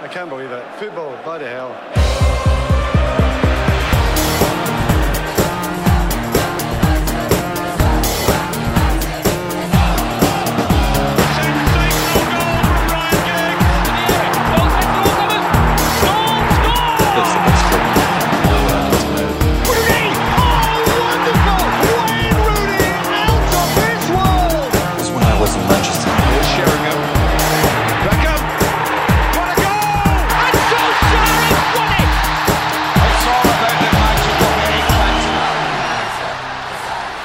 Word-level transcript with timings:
I 0.00 0.06
can't 0.06 0.30
believe 0.30 0.52
it. 0.52 0.64
Football, 0.78 1.18
bloody 1.24 1.46
hell. 1.46 2.37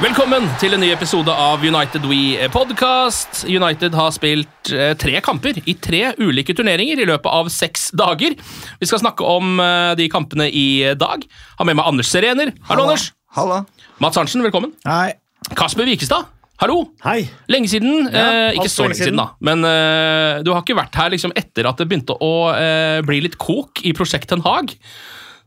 Velkommen 0.04 0.50
til 0.60 0.74
en 0.76 0.82
ny 0.84 0.90
episode 0.92 1.32
av 1.32 1.62
United 1.64 2.04
We 2.10 2.36
Podcast. 2.52 3.46
United 3.48 3.94
har 3.96 4.10
spilt 4.12 4.72
eh, 4.76 4.92
tre 5.00 5.22
kamper 5.24 5.62
i 5.64 5.78
tre 5.80 6.10
ulike 6.20 6.52
turneringer 6.58 7.00
i 7.00 7.06
løpet 7.08 7.32
av 7.32 7.48
seks 7.54 7.86
dager. 7.96 8.36
Vi 8.82 8.90
skal 8.90 9.00
snakke 9.00 9.24
om 9.24 9.62
eh, 9.64 9.94
de 9.96 10.10
kampene 10.12 10.50
i 10.52 10.66
dag. 11.00 11.24
Har 11.56 11.70
med 11.70 11.80
meg 11.80 11.88
Anders 11.88 12.12
Serener. 12.12 12.52
Hallo, 12.68 12.90
Anders. 12.90 13.14
Halla. 13.38 13.62
Mats 14.04 14.20
Arntzen, 14.20 14.44
velkommen. 14.44 14.76
Hei. 14.84 15.14
Kasper 15.56 15.88
Wikestad. 15.88 16.28
Hallo. 16.60 16.82
Hei. 17.08 17.22
Lenge 17.56 17.72
siden. 17.72 18.10
Ja, 18.12 18.28
eh, 18.28 18.58
ikke 18.58 18.68
så 18.74 18.90
lenge 18.90 18.98
lenge 18.98 19.08
siden, 19.08 19.24
da. 19.24 19.30
Men 19.40 19.64
eh, 19.72 20.44
du 20.44 20.52
har 20.52 20.66
ikke 20.66 20.82
vært 20.84 21.00
her 21.00 21.16
liksom 21.16 21.32
etter 21.40 21.72
at 21.72 21.80
det 21.80 21.88
begynte 21.88 22.20
å 22.20 22.34
eh, 22.52 23.00
bli 23.08 23.24
litt 23.24 23.40
kok 23.40 23.80
i 23.88 23.96
Prosjekt 23.96 24.34
Ten 24.36 24.44
Hag. 24.44 24.76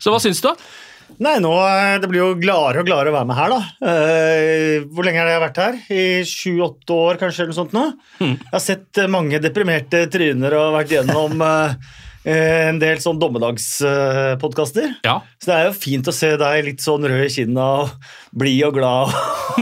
Så 0.00 0.16
hva 0.16 0.24
syns 0.24 0.40
du? 0.40 0.48
da? 0.48 0.56
Nei, 1.22 1.36
nå, 1.40 1.52
eh, 1.64 1.98
Det 2.02 2.08
blir 2.10 2.20
jo 2.20 2.32
gladere 2.38 2.82
og 2.82 2.88
gladere 2.88 3.12
å 3.12 3.16
være 3.16 3.28
med 3.30 3.38
her, 3.38 3.52
da. 3.52 3.60
Uh, 3.80 4.86
hvor 4.92 5.06
lenge 5.06 5.22
har 5.22 5.30
jeg 5.32 5.44
vært 5.46 5.60
her? 5.62 5.78
I 5.92 6.04
sju-åtte 6.28 6.96
år, 6.96 7.20
kanskje? 7.20 7.44
eller 7.44 7.54
noe 7.54 7.60
sånt 7.60 7.76
nå. 7.76 7.84
Jeg 8.20 8.52
har 8.52 8.64
sett 8.64 9.00
eh, 9.00 9.10
mange 9.12 9.40
deprimerte 9.42 10.04
tryner 10.12 10.56
og 10.58 10.76
vært 10.76 10.92
gjennom 10.96 11.44
eh, 11.46 11.76
en 12.68 12.80
del 12.82 13.00
sånn 13.02 13.20
dommedagspodkaster. 13.22 14.96
Ja. 15.06 15.20
Så 15.40 15.50
det 15.50 15.58
er 15.58 15.68
jo 15.70 15.76
fint 15.78 16.08
å 16.10 16.14
se 16.14 16.32
deg 16.40 16.64
litt 16.66 16.84
sånn 16.84 17.06
rød 17.06 17.28
i 17.28 17.32
kinna 17.32 17.68
og 17.82 18.10
blid 18.36 18.64
og 18.68 18.80
glad 18.80 19.14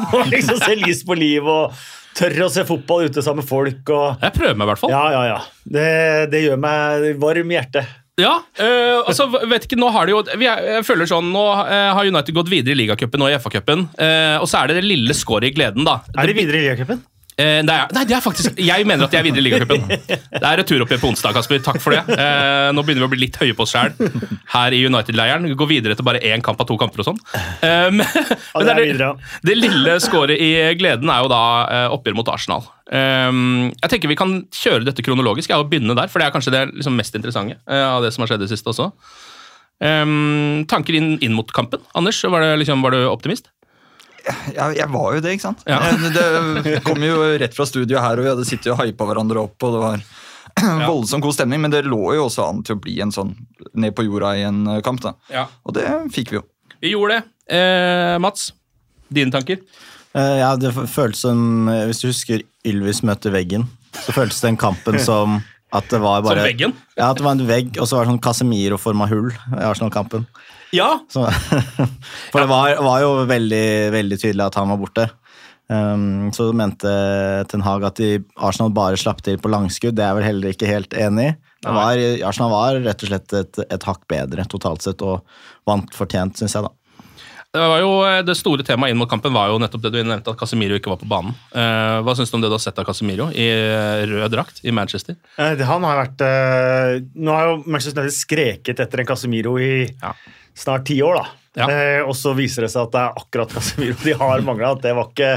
og 0.05 0.23
liksom 0.35 0.63
se 0.63 0.79
lys 0.81 1.05
på 1.07 1.19
livet 1.19 1.51
og 1.51 1.85
tørre 2.15 2.47
å 2.47 2.53
se 2.53 2.65
fotball 2.67 3.11
ute 3.11 3.23
sammen 3.23 3.43
med 3.43 3.51
folk. 3.51 3.91
og... 3.91 4.23
Jeg 4.23 4.35
prøver 4.39 4.57
meg, 4.57 4.67
i 4.67 4.73
hvert 4.73 4.83
fall. 4.83 4.95
Ja, 4.95 5.05
ja, 5.13 5.23
ja. 5.35 5.39
Det, 5.77 5.91
det 6.33 6.47
gjør 6.47 6.61
meg 6.63 7.13
varm 7.23 7.53
i 7.53 7.59
hjertet. 7.59 8.01
Ja, 8.21 8.37
øh, 8.63 9.01
altså, 9.11 9.27
vet 9.51 9.65
ikke, 9.67 9.79
nå 9.81 9.89
har 9.91 10.07
de 10.07 10.13
jo 10.15 10.21
er, 10.23 10.43
Jeg 10.63 10.85
føler 10.87 11.09
sånn, 11.11 11.33
Nå 11.35 11.43
øh, 11.65 11.89
har 11.99 12.07
United 12.07 12.37
gått 12.37 12.53
videre 12.53 12.77
i 12.77 12.79
ligacupen 12.79 13.25
og 13.27 13.33
i 13.33 13.39
FA-cupen. 13.43 13.89
øh, 13.91 14.37
og 14.39 14.47
så 14.51 14.61
er 14.61 14.71
det 14.71 14.77
det 14.79 14.85
lille 14.87 15.17
skåret 15.19 15.51
i 15.51 15.55
gleden, 15.57 15.83
da. 15.89 15.99
Er 16.15 16.31
de 16.31 16.37
videre 16.39 16.61
i 16.61 16.69
ligacupen? 16.69 17.03
Eh, 17.35 17.59
er, 17.59 17.65
nei, 17.67 18.03
det 18.07 18.15
er 18.15 18.21
faktisk 18.23 18.61
Jeg 18.63 18.85
mener 18.87 19.09
at 19.09 19.11
de 19.11 19.19
er 19.19 19.25
videre 19.27 19.43
i 19.43 19.45
ligacupen. 19.49 19.89
Det 19.91 20.39
er 20.39 20.61
returoppgjør 20.61 21.01
på 21.03 21.09
onsdag, 21.11 21.35
Kasper. 21.35 21.63
Takk 21.67 21.81
for 21.83 21.97
det. 21.97 22.05
Eh, 22.15 22.69
nå 22.77 22.85
begynner 22.87 23.03
vi 23.03 23.09
å 23.09 23.11
bli 23.11 23.23
litt 23.25 23.39
høye 23.41 23.57
på 23.59 23.65
oss 23.67 23.73
sjæl 23.75 23.91
her 24.55 24.77
i 24.77 24.85
United-leiren. 24.87 25.49
Vi 25.51 25.57
går 25.59 25.71
videre 25.73 25.97
til 25.99 26.07
bare 26.07 26.23
én 26.23 26.45
kamp 26.47 26.63
av 26.63 26.69
to 26.71 26.77
kamper 26.79 27.03
og 27.03 27.09
sånn. 27.11 27.19
Eh, 27.35 27.91
men, 27.91 28.07
men 28.07 28.71
det 28.71 28.87
det, 29.01 29.11
det 29.51 29.59
lille 29.59 29.97
skåret 30.05 30.39
i 30.39 30.53
gleden 30.79 31.11
er 31.11 31.25
jo 31.25 31.33
da 31.33 31.43
eh, 31.67 31.89
oppgjør 31.97 32.19
mot 32.21 32.31
Arsenal. 32.31 32.69
Eh, 32.95 33.43
jeg 33.81 33.91
tenker 33.91 34.13
Vi 34.13 34.21
kan 34.21 34.37
kjøre 34.55 34.87
dette 34.87 35.03
kronologisk 35.07 35.57
og 35.59 35.67
begynne 35.73 35.99
der, 35.99 36.13
for 36.13 36.23
det 36.23 36.29
er 36.29 36.37
kanskje 36.37 36.55
det 36.55 36.65
liksom 36.77 36.95
mest 37.01 37.19
interessante 37.19 37.59
eh, 37.67 37.87
av 37.89 38.05
det 38.07 38.15
som 38.15 38.23
har 38.23 38.31
skjedd 38.31 38.45
i 38.45 38.47
det 38.47 38.55
siste 38.55 38.71
også. 38.71 38.93
Tanker 39.85 40.97
inn, 40.97 41.17
inn 41.19 41.35
mot 41.35 41.51
kampen? 41.53 41.83
Anders, 41.99 42.23
var, 42.31 42.47
det, 42.47 42.61
liksom, 42.63 42.81
var 42.85 42.95
du 42.95 43.03
optimist? 43.11 43.51
Jeg, 44.25 44.77
jeg 44.79 44.89
var 44.93 45.15
jo 45.17 45.23
det, 45.25 45.33
ikke 45.37 45.47
sant? 45.49 45.63
Ja. 45.69 45.79
Eh, 45.91 46.63
Det 46.65 46.81
kom 46.87 47.03
jo 47.05 47.17
rett 47.41 47.55
fra 47.57 47.67
studio 47.69 48.01
her, 48.03 48.19
og 48.21 48.25
vi 48.27 48.31
hadde 48.33 48.47
sittet 48.49 48.73
og 48.75 48.81
hypa 48.83 49.07
hverandre 49.09 49.43
opp. 49.45 49.57
og 49.67 49.75
det 49.77 49.83
var 49.85 50.05
voldsomt 50.91 51.25
god 51.25 51.35
stemning, 51.37 51.61
Men 51.65 51.73
det 51.75 51.85
lå 51.87 52.15
jo 52.17 52.27
også 52.29 52.49
an 52.49 52.63
til 52.67 52.77
å 52.77 52.83
bli 52.85 52.99
en 53.05 53.13
sånn 53.15 53.35
ned 53.75 53.95
på 53.97 54.05
jorda 54.07 54.35
i 54.39 54.45
en 54.49 54.61
eh, 54.77 54.83
kamp. 54.87 55.03
da. 55.05 55.15
Ja. 55.33 55.47
Og 55.67 55.75
det 55.77 55.87
fikk 56.15 56.35
vi 56.35 56.41
jo. 56.41 56.45
Vi 56.85 56.93
gjorde 56.95 57.19
det. 57.21 57.25
Eh, 57.59 58.19
Mats, 58.23 58.53
dine 59.13 59.33
tanker? 59.35 59.59
Eh, 60.15 60.37
ja, 60.41 60.55
det 60.57 60.71
føltes 60.73 61.25
som 61.27 61.69
eh, 61.69 61.83
Hvis 61.91 62.01
du 62.01 62.07
husker 62.09 62.45
Ylvis 62.65 63.03
møter 63.05 63.33
veggen, 63.35 63.67
så 64.07 64.15
føltes 64.17 64.41
den 64.45 64.57
kampen 64.61 64.97
som 65.11 65.41
at 65.75 65.89
det 65.91 65.99
var 66.01 66.23
bare 66.23 66.39
Som 66.39 66.47
veggen? 66.49 66.73
Ja, 66.97 67.09
at 67.11 67.19
det 67.19 67.25
var 67.27 67.35
en 67.35 67.49
vegg, 67.49 67.73
og 67.83 67.89
så 67.91 67.99
var 67.99 68.07
det 68.07 68.13
sånn 68.15 68.23
Casemiro-forma 68.23 69.09
hull 69.11 69.33
i 69.35 69.65
Arsenal-kampen. 69.67 70.25
Ja. 70.75 70.91
Så- 71.13 71.29
For 72.33 72.43
det 72.43 72.49
var, 72.51 72.75
var 72.83 73.03
jo 73.05 73.13
veldig, 73.31 73.67
veldig 73.95 74.19
tydelig 74.21 74.49
at 74.51 74.59
han 74.59 74.73
var 74.75 74.81
borte. 74.83 75.09
Um, 75.73 76.29
så 76.37 76.51
mente 76.53 76.91
Ten 77.49 77.63
Hag 77.65 77.87
at 77.89 77.97
de, 77.97 78.19
Arsenal 78.37 78.75
bare 78.77 78.99
slapp 79.01 79.23
til 79.25 79.39
på 79.41 79.49
langskudd. 79.53 79.95
Det 79.97 80.05
er 80.05 80.11
jeg 80.13 80.19
vel 80.19 80.27
heller 80.29 80.53
ikke 80.53 80.69
helt 80.69 80.97
enig 80.99 81.31
i. 81.31 81.35
Arsenal 82.29 82.51
var 82.53 82.77
rett 82.85 83.01
og 83.07 83.09
slett 83.09 83.33
et, 83.39 83.61
et 83.73 83.87
hakk 83.89 84.03
bedre 84.13 84.45
totalt 84.53 84.85
sett, 84.85 85.01
og 85.01 85.23
vant 85.65 85.95
fortjent, 85.97 86.37
syns 86.37 86.59
jeg, 86.59 86.67
da. 86.67 86.73
Det, 87.55 87.63
var 87.63 87.79
jo, 87.79 87.91
eh, 88.03 88.21
det 88.27 88.35
store 88.35 88.65
temaet 88.67 88.91
inn 88.91 88.99
mot 88.99 89.11
kampen 89.11 89.35
var 89.35 89.53
jo 89.53 89.61
nettopp 89.63 89.85
det 89.85 89.93
du 89.95 90.01
nevnte, 90.03 90.33
at 90.35 90.41
Casemiro 90.41 90.75
ikke 90.75 90.91
var 90.91 90.99
på 90.99 91.07
banen. 91.11 91.37
Eh, 91.55 92.01
hva 92.03 92.17
syns 92.19 92.33
du 92.33 92.39
om 92.41 92.43
det 92.43 92.51
du 92.51 92.57
har 92.57 92.65
sett 92.65 92.81
av 92.83 92.89
Casemiro 92.89 93.29
i 93.31 93.47
eh, 93.47 94.03
rød 94.11 94.35
drakt 94.35 94.59
i 94.67 94.75
Manchester? 94.75 95.15
Han 95.39 95.87
har 95.87 96.01
vært 96.03 96.25
Nå 97.15 97.31
har 97.31 97.53
jo 97.53 97.61
Manchester 97.63 98.03
United 98.03 98.17
skreket 98.17 98.83
etter 98.83 99.03
en 99.03 99.09
Casemiro 99.09 99.55
i 99.63 99.87
snart 100.55 100.87
ti 100.91 100.99
år, 101.03 101.21
da. 101.21 101.27
Ja. 101.55 101.69
Eh, 101.71 102.01
og 102.03 102.17
så 102.19 102.33
viser 102.35 102.67
det 102.67 102.73
seg 102.73 102.89
at 102.89 102.95
det 102.95 103.03
er 103.05 103.21
akkurat 103.21 103.53
Casemiro 103.55 103.95
de 104.03 104.17
har 104.19 104.43
mangla. 104.47 104.73
Det 104.83 104.91
var, 104.97 105.13
ikke, 105.13 105.31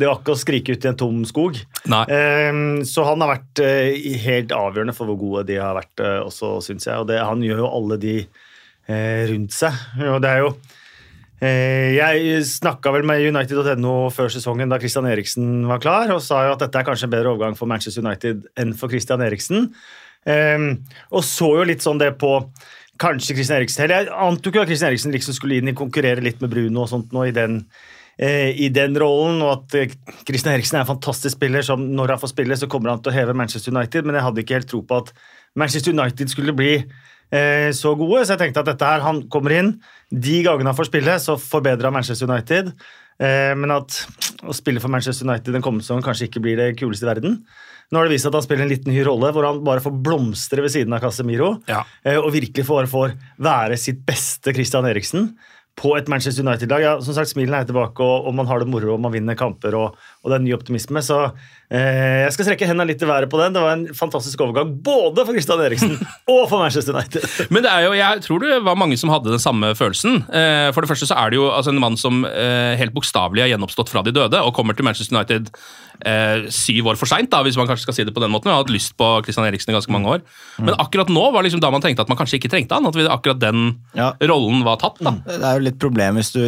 det 0.00 0.08
var 0.08 0.22
ikke 0.22 0.32
å 0.32 0.40
skrike 0.40 0.72
ut 0.72 0.86
i 0.86 0.90
en 0.90 0.98
tom 1.04 1.20
skog. 1.28 1.60
Eh, 1.84 2.62
så 2.88 3.04
han 3.10 3.24
har 3.24 3.34
vært 3.34 3.62
eh, 3.64 4.08
helt 4.24 4.56
avgjørende 4.56 4.96
for 4.96 5.10
hvor 5.10 5.20
gode 5.20 5.44
de 5.52 5.60
har 5.60 5.76
vært 5.76 6.04
også, 6.24 6.56
syns 6.64 6.88
jeg. 6.88 6.96
Og 6.96 7.08
det, 7.12 7.20
han 7.20 7.44
gjør 7.44 7.66
jo 7.66 7.72
alle 7.80 8.00
de 8.00 8.16
eh, 8.24 9.22
rundt 9.34 9.56
seg. 9.56 9.76
Og 10.08 10.22
det 10.24 10.32
er 10.32 10.46
jo 10.46 10.54
Jeg 11.38 12.40
snakka 12.50 12.90
vel 12.90 13.04
med 13.06 13.22
United.no 13.22 14.08
før 14.10 14.32
sesongen 14.32 14.72
da 14.72 14.78
Christian 14.82 15.06
Eriksen 15.06 15.68
var 15.70 15.78
klar, 15.82 16.10
og 16.10 16.22
sa 16.24 16.40
jo 16.48 16.56
at 16.56 16.64
dette 16.64 16.80
er 16.80 16.86
kanskje 16.88 17.06
en 17.06 17.12
bedre 17.14 17.30
overgang 17.30 17.54
for 17.58 17.70
Manchester 17.70 18.02
United 18.02 18.48
enn 18.58 18.74
for 18.78 18.90
Christian 18.90 19.22
Eriksen. 19.22 19.68
Eh, 20.26 20.58
Og 21.14 21.22
så 21.24 21.52
jo 21.60 21.68
litt 21.68 21.84
sånn 21.84 22.00
det 22.02 22.16
på 22.18 22.32
kanskje 22.98 23.36
Christian 23.36 23.60
Eriksen 23.60 23.84
Eller 23.84 24.02
jeg 24.02 24.14
antok 24.26 24.56
jo 24.58 24.64
at 24.64 24.70
Christian 24.70 24.90
Eriksen 24.90 25.14
liksom 25.14 25.36
skulle 25.36 25.60
inn 25.60 25.70
i 25.70 25.76
konkurrere 25.78 26.24
litt 26.24 26.42
med 26.42 26.50
Bruno 26.50 26.82
og 26.82 26.90
sånt 26.90 27.14
nå 27.14 27.28
i 27.28 27.34
den, 27.34 27.60
eh, 28.18 28.50
i 28.50 28.68
den 28.74 28.98
rollen, 28.98 29.38
og 29.46 29.52
at 29.52 29.78
eh, 29.78 29.94
Christian 30.26 30.56
Eriksen 30.56 30.80
er 30.80 30.86
en 30.86 30.90
fantastisk 30.90 31.36
spiller 31.38 31.62
som 31.62 31.84
når 31.94 32.16
han 32.16 32.22
får 32.24 32.34
spille, 32.34 32.58
så 32.58 32.66
kommer 32.70 32.90
han 32.90 33.02
til 33.02 33.12
å 33.12 33.18
heve 33.18 33.36
Manchester 33.38 33.74
United, 33.74 34.04
men 34.04 34.18
jeg 34.18 34.26
hadde 34.26 34.42
ikke 34.42 34.58
helt 34.58 34.70
tro 34.74 34.82
på 34.82 35.02
at 35.04 35.14
Manchester 35.58 35.94
United 35.94 36.30
skulle 36.32 36.54
bli 36.56 36.72
eh, 36.78 37.68
så 37.76 37.92
gode, 37.98 38.22
så 38.24 38.36
jeg 38.36 38.42
tenkte 38.46 38.62
at 38.64 38.70
dette 38.72 38.88
her, 38.92 39.04
han 39.04 39.24
kommer 39.32 39.56
inn. 39.58 39.72
De 40.10 40.38
gangene 40.46 40.70
han 40.70 40.78
får 40.78 40.88
spille, 40.90 41.18
så 41.20 41.36
forbedrer 41.40 41.90
han 41.90 41.96
Manchester 41.98 42.30
United. 42.30 42.72
Eh, 43.18 43.54
men 43.58 43.72
at 43.74 44.02
å 44.46 44.54
spille 44.54 44.78
for 44.82 44.92
Manchester 44.94 45.26
United 45.26 45.56
den 45.56 45.64
kommende 45.64 45.82
sesongen 45.86 46.06
kanskje 46.06 46.28
ikke 46.30 46.42
blir 46.44 46.60
det 46.60 46.70
kuleste 46.78 47.06
i 47.08 47.10
verden. 47.10 47.40
Nå 47.88 47.98
har 47.98 48.04
det 48.06 48.12
vist 48.18 48.26
seg 48.26 48.30
at 48.34 48.36
han 48.38 48.44
spiller 48.44 48.66
en 48.66 48.70
liten 48.70 48.92
ny 48.92 49.00
rolle, 49.06 49.30
hvor 49.32 49.46
han 49.48 49.62
bare 49.64 49.80
får 49.82 49.94
blomstre 50.04 50.60
ved 50.62 50.74
siden 50.74 50.92
av 50.92 51.00
Casemiro. 51.02 51.54
Ja. 51.70 51.82
eh, 52.04 52.18
Og 52.20 52.30
virkelig 52.36 52.66
får, 52.68 52.86
får 52.92 53.14
være 53.42 53.78
sitt 53.80 54.04
beste 54.06 54.52
Christian 54.54 54.86
Eriksen 54.90 55.30
på 55.78 55.94
et 55.98 56.08
Manchester 56.10 56.42
United-lag. 56.42 56.82
Ja, 56.82 56.96
som 57.04 57.14
sagt, 57.16 57.30
Smilen 57.30 57.54
er 57.54 57.66
tilbake, 57.68 58.02
og, 58.02 58.26
og, 58.26 58.34
man 58.34 58.48
har 58.50 58.62
det 58.62 58.68
moro, 58.70 58.94
og 58.96 59.02
man 59.04 59.14
vinner 59.14 59.38
kamper, 59.38 59.76
og, 59.78 59.96
og 60.24 60.30
det 60.32 60.38
er 60.38 60.44
ny 60.44 60.54
optimisme. 60.56 61.02
Så 61.04 61.20
eh, 61.70 62.24
jeg 62.24 62.34
skal 62.34 62.48
strekke 62.48 62.68
hendene 62.68 62.88
litt 62.90 63.02
i 63.04 63.08
været 63.08 63.30
på 63.30 63.40
den. 63.40 63.54
Det 63.54 63.62
var 63.62 63.76
en 63.76 63.86
fantastisk 63.96 64.42
overgang 64.44 64.72
både 64.84 65.24
for 65.24 65.36
Christian 65.36 65.62
Eriksen 65.64 65.94
og 66.34 66.42
for 66.50 66.62
Manchester 66.64 66.96
United. 66.96 67.26
Men 67.54 67.66
det 67.66 67.72
er 67.72 67.86
jo, 67.86 67.94
jeg 67.98 68.24
tror 68.26 68.44
det 68.44 68.60
var 68.66 68.80
mange 68.80 68.98
som 69.00 69.12
hadde 69.14 69.34
den 69.34 69.42
samme 69.42 69.72
følelsen. 69.78 70.22
Eh, 70.28 70.68
for 70.74 70.82
det 70.84 70.90
første 70.90 71.10
så 71.10 71.18
er 71.18 71.32
det 71.34 71.40
jo 71.40 71.48
altså, 71.52 71.74
en 71.74 71.82
mann 71.82 71.98
som 72.00 72.24
eh, 72.28 72.74
helt 72.80 72.96
bokstavelig 72.96 73.46
har 73.46 73.54
gjenoppstått 73.54 73.92
fra 73.94 74.02
de 74.06 74.14
døde, 74.16 74.42
og 74.42 74.54
kommer 74.56 74.76
til 74.78 74.86
Manchester 74.88 75.14
United 75.18 75.52
eh, 76.06 76.48
syv 76.54 76.92
år 76.92 76.98
for 77.00 77.10
seint, 77.10 77.32
hvis 77.46 77.58
man 77.58 77.68
kanskje 77.70 77.86
skal 77.86 77.96
si 77.96 78.06
det 78.08 78.14
på 78.16 78.22
den 78.22 78.32
måten. 78.34 78.50
Vi 78.50 78.54
har 78.56 78.64
hatt 78.64 78.72
lyst 78.74 78.96
på 78.98 79.10
Christian 79.26 79.46
Eriksen 79.48 79.72
i 79.72 79.76
ganske 79.78 79.94
mange 79.94 80.16
år. 80.16 80.24
Men 80.58 80.74
akkurat 80.78 81.10
nå 81.12 81.24
var 81.34 81.46
liksom 81.46 81.62
da 81.62 81.70
man 81.74 81.84
tenkte 81.84 82.04
at 82.04 82.10
man 82.10 82.18
kanskje 82.18 82.40
ikke 82.40 82.50
trengte 82.52 82.76
han. 82.76 82.86
At 82.88 82.96
vi, 82.98 83.06
akkurat 83.08 83.40
den 83.42 83.68
Ja. 83.94 84.12
rollen 84.30 84.64
var 84.66 84.78
tatt. 84.80 84.98
da. 85.04 85.14
Det 85.26 85.38
er 85.42 85.58
jo 85.58 85.67
litt 85.68 85.78
problem 85.82 86.18
hvis 86.20 86.32
du 86.34 86.42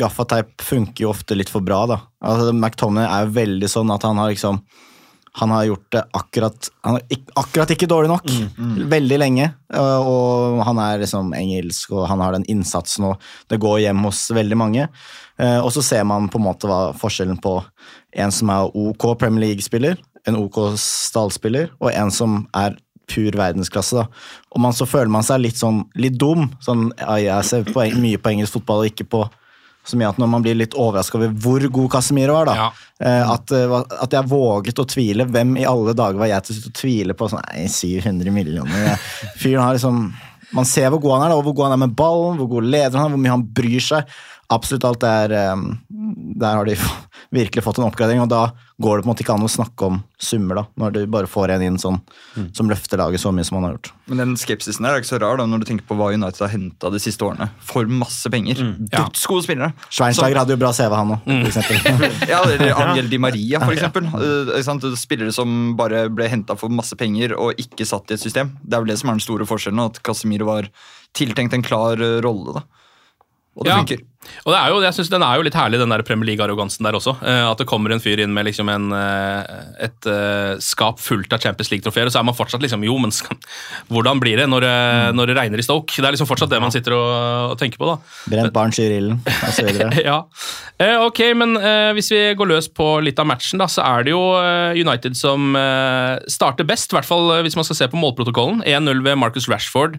Gaffateip 0.00 0.60
funker 0.62 1.06
jo 1.06 1.10
ofte 1.14 1.36
litt 1.38 1.50
for 1.52 1.64
bra, 1.64 1.82
da. 1.90 1.98
Altså, 2.22 2.52
McTominay 2.54 3.08
er 3.08 3.26
jo 3.26 3.34
veldig 3.40 3.68
sånn 3.72 3.90
at 3.96 4.06
han 4.06 4.20
har 4.22 4.30
liksom 4.32 4.62
han 5.38 5.52
har 5.54 5.62
gjort 5.68 5.84
det 5.94 6.00
akkurat 6.18 6.68
han 6.82 6.96
har 6.96 7.02
ikk- 7.14 7.28
akkurat 7.38 7.70
ikke 7.70 7.86
dårlig 7.86 8.08
nok. 8.10 8.24
Veldig 8.90 9.18
lenge. 9.22 9.44
Og 9.78 10.58
han 10.66 10.80
er 10.82 10.98
liksom 11.04 11.30
engelsk, 11.38 11.92
og 11.94 12.08
han 12.10 12.18
har 12.24 12.34
den 12.34 12.46
innsatsen, 12.50 13.06
og 13.12 13.20
det 13.48 13.60
går 13.62 13.78
hjem 13.84 14.02
hos 14.08 14.24
veldig 14.34 14.58
mange. 14.58 14.88
Eh, 15.38 15.60
Og 15.62 15.70
så 15.70 15.84
ser 15.86 16.02
man 16.04 16.26
på 16.28 16.40
en 16.40 16.46
måte 16.48 16.66
hva 16.66 16.80
forskjellen 16.98 17.38
på 17.40 17.54
en 18.18 18.34
som 18.34 18.50
er 18.50 18.74
OK 18.74 19.06
Premier 19.20 19.46
League-spiller, 19.46 20.02
en 20.26 20.36
OK 20.36 20.58
stallspiller, 20.76 21.70
og 21.80 21.92
en 21.94 22.10
som 22.10 22.48
er 22.52 22.74
pur 23.10 23.36
verdensklasse. 23.40 23.98
da. 23.98 24.06
Og 24.54 24.62
man, 24.62 24.76
så 24.76 24.86
føler 24.88 25.10
man 25.12 25.26
seg 25.26 25.42
litt 25.42 25.58
sånn 25.60 25.82
litt 25.98 26.16
dum. 26.20 26.48
Sånn, 26.64 26.88
ja, 27.00 27.18
jeg 27.24 27.50
ser 27.50 27.68
på, 27.68 27.84
mye 28.00 28.20
på 28.22 28.34
engelsk 28.34 28.60
fotball 28.60 28.84
og 28.84 28.92
ikke 28.92 29.08
på 29.10 29.26
så 29.90 29.96
mye 29.96 30.10
at 30.12 30.18
når 30.20 30.28
man 30.28 30.42
blir 30.44 30.58
litt 30.58 30.74
overraska 30.78 31.16
over 31.18 31.30
hvor 31.40 31.64
god 31.72 31.88
Casemiro 31.94 32.34
var, 32.36 32.50
da. 32.50 32.56
ja. 32.58 33.12
At, 33.32 33.52
eh, 33.56 33.76
at 34.04 34.12
jeg 34.12 34.28
våget 34.28 34.82
å 34.82 34.84
tvile. 34.88 35.24
Hvem 35.32 35.54
i 35.62 35.64
alle 35.68 35.94
dager 35.96 36.20
var 36.20 36.28
jeg 36.28 36.46
til 36.46 36.58
å 36.68 36.72
tvile 36.76 37.16
på 37.16 37.30
sånn 37.32 37.40
Nei, 37.48 37.64
700 37.72 38.34
millioner. 38.34 39.00
Fyren 39.40 39.64
har 39.64 39.78
liksom 39.78 40.10
Man 40.52 40.66
ser 40.66 40.90
hvor 40.90 40.98
god 40.98 41.14
han 41.14 41.24
er, 41.24 41.32
da, 41.32 41.38
og 41.38 41.46
hvor 41.46 41.54
god 41.54 41.68
han 41.68 41.76
er 41.76 41.82
med 41.84 41.96
ballen, 41.96 42.38
hvor 42.40 42.48
god 42.56 42.66
leder 42.66 42.98
han 42.98 43.06
er, 43.06 43.14
hvor 43.14 43.22
mye 43.22 43.36
han 43.36 43.46
bryr 43.56 43.84
seg. 43.86 44.14
Absolutt 44.50 44.86
alt 44.88 45.00
der 45.04 45.34
eh, 45.38 45.66
Der 46.42 46.58
har 46.58 46.68
de 46.68 46.76
virkelig 47.30 47.62
fått 47.64 47.78
en 47.78 47.86
oppgradering, 47.86 48.20
og 48.24 48.30
da 48.30 48.50
går 48.82 48.98
det 48.98 49.04
på 49.04 49.06
en 49.06 49.10
måte 49.12 49.22
ikke 49.22 49.34
an 49.36 49.46
å 49.46 49.50
snakke 49.50 49.86
om 49.86 50.00
summer, 50.20 50.58
da, 50.58 50.64
når 50.82 50.94
du 50.96 51.00
bare 51.10 51.28
får 51.30 51.52
en 51.54 51.62
inn 51.62 51.78
sånn 51.78 52.00
som 52.56 52.70
løfter 52.70 52.98
laget 52.98 53.22
så 53.22 53.30
mye 53.34 53.46
som 53.46 53.58
han 53.58 53.68
har 53.68 53.76
gjort. 53.76 53.90
Men 54.10 54.22
den 54.22 54.32
skepsisen 54.40 54.86
der 54.86 54.96
er 54.96 55.04
ikke 55.04 55.12
så 55.12 55.20
rar 55.22 55.38
da, 55.38 55.46
når 55.46 55.62
du 55.62 55.68
tenker 55.68 55.86
på 55.86 55.96
hva 55.98 56.10
United 56.10 56.42
har 56.42 56.50
henta 56.50 56.90
de 56.90 57.00
siste 57.02 57.24
årene. 57.26 57.50
For 57.66 57.86
masse 57.86 58.30
penger. 58.32 58.62
Ja. 58.90 59.04
Dødsgode 59.04 59.46
spillere. 59.46 59.70
Schweinsteiger 59.88 60.42
hadde 60.42 60.56
jo 60.56 60.62
bra 60.62 60.72
CV, 60.74 60.96
han 60.96 61.14
òg, 61.16 61.30
eksempel. 61.52 61.78
ja, 62.32 62.42
eller 62.42 62.66
Angel 62.86 63.12
Di 63.12 63.20
Maria, 63.22 63.62
for 63.62 63.76
eksempel. 63.76 64.10
Uh. 64.10 64.96
Spillere 65.00 65.34
som 65.34 65.76
bare 65.78 66.08
ble 66.12 66.26
henta 66.32 66.56
for 66.58 66.72
masse 66.72 66.96
penger 66.98 67.36
og 67.38 67.58
ikke 67.62 67.86
satt 67.86 68.10
i 68.10 68.18
et 68.18 68.22
system. 68.22 68.56
Det 68.62 68.74
er 68.74 68.82
vel 68.82 68.90
det 68.90 68.98
som 69.00 69.12
er 69.12 69.20
den 69.20 69.24
store 69.24 69.46
forskjellen, 69.48 69.86
at 69.86 70.02
Casemiro 70.06 70.50
var 70.50 70.70
tiltenkt 71.16 71.54
en 71.54 71.64
klar 71.66 72.00
eh, 72.00 72.18
rolle. 72.24 72.58
da. 72.58 72.66
Og 73.58 73.64
det 73.66 73.72
Ja. 73.72 73.80
funker. 73.82 74.06
Og 74.44 74.52
det 74.52 74.58
er 74.60 74.68
jo, 74.68 74.80
jeg 74.84 74.94
synes 74.94 75.08
Den 75.10 75.22
er 75.24 75.36
jo 75.36 75.42
litt 75.42 75.56
herlig, 75.56 75.78
den 75.80 75.88
der 75.88 76.02
Premier 76.06 76.28
League-arrogansen 76.28 76.84
der 76.84 76.92
også. 76.92 77.16
Eh, 77.24 77.50
at 77.50 77.58
det 77.58 77.66
kommer 77.66 77.90
en 77.90 78.00
fyr 78.00 78.20
inn 78.20 78.32
med 78.36 78.46
liksom 78.46 78.68
en, 78.68 78.92
eh, 78.92 79.86
et 79.86 80.06
eh, 80.06 80.60
skap 80.60 81.00
fullt 81.00 81.32
av 81.32 81.40
Champions 81.40 81.70
League-trofeer, 81.72 82.06
og 82.06 82.12
så 82.12 82.20
er 82.20 82.28
man 82.28 82.36
fortsatt 82.36 82.60
liksom 82.60 82.84
Jo, 82.84 82.98
men 83.00 83.10
skal, 83.10 83.36
hvordan 83.90 84.20
blir 84.20 84.36
det 84.36 84.46
når, 84.46 84.62
mm. 84.62 85.16
når 85.16 85.26
det 85.32 85.36
regner 85.40 85.58
i 85.58 85.66
Stoke? 85.66 85.96
Det 85.96 86.04
er 86.04 86.12
liksom 86.12 86.28
fortsatt 86.28 86.52
det 86.52 86.60
man 86.60 86.70
sitter 86.70 86.94
og, 86.94 87.50
og 87.52 87.58
tenker 87.58 87.80
på. 87.80 87.88
da. 87.88 87.96
Brent 88.30 88.52
barn 88.52 88.76
skyr 88.76 88.92
ilden, 89.00 89.20
osv. 89.48 89.72
ja. 90.10 90.20
Eh, 90.78 90.96
ok, 91.00 91.20
men 91.40 91.56
eh, 91.56 91.90
hvis 91.96 92.12
vi 92.12 92.22
går 92.36 92.52
løs 92.52 92.68
på 92.68 93.00
litt 93.02 93.18
av 93.18 93.26
matchen, 93.26 93.58
da, 93.58 93.66
så 93.72 93.82
er 93.88 94.04
det 94.04 94.14
jo 94.14 94.20
United 94.76 95.16
som 95.16 95.56
starter 96.28 96.68
best. 96.68 96.92
I 96.92 97.00
hvert 97.00 97.08
fall 97.08 97.40
hvis 97.42 97.56
man 97.56 97.66
skal 97.66 97.76
se 97.80 97.88
på 97.90 98.00
målprotokollen. 98.00 98.62
1-0 98.68 99.00
ved 99.04 99.16
Marcus 99.18 99.48
Rashford 99.48 99.98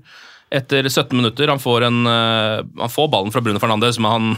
etter 0.51 0.87
17 0.89 1.15
minutter. 1.17 1.47
Han 1.51 1.61
får, 1.63 1.87
en, 1.87 1.99
eh, 2.07 2.61
han 2.83 2.91
får 2.91 3.11
ballen 3.13 3.33
fra 3.33 3.41
Bruno 3.43 3.59
Fernandes, 3.61 3.99
men 3.99 4.11
han 4.11 4.31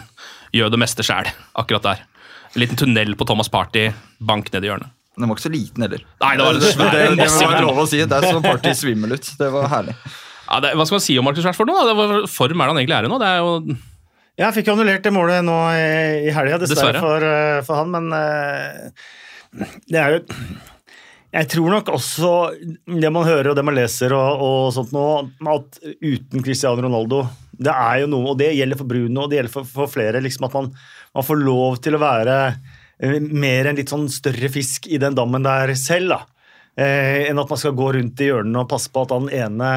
gjør 0.54 0.74
det 0.74 0.82
meste 0.84 1.06
sjæl 1.06 1.30
akkurat 1.58 1.88
der. 1.88 2.04
En 2.54 2.62
liten 2.62 2.78
tunnel 2.78 3.16
på 3.18 3.26
Thomas 3.26 3.50
Party, 3.50 3.88
bank 4.22 4.52
ned 4.54 4.66
i 4.66 4.70
hjørnet. 4.70 4.94
Den 5.18 5.30
var 5.30 5.38
ikke 5.38 5.46
så 5.46 5.54
liten 5.54 5.86
heller. 5.86 6.02
Nei, 6.24 6.36
det 6.38 6.46
var 6.46 6.58
det 6.58 6.62
det, 6.74 7.02
det, 7.18 7.26
det 7.30 7.48
var 7.50 7.62
lov 7.62 7.82
å 7.84 7.88
si. 7.90 8.00
Det 8.02 8.18
er 8.18 8.30
sånn 8.34 8.46
party 8.46 8.74
svimmel 8.78 9.14
ut. 9.14 9.28
Det 9.38 9.50
var 9.54 9.68
herlig. 9.70 9.94
Ja, 10.48 10.60
det, 10.64 10.74
hva 10.78 10.86
skal 10.90 10.98
man 10.98 11.04
si 11.06 11.18
om 11.22 11.28
Marcus 11.28 11.46
Rashford 11.46 11.70
nå? 11.70 11.76
da? 11.78 11.92
Det 11.92 11.98
var 12.00 12.14
form 12.30 12.62
er 12.62 12.66
det 12.66 12.74
han 12.74 12.80
egentlig 12.82 12.98
er 12.98 13.08
i 13.08 13.12
nå? 13.12 13.20
Det 13.22 13.30
er 13.30 13.42
jo 13.42 13.78
Jeg 14.42 14.56
fikk 14.58 14.70
jo 14.70 14.74
annullert 14.74 15.06
det 15.06 15.14
målet 15.14 15.46
nå 15.46 15.58
i, 15.78 15.84
i 16.28 16.34
helga, 16.34 16.58
dessverre, 16.62 16.98
Dessverre. 16.98 17.04
For, 17.06 17.28
eh, 17.30 17.60
for 17.68 17.82
han, 17.82 17.94
men 17.94 18.10
eh, 18.18 19.70
det 19.94 20.02
er 20.02 20.18
jo 20.18 20.24
Jeg 21.34 21.50
tror 21.50 21.72
nok 21.74 21.88
også 21.90 22.32
det 22.86 23.10
man 23.10 23.26
hører 23.26 23.50
og 23.50 23.58
det 23.58 23.64
man 23.66 23.74
leser 23.78 24.14
og, 24.14 24.44
og 24.44 24.68
sånt 24.76 24.92
nå, 24.94 25.06
at 25.50 25.80
uten 26.04 26.44
Cristiano 26.46 26.84
Ronaldo 26.86 27.24
Det 27.58 27.74
er 27.74 28.04
jo 28.04 28.12
noe, 28.12 28.34
og 28.34 28.38
det 28.38 28.52
gjelder 28.54 28.78
for 28.78 28.90
Bruno 28.90 29.24
og 29.24 29.32
det 29.32 29.40
gjelder 29.40 29.56
for, 29.56 29.70
for 29.70 29.90
flere, 29.90 30.22
liksom 30.22 30.46
at 30.46 30.58
man, 30.60 30.70
man 31.18 31.26
får 31.26 31.42
lov 31.42 31.80
til 31.82 31.98
å 31.98 32.04
være 32.04 32.38
eh, 32.52 33.18
mer 33.18 33.72
en 33.72 33.80
litt 33.80 33.94
sånn 33.94 34.06
større 34.14 34.52
fisk 34.54 34.86
i 34.94 35.02
den 35.02 35.18
dammen 35.18 35.46
der 35.46 35.74
selv, 35.80 36.14
da. 36.14 36.33
Eh, 36.74 37.28
enn 37.30 37.38
at 37.38 37.52
man 37.52 37.60
skal 37.62 37.76
gå 37.78 37.92
rundt 37.94 38.22
i 38.26 38.32
hjørnene 38.32 38.64
og 38.64 38.70
passe 38.72 38.90
på 38.90 39.04
at 39.06 39.12
han 39.14 39.28
ene 39.30 39.68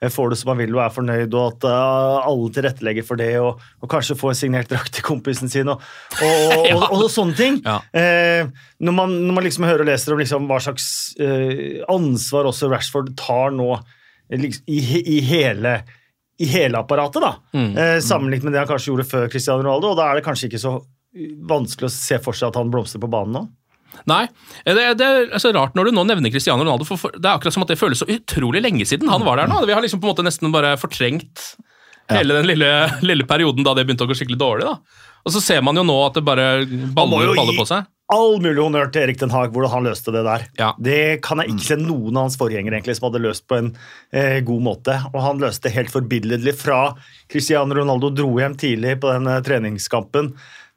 eh, 0.00 0.08
får 0.08 0.30
det 0.32 0.38
som 0.40 0.54
han 0.54 0.60
vil 0.62 0.72
og 0.72 0.80
er 0.86 0.94
fornøyd, 0.94 1.34
og 1.36 1.50
at 1.50 1.66
uh, 1.68 2.22
alle 2.30 2.46
tilrettelegger 2.56 3.04
for 3.04 3.20
det, 3.20 3.26
og, 3.44 3.60
og 3.84 3.90
kanskje 3.92 4.16
få 4.16 4.30
en 4.32 4.38
signert 4.38 4.70
drakt 4.72 4.94
til 4.96 5.04
kompisen 5.04 5.52
sin, 5.52 5.68
og, 5.68 5.84
og, 6.16 6.54
og, 6.78 6.86
og, 6.96 7.04
sånne 7.12 7.36
ting. 7.36 7.58
Ja. 7.60 7.76
Eh, 7.92 8.48
når, 8.80 8.96
man, 8.96 9.12
når 9.26 9.36
man 9.36 9.44
liksom 9.44 9.68
hører 9.68 9.84
og 9.84 9.90
leser 9.90 10.16
om 10.16 10.22
liksom 10.24 10.48
hva 10.48 10.62
slags 10.64 10.88
eh, 11.20 11.82
ansvar 11.92 12.48
også 12.48 12.72
Rashford 12.72 13.12
tar 13.20 13.52
nå 13.52 13.68
eh, 13.76 14.40
liksom, 14.40 14.64
i, 14.72 14.80
i, 15.18 15.20
hele, 15.28 15.76
i 16.40 16.48
hele 16.56 16.80
apparatet, 16.80 17.20
da, 17.20 17.34
Mm. 17.52 17.70
eh, 17.76 17.98
sammenlignet 18.00 18.48
med 18.48 18.56
det 18.56 18.64
han 18.64 18.72
kanskje 18.72 18.94
gjorde 18.94 19.08
før 19.12 19.28
Cristiano 19.32 19.60
Ronaldo, 19.60 19.92
og 19.92 20.00
da 20.00 20.08
er 20.08 20.22
det 20.22 20.24
kanskje 20.30 20.48
ikke 20.48 20.64
så 20.64 20.78
vanskelig 21.52 21.92
å 21.92 21.94
se 22.00 22.16
for 22.24 22.36
seg 22.36 22.48
at 22.48 22.56
han 22.64 22.72
blomstrer 22.72 23.04
på 23.04 23.12
banen 23.12 23.36
nå. 23.42 23.44
Nei. 24.10 24.26
Det, 24.64 24.84
det 25.00 25.06
er 25.08 25.42
så 25.42 25.52
rart 25.56 25.76
når 25.78 25.88
du 25.88 25.96
nå 25.96 26.04
nevner 26.08 26.32
Cristiano 26.34 26.64
Ronaldo, 26.64 26.86
for, 26.88 27.14
det 27.16 27.24
er 27.24 27.34
akkurat 27.36 27.56
som 27.56 27.64
at 27.64 27.72
det 27.72 27.80
føles 27.80 28.02
så 28.02 28.08
utrolig 28.10 28.62
lenge 28.64 28.86
siden 28.88 29.10
han 29.12 29.24
var 29.26 29.40
der 29.40 29.50
nå. 29.50 29.62
Vi 29.66 29.74
har 29.76 29.84
liksom 29.84 30.02
på 30.02 30.08
en 30.08 30.14
måte 30.14 30.26
nesten 30.26 30.54
bare 30.54 30.76
fortrengt 30.80 31.56
hele 32.12 32.38
den 32.38 32.46
lille, 32.46 32.70
lille 33.02 33.26
perioden 33.26 33.66
da 33.66 33.74
det 33.74 33.86
begynte 33.86 34.06
å 34.06 34.10
gå 34.10 34.16
skikkelig 34.18 34.40
dårlig. 34.40 34.70
da. 34.70 35.04
Og 35.26 35.34
så 35.34 35.42
ser 35.42 35.62
man 35.66 35.78
jo 35.78 35.82
nå 35.86 35.94
at 36.06 36.18
det 36.18 36.22
bare 36.26 36.48
baller, 36.94 37.32
baller 37.34 37.56
på 37.58 37.66
seg. 37.66 37.88
All 38.14 38.36
mulig 38.38 38.60
honnør 38.62 38.92
til 38.94 39.02
Erik 39.02 39.18
Den 39.18 39.32
Haag, 39.34 39.50
hvordan 39.50 39.72
han 39.72 39.86
løste 39.88 40.12
det 40.14 40.22
der. 40.22 40.44
Ja. 40.60 40.68
Det 40.78 41.18
kan 41.26 41.42
jeg 41.42 41.56
ikke 41.56 41.66
se 41.66 41.78
noen 41.80 42.14
av 42.14 42.28
hans 42.28 42.36
forgjengere 42.38 42.78
egentlig 42.78 42.94
som 43.00 43.08
hadde 43.08 43.24
løst 43.24 43.42
på 43.50 43.58
en 43.58 43.72
eh, 44.14 44.38
god 44.46 44.62
måte. 44.62 44.94
Og 45.10 45.18
han 45.24 45.42
løste 45.42 45.66
det 45.66 45.74
helt 45.74 45.90
forbilledlig 45.90 46.54
fra 46.60 46.78
Cristiano 47.32 47.74
Ronaldo 47.74 48.12
dro 48.14 48.30
hjem 48.38 48.54
tidlig 48.62 49.00
på 49.02 49.10
den 49.10 49.26
eh, 49.32 49.42
treningskampen 49.42 50.30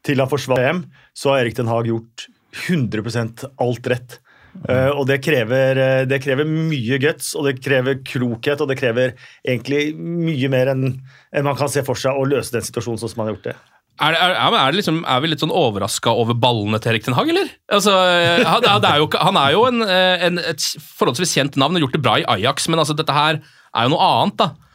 til 0.07 0.23
han 0.23 0.31
forsvant 0.31 0.63
hjem, 0.63 0.81
så 1.13 1.35
har 1.35 1.43
Erik 1.43 1.59
Den 1.59 1.69
Haag 1.69 1.91
gjort 1.91 2.25
100 2.67 3.49
alt 3.59 3.87
rett. 3.91 4.19
Uh, 4.65 4.91
og 4.97 5.05
det 5.07 5.19
krever, 5.23 5.77
eh, 5.77 6.03
det 6.09 6.17
krever 6.23 6.47
mye 6.49 6.97
guts, 6.99 7.31
og 7.37 7.45
det 7.47 7.59
krever 7.61 7.99
klokhet, 8.03 8.59
og 8.59 8.71
det 8.71 8.79
krever 8.79 9.13
egentlig 9.45 9.93
mye 9.95 10.49
mer 10.51 10.71
enn 10.73 10.87
en 10.89 11.45
man 11.45 11.57
kan 11.59 11.69
se 11.71 11.83
for 11.85 11.99
seg 11.99 12.17
å 12.17 12.25
løse 12.27 12.55
den 12.55 12.65
situasjonen 12.65 12.99
sånn 12.99 13.11
som 13.13 13.21
man 13.21 13.29
har 13.29 13.37
gjort 13.37 13.51
det. 13.51 13.55
Er, 13.99 14.15
er, 14.15 14.33
er, 14.55 14.73
liksom, 14.75 15.01
er 15.11 15.21
vi 15.21 15.29
litt 15.29 15.43
sånn 15.43 15.53
overraska 15.53 16.11
over 16.15 16.35
ballene 16.35 16.79
til 16.81 16.93
Erik 16.93 17.05
Den 17.05 17.15
Hag, 17.17 17.29
eller? 17.31 17.51
Altså, 17.71 17.93
eh, 17.93 18.43
han, 18.47 18.67
jo, 19.03 19.09
han 19.21 19.39
er 19.39 19.53
jo 19.55 19.63
en, 19.69 19.83
en, 19.85 20.41
et 20.51 20.67
forholdsvis 20.97 21.35
kjent 21.37 21.59
navn, 21.59 21.77
og 21.77 21.85
gjort 21.85 21.99
det 21.99 22.03
bra 22.03 22.17
i 22.19 22.27
Ajax, 22.35 22.67
men 22.71 22.81
altså, 22.81 22.97
dette 22.97 23.15
her 23.15 23.39
er 23.43 23.87
jo 23.87 23.93
noe 23.93 24.11
annet, 24.15 24.39
da. 24.41 24.68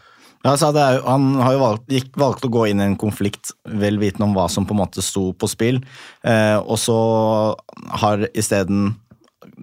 Ja, 0.45 0.57
så 0.61 0.73
det 0.77 0.83
er, 0.85 0.99
jo- 0.99 1.07
han 1.09 1.31
har 1.41 1.53
jo 1.57 1.63
valgt, 1.63 1.87
gikk, 1.89 2.11
valgt 2.21 2.45
å 2.45 2.51
gå 2.53 2.67
inn 2.69 2.81
i 2.83 2.85
en 2.91 2.97
konflikt 3.01 3.55
vel 3.65 3.97
vitende 3.99 4.27
om 4.29 4.35
hva 4.37 4.45
som 4.53 4.67
på 4.69 4.75
en 4.77 4.83
måte 4.83 5.01
sto 5.03 5.31
på 5.33 5.49
spill, 5.49 5.81
eh, 6.23 6.59
og 6.61 6.77
så 6.79 6.99
har 8.03 8.29
isteden 8.35 8.93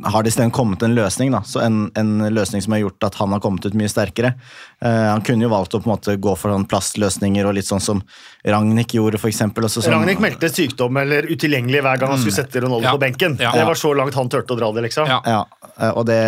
har 0.05 0.23
det 0.23 0.29
isteden 0.31 0.51
kommet 0.53 0.83
en 0.85 0.93
løsning, 0.95 1.31
da. 1.33 1.41
Så 1.43 1.59
en, 1.65 1.89
en 1.97 2.11
løsning 2.31 2.61
som 2.63 2.71
har 2.75 2.79
gjort 2.83 3.03
at 3.03 3.15
han 3.19 3.33
har 3.33 3.41
kommet 3.43 3.65
ut 3.65 3.73
mye 3.75 3.89
sterkere. 3.91 4.29
Eh, 4.79 5.07
han 5.09 5.23
kunne 5.25 5.43
jo 5.43 5.49
valgt 5.51 5.73
å 5.75 5.81
på 5.81 5.89
en 5.89 5.95
måte 5.97 6.15
gå 6.21 6.35
for 6.37 6.53
sånn 6.53 6.67
plastløsninger 6.69 7.45
og 7.49 7.57
litt 7.57 7.67
sånn 7.67 7.81
som 7.83 7.99
Ragnhild 8.45 8.93
gjorde, 8.95 9.19
for 9.19 9.27
eksempel. 9.33 9.65
Også 9.67 9.81
sånn, 9.83 9.97
Ragnhild 9.97 10.21
meldte 10.23 10.49
sykdom 10.53 10.97
eller 11.01 11.27
utilgjengelig 11.33 11.81
hver 11.83 11.99
gang 11.99 12.13
han 12.13 12.21
skulle 12.21 12.37
sette 12.37 12.61
Ronaldo 12.63 12.87
Ja. 12.87 12.93
på 12.95 13.01
benken. 13.03 13.35
Ja. 13.41 13.51
Det 13.57 13.65
var 13.67 13.75
så 13.81 13.91
langt 13.97 14.15
han 14.15 14.29
turte 14.31 14.53
å 14.55 14.59
dra 14.61 14.71
det, 14.77 14.85
liksom. 14.87 15.09
Ja. 15.11 15.19
Ja, 15.25 15.41
eh, 15.75 15.91
og 15.91 16.05
det, 16.07 16.21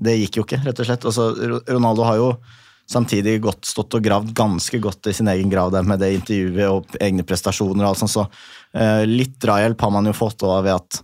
det 0.00 0.16
gikk 0.24 0.40
jo 0.40 0.46
ikke, 0.48 0.62
rett 0.66 0.80
og 0.82 0.88
slett. 0.90 1.06
Altså, 1.12 1.28
Ronaldo 1.70 2.08
har 2.08 2.16
jo 2.24 2.30
samtidig 2.90 3.40
godt 3.44 3.66
stått 3.66 3.96
og 3.98 4.04
gravd 4.04 4.30
ganske 4.36 4.78
godt 4.82 5.10
i 5.10 5.14
sin 5.16 5.30
egen 5.32 5.50
grav 5.50 5.72
der 5.74 5.86
med 5.86 6.00
det 6.02 6.12
intervjuet 6.20 6.68
og 6.70 7.00
egne 7.02 7.26
prestasjoner 7.26 7.84
og 7.84 7.92
alt 7.92 8.02
sånt, 8.04 8.14
så 8.14 8.26
eh, 8.78 9.02
litt 9.08 9.36
drahjelp 9.42 9.82
har 9.82 9.94
man 9.94 10.06
jo 10.06 10.14
fått 10.16 10.46
også 10.46 10.62
ved 10.66 10.76
at 10.76 11.00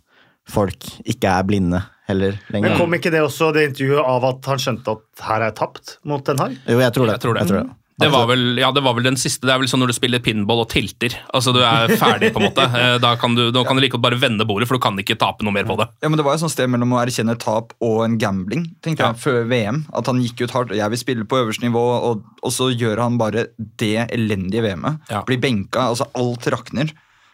folk 0.52 0.88
ikke 1.08 1.30
er 1.30 1.46
blinde 1.46 1.82
heller 2.08 2.38
lenger. 2.54 2.72
Men 2.72 2.80
kom 2.80 2.96
ikke 2.98 3.12
det 3.14 3.22
også 3.24 3.52
det 3.54 3.68
intervjuet 3.70 4.02
av 4.14 4.26
at 4.32 4.50
han 4.50 4.62
skjønte 4.62 4.96
at 4.96 5.26
her 5.28 5.46
er 5.48 5.54
tapt 5.58 5.96
mot 6.08 6.24
Den 6.26 6.42
Haag? 6.42 6.58
Jo, 6.66 6.80
jeg 6.82 6.94
tror 6.96 7.08
det. 7.08 7.16
Jeg 7.18 7.24
tror 7.26 7.38
det. 7.38 7.44
Jeg 7.44 7.52
tror 7.52 7.62
det. 7.62 7.78
Det 8.02 8.10
var, 8.12 8.26
vel, 8.30 8.42
ja, 8.60 8.70
det 8.74 8.82
var 8.84 8.94
vel 8.98 9.06
den 9.06 9.16
siste. 9.20 9.46
Det 9.48 9.52
er 9.54 9.60
vel 9.62 9.68
sånn 9.70 9.80
når 9.84 9.92
du 9.92 9.96
spiller 9.96 10.22
pinball 10.24 10.62
og 10.64 10.68
tilter. 10.72 11.14
Altså, 11.34 11.52
Du 11.54 11.60
er 11.64 11.94
ferdig, 12.00 12.32
på 12.34 12.42
en 12.42 12.48
måte. 12.50 12.66
Eh, 12.82 12.96
Da 13.02 13.14
kan 13.20 13.34
du, 13.38 13.50
da 13.54 13.62
kan 13.66 13.76
du 13.78 13.82
like 13.84 13.94
godt 13.96 14.04
bare 14.06 14.18
vende 14.20 14.46
bordet, 14.48 14.66
for 14.68 14.78
du 14.78 14.82
kan 14.84 14.96
ikke 14.98 15.16
tape 15.20 15.44
noe 15.46 15.54
mer 15.54 15.64
på 15.68 15.76
det. 15.80 15.86
Ja, 16.02 16.08
men 16.10 16.18
Det 16.20 16.24
var 16.26 16.34
et 16.34 16.42
sånt 16.42 16.54
sted 16.54 16.70
mellom 16.72 16.92
å 16.96 17.00
erkjenne 17.02 17.36
tap 17.40 17.72
og 17.84 18.02
en 18.06 18.18
gambling 18.18 18.66
tenkte 18.82 19.06
jeg, 19.06 19.20
før 19.22 19.46
VM. 19.50 19.84
At 19.94 20.06
han 20.10 20.20
gikk 20.24 20.44
ut 20.46 20.54
hardt. 20.56 20.74
Jeg 20.76 20.90
vil 20.94 21.00
spille 21.00 21.24
på 21.28 21.40
øverste 21.42 21.64
nivå, 21.66 21.82
og, 22.10 22.22
og 22.42 22.52
så 22.54 22.70
gjør 22.74 23.02
han 23.04 23.18
bare 23.20 23.46
det 23.80 24.08
elendige 24.12 24.62
VM-et. 24.66 25.00
Ja. 25.12 25.22
Blir 25.28 25.40
benka. 25.42 25.88
altså 25.92 26.08
Alt 26.18 26.46
rakner. 26.52 26.90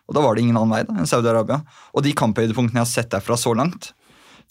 Og 0.08 0.16
da 0.16 0.22
var 0.24 0.34
det 0.38 0.42
ingen 0.46 0.56
annen 0.56 0.72
vei 0.72 0.82
da, 0.88 0.94
enn 0.96 1.08
Saudi-Arabia. 1.08 1.60
Og 1.92 2.04
de 2.06 2.14
kamphøydepunktene 2.16 2.80
jeg 2.80 2.86
har 2.86 2.92
sett 2.94 3.10
derfra 3.12 3.36
så 3.36 3.52
langt, 3.56 3.90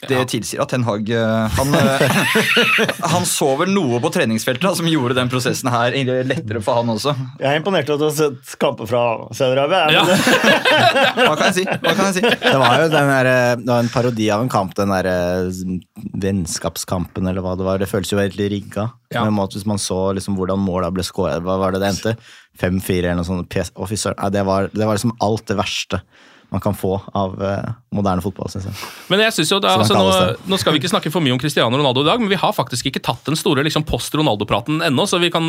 det 0.05 0.19
tilsier 0.29 0.61
at 0.61 0.69
Ten 0.69 0.83
Hag 0.85 1.07
eh, 1.09 1.55
han, 1.57 1.71
eh, 1.73 2.17
han 3.13 3.23
så 3.25 3.47
vel 3.57 3.71
noe 3.73 3.97
på 4.03 4.11
treningsfeltet 4.13 4.61
da, 4.67 4.75
som 4.77 4.85
gjorde 4.85 5.15
den 5.17 5.31
prosessen 5.31 5.71
her 5.73 5.95
lettere 6.29 6.61
for 6.61 6.77
han 6.77 6.91
også. 6.93 7.15
Jeg 7.41 7.49
er 7.49 7.57
imponert 7.57 7.89
over 7.89 8.11
at 8.11 8.19
du 8.19 8.21
har 8.21 8.29
sett 8.35 8.59
kamper 8.61 8.85
fra 8.91 9.01
Saudi-Arabia. 9.33 9.87
Ja. 9.95 10.03
Hva 11.25 11.33
kan 11.39 11.47
jeg 11.49 11.55
si? 11.57 11.65
Hva 11.65 11.95
kan 11.97 12.11
jeg 12.11 12.19
si? 12.19 12.23
Det 12.29 12.53
var 12.61 12.83
jo 12.83 12.91
den 12.93 13.09
der, 13.09 13.31
eh, 13.31 13.55
det 13.63 13.71
var 13.73 13.81
en 13.87 13.91
parodi 13.95 14.29
av 14.37 14.45
en 14.45 14.53
kamp, 14.53 14.77
den 14.77 14.93
der 14.93 15.09
eh, 15.09 15.65
vennskapskampen, 16.27 17.25
eller 17.33 17.41
hva 17.41 17.57
det 17.57 17.65
var. 17.65 17.81
Det 17.81 17.89
føles 17.89 18.13
jo 18.13 18.21
egentlig 18.21 18.51
rigga. 18.53 18.89
Ja. 19.13 19.25
En 19.25 19.33
måte, 19.33 19.57
hvis 19.57 19.65
man 19.69 19.81
så 19.81 20.11
liksom 20.17 20.37
hvordan 20.37 20.61
måla 20.61 20.93
ble 20.93 21.05
skåret, 21.09 21.41
hva 21.41 21.57
var 21.61 21.73
det 21.73 21.81
det 21.81 21.89
endte? 21.95 22.15
5-4 22.61 22.99
eller 23.01 23.19
noe 23.23 23.27
sånt. 23.27 23.53
Nei, 23.57 24.29
Det, 24.33 24.45
var- 24.45 24.69
det 24.73 24.85
var 24.85 24.97
liksom 24.97 25.17
alt 25.25 25.45
det 25.49 25.57
verste 25.57 26.03
man 26.49 26.61
kan 26.63 26.75
få 26.75 26.93
av 27.11 27.33
uh, 27.43 27.71
moderne 27.91 28.23
fotball, 28.23 28.47
Synes 28.51 28.69
jeg. 28.69 28.75
Men 29.11 29.19
jeg 29.25 29.35
synes 29.35 29.49
jo 29.51 29.59
da, 29.63 29.73
altså, 29.81 29.97
nå, 29.99 30.37
nå 30.47 30.59
skal 30.61 30.71
vi 30.71 30.79
ikke 30.79 30.91
snakke 30.93 31.11
for 31.11 31.23
mye 31.23 31.35
om 31.35 31.41
Cristiano 31.41 31.75
Ronaldo 31.75 32.05
i 32.05 32.07
dag, 32.07 32.21
men 32.23 32.31
vi 32.31 32.39
har 32.39 32.55
faktisk 32.55 32.87
ikke 32.87 33.01
tatt 33.03 33.27
den 33.27 33.35
store 33.39 33.65
liksom, 33.67 33.83
post-Ronaldo-praten 33.87 34.79
ennå, 34.87 35.07
så 35.09 35.19
vi 35.19 35.31
kan 35.33 35.43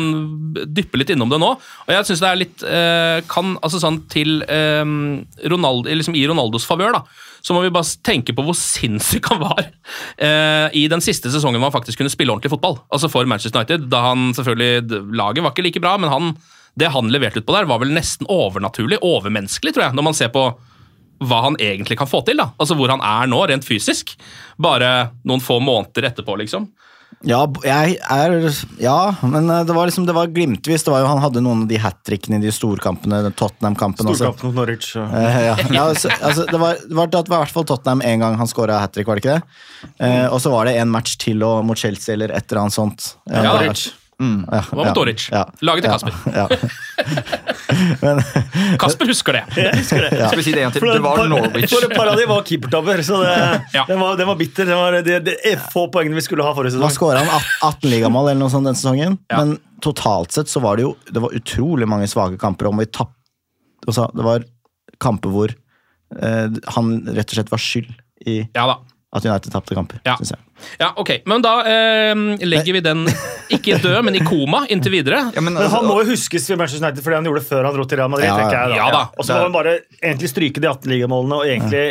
dyppe 0.67 0.99
litt 0.99 1.13
innom 1.15 1.31
det 1.31 1.39
nå. 1.39 1.53
Og 1.55 1.93
jeg 1.95 2.09
synes 2.09 2.23
det 2.25 2.29
er 2.31 2.41
litt 2.41 2.67
uh, 2.67 3.23
kan, 3.31 3.55
altså 3.63 3.79
sånn 3.79 4.01
til 4.11 4.41
eh, 4.43 4.83
Ronaldo, 5.51 5.87
liksom 5.87 6.17
I 6.19 6.25
Ronaldos 6.27 6.67
favør, 6.67 6.99
da, 6.99 7.03
så 7.39 7.55
må 7.55 7.63
vi 7.63 7.71
bare 7.71 7.95
tenke 8.03 8.35
på 8.35 8.43
hvor 8.43 8.57
sinnssyk 8.57 9.31
han 9.31 9.39
var 9.41 9.61
uh, 9.63 10.67
i 10.75 10.85
den 10.91 11.03
siste 11.03 11.31
sesongen 11.31 11.61
hvor 11.61 11.71
han 11.71 11.77
faktisk 11.79 12.01
kunne 12.01 12.11
spille 12.11 12.33
ordentlig 12.33 12.51
fotball. 12.51 12.81
Altså 12.91 13.07
for 13.11 13.27
Manchester 13.29 13.61
United. 13.61 13.87
Da 13.91 14.03
han 14.09 14.33
selvfølgelig 14.35 14.99
Laget 15.15 15.45
var 15.45 15.55
ikke 15.55 15.69
like 15.69 15.83
bra, 15.83 15.95
men 16.01 16.11
han, 16.11 16.33
det 16.79 16.91
han 16.91 17.11
leverte 17.13 17.39
ut 17.39 17.47
på 17.47 17.55
der, 17.55 17.69
var 17.69 17.79
vel 17.79 17.95
nesten 17.95 18.27
overnaturlig, 18.27 18.99
overmenneskelig, 19.05 19.75
tror 19.77 19.87
jeg, 19.87 19.95
når 19.95 20.11
man 20.11 20.17
ser 20.17 20.33
på 20.35 20.49
hva 21.19 21.41
han 21.47 21.57
egentlig 21.59 21.97
kan 21.99 22.09
få 22.09 22.21
til. 22.27 22.39
da. 22.39 22.51
Altså 22.59 22.77
Hvor 22.79 22.91
han 22.93 23.03
er 23.03 23.29
nå, 23.31 23.41
rent 23.49 23.67
fysisk. 23.67 24.15
Bare 24.57 25.09
noen 25.27 25.43
få 25.43 25.59
måneder 25.63 26.09
etterpå, 26.11 26.37
liksom. 26.43 26.69
Ja, 27.25 27.41
jeg 27.65 27.97
er 27.99 28.35
Ja, 28.79 29.15
men 29.25 29.49
eh, 29.49 29.63
det 29.67 29.73
var 29.75 29.89
liksom 29.89 30.05
Det 30.07 30.13
var 30.15 30.29
glimtvis. 30.31 30.85
Det 30.85 30.91
var 30.93 31.01
jo, 31.01 31.09
han 31.09 31.19
hadde 31.19 31.41
noen 31.43 31.65
av 31.65 31.71
de 31.71 31.79
hat 31.81 31.97
trickene 32.07 32.39
i 32.39 32.45
de 32.45 32.53
storkampene. 32.55 33.21
Tottenham-kampen 33.35 34.07
Storkampen 34.07 34.51
mot 34.51 34.59
Norwich. 34.61 34.93
Ja. 34.95 35.07
Eh, 35.09 35.39
ja. 35.49 35.55
ja, 35.73 35.83
altså, 35.89 36.13
altså, 36.21 36.45
det, 36.47 36.57
var, 36.61 36.79
det, 36.85 36.95
var, 36.95 37.11
det 37.11 37.23
var 37.27 37.41
i 37.41 37.45
hvert 37.47 37.55
fall 37.57 37.67
Tottenham 37.67 38.05
én 38.07 38.23
gang 38.23 38.39
han 38.39 38.47
skåra 38.47 38.79
hat 38.79 38.95
trick, 38.95 39.09
var 39.09 39.19
det 39.19 39.25
ikke 39.25 39.39
det? 39.39 39.89
Eh, 40.05 40.27
og 40.29 40.39
så 40.43 40.53
var 40.53 40.69
det 40.69 40.77
en 40.79 40.91
match 40.93 41.17
til 41.19 41.43
og, 41.43 41.65
mot 41.67 41.79
Chelsea 41.79 42.13
eller 42.15 42.31
et 42.31 42.45
eller 42.47 42.63
annet 42.63 42.77
sånt. 42.77 43.15
Ja, 43.25 43.41
det 43.41 43.47
var- 43.47 43.65
Norwich. 43.65 43.89
Mm, 44.19 44.39
ja, 44.51 44.59
Hva 44.67 44.83
med 44.83 44.95
Doric? 44.97 45.29
Ja, 45.31 45.45
Laget 45.63 45.85
til 45.85 45.93
ja, 45.93 45.97
Kasper. 45.97 46.15
Ja. 46.35 46.47
Men, 48.01 48.19
Kasper 48.81 49.09
husker 49.11 49.37
det. 49.37 49.43
Jeg 49.55 49.77
husker 49.79 50.05
det. 50.05 50.09
Skal 50.17 50.39
vi 50.39 50.45
si 50.45 50.53
det 50.55 50.63
en 50.65 50.73
til? 50.75 50.85
Det 50.89 51.03
var 51.03 51.21
Norwich. 51.29 51.71
For 51.71 52.25
var 52.29 52.43
keepertabber, 52.47 53.03
så 53.05 53.21
det, 53.23 53.35
Ja. 53.73 53.85
den, 53.87 53.99
var, 53.99 54.17
den 54.19 54.27
var 54.27 54.35
bitter. 54.39 54.65
Det 54.69 54.77
var 54.79 54.99
de, 55.05 55.19
det 55.25 55.37
få 55.73 55.87
poengene 55.93 56.19
vi 56.19 56.25
skulle 56.25 56.45
ha 56.45 56.53
forrige 56.57 56.75
sesong. 56.75 56.87
Da 56.87 56.93
skåra 56.95 57.23
han 57.23 57.47
18 57.69 57.89
ligamål 57.91 58.31
eller 58.31 58.41
noe 58.41 58.53
sånt 58.53 58.69
den 58.69 58.77
sesongen. 58.77 59.17
Ja. 59.31 59.41
Men 59.41 59.57
totalt 59.83 60.35
sett 60.35 60.51
så 60.51 60.61
var 60.63 60.79
det 60.79 60.87
jo 60.87 60.93
det 61.09 61.23
var 61.23 61.35
utrolig 61.35 61.87
mange 61.89 62.09
svake 62.11 62.39
kamper. 62.41 62.69
Om 62.71 62.81
vi 62.83 62.89
tapp, 62.91 63.13
altså, 63.87 64.09
det 64.15 64.25
var 64.25 64.45
kamper 64.99 65.33
hvor 65.33 65.53
eh, 65.53 66.61
han 66.75 66.93
rett 67.07 67.29
og 67.29 67.37
slett 67.37 67.53
var 67.53 67.63
skyld 67.63 67.93
i 68.27 68.41
Ja 68.55 68.65
da. 68.67 68.79
At 69.09 69.25
United 69.25 69.49
tapte 69.51 69.73
kamper. 69.73 69.99
Ja. 70.05 70.15
synes 70.19 70.35
jeg. 70.35 70.39
Ja, 70.77 70.91
ok. 71.01 71.09
Men 71.25 71.41
da 71.41 71.53
eh, 71.65 72.11
legger 72.45 72.75
vi 72.75 72.81
den 72.85 73.07
ikke 73.55 73.79
død, 73.81 74.03
men 74.05 74.19
i 74.19 74.21
koma 74.25 74.65
inntil 74.69 74.93
videre. 74.99 75.23
Ja, 75.33 75.41
men, 75.41 75.55
Men 75.55 75.63
altså, 75.63 75.79
han 75.79 75.87
må 75.89 75.95
jo 76.03 76.11
huskes 76.11 76.45
ved 76.51 76.59
Manchester 76.61 76.85
United 76.85 77.05
fordi 77.05 77.17
han 77.17 77.29
gjorde 77.29 77.41
det 77.41 77.49
før 77.49 77.65
han 77.65 77.77
dro 77.77 77.87
til 77.89 78.01
Real 78.01 78.11
Madrid. 78.13 78.29
Ja, 78.29 78.35
jeg 78.45 78.51
da. 78.53 78.77
Ja 78.77 78.89
da. 78.93 79.01
Og 79.17 79.25
så 79.25 79.37
må 79.39 79.47
han 79.47 79.55
bare 79.55 79.73
egentlig 80.03 80.29
stryke 80.29 80.61
de 80.61 80.69
18 80.69 80.93
ligamålene, 80.93 81.39
og 81.39 81.49
egentlig 81.49 81.85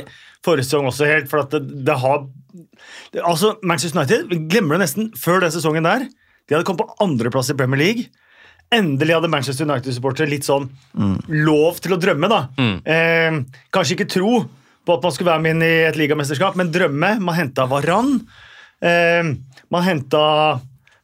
forrige 0.47 0.69
sesong 0.69 0.87
også 0.93 1.09
helt, 1.11 1.27
for 1.33 1.43
at 1.43 1.57
det, 1.57 1.65
det 1.89 1.97
har 2.05 2.23
det, 2.23 3.25
Altså, 3.25 3.57
Manchester 3.67 3.99
United, 3.99 4.29
vi 4.31 4.39
glemmer 4.53 4.77
det 4.79 4.85
nesten, 4.87 5.11
før 5.19 5.43
den 5.43 5.53
sesongen 5.55 5.89
der, 5.89 6.07
de 6.07 6.55
hadde 6.55 6.67
kommet 6.69 6.85
på 6.87 7.03
andreplass 7.05 7.51
i 7.51 7.57
Premier 7.59 7.81
League. 7.83 8.07
Endelig 8.75 9.17
hadde 9.17 9.31
Manchester 9.33 9.67
United-supportere 9.67 10.31
litt 10.31 10.47
sånn 10.47 10.69
lov 11.33 11.81
til 11.83 11.97
å 11.97 12.01
drømme, 12.01 12.31
da. 12.31 12.41
Eh, 12.87 13.41
kanskje 13.75 13.97
ikke 13.99 14.11
tro 14.15 14.33
på 14.89 14.97
at 14.97 15.05
man 15.07 15.15
skulle 15.15 15.31
være 15.31 15.45
med 15.45 15.57
inn 15.57 15.65
i 15.67 15.75
et 15.89 15.99
ligamesterskap, 16.01 16.57
men 16.59 16.73
drømme. 16.75 17.15
Man 17.21 17.37
henta 17.37 17.69
Varan. 17.71 18.15
Eh, 18.81 19.31
man 19.75 19.85
henta 19.87 20.25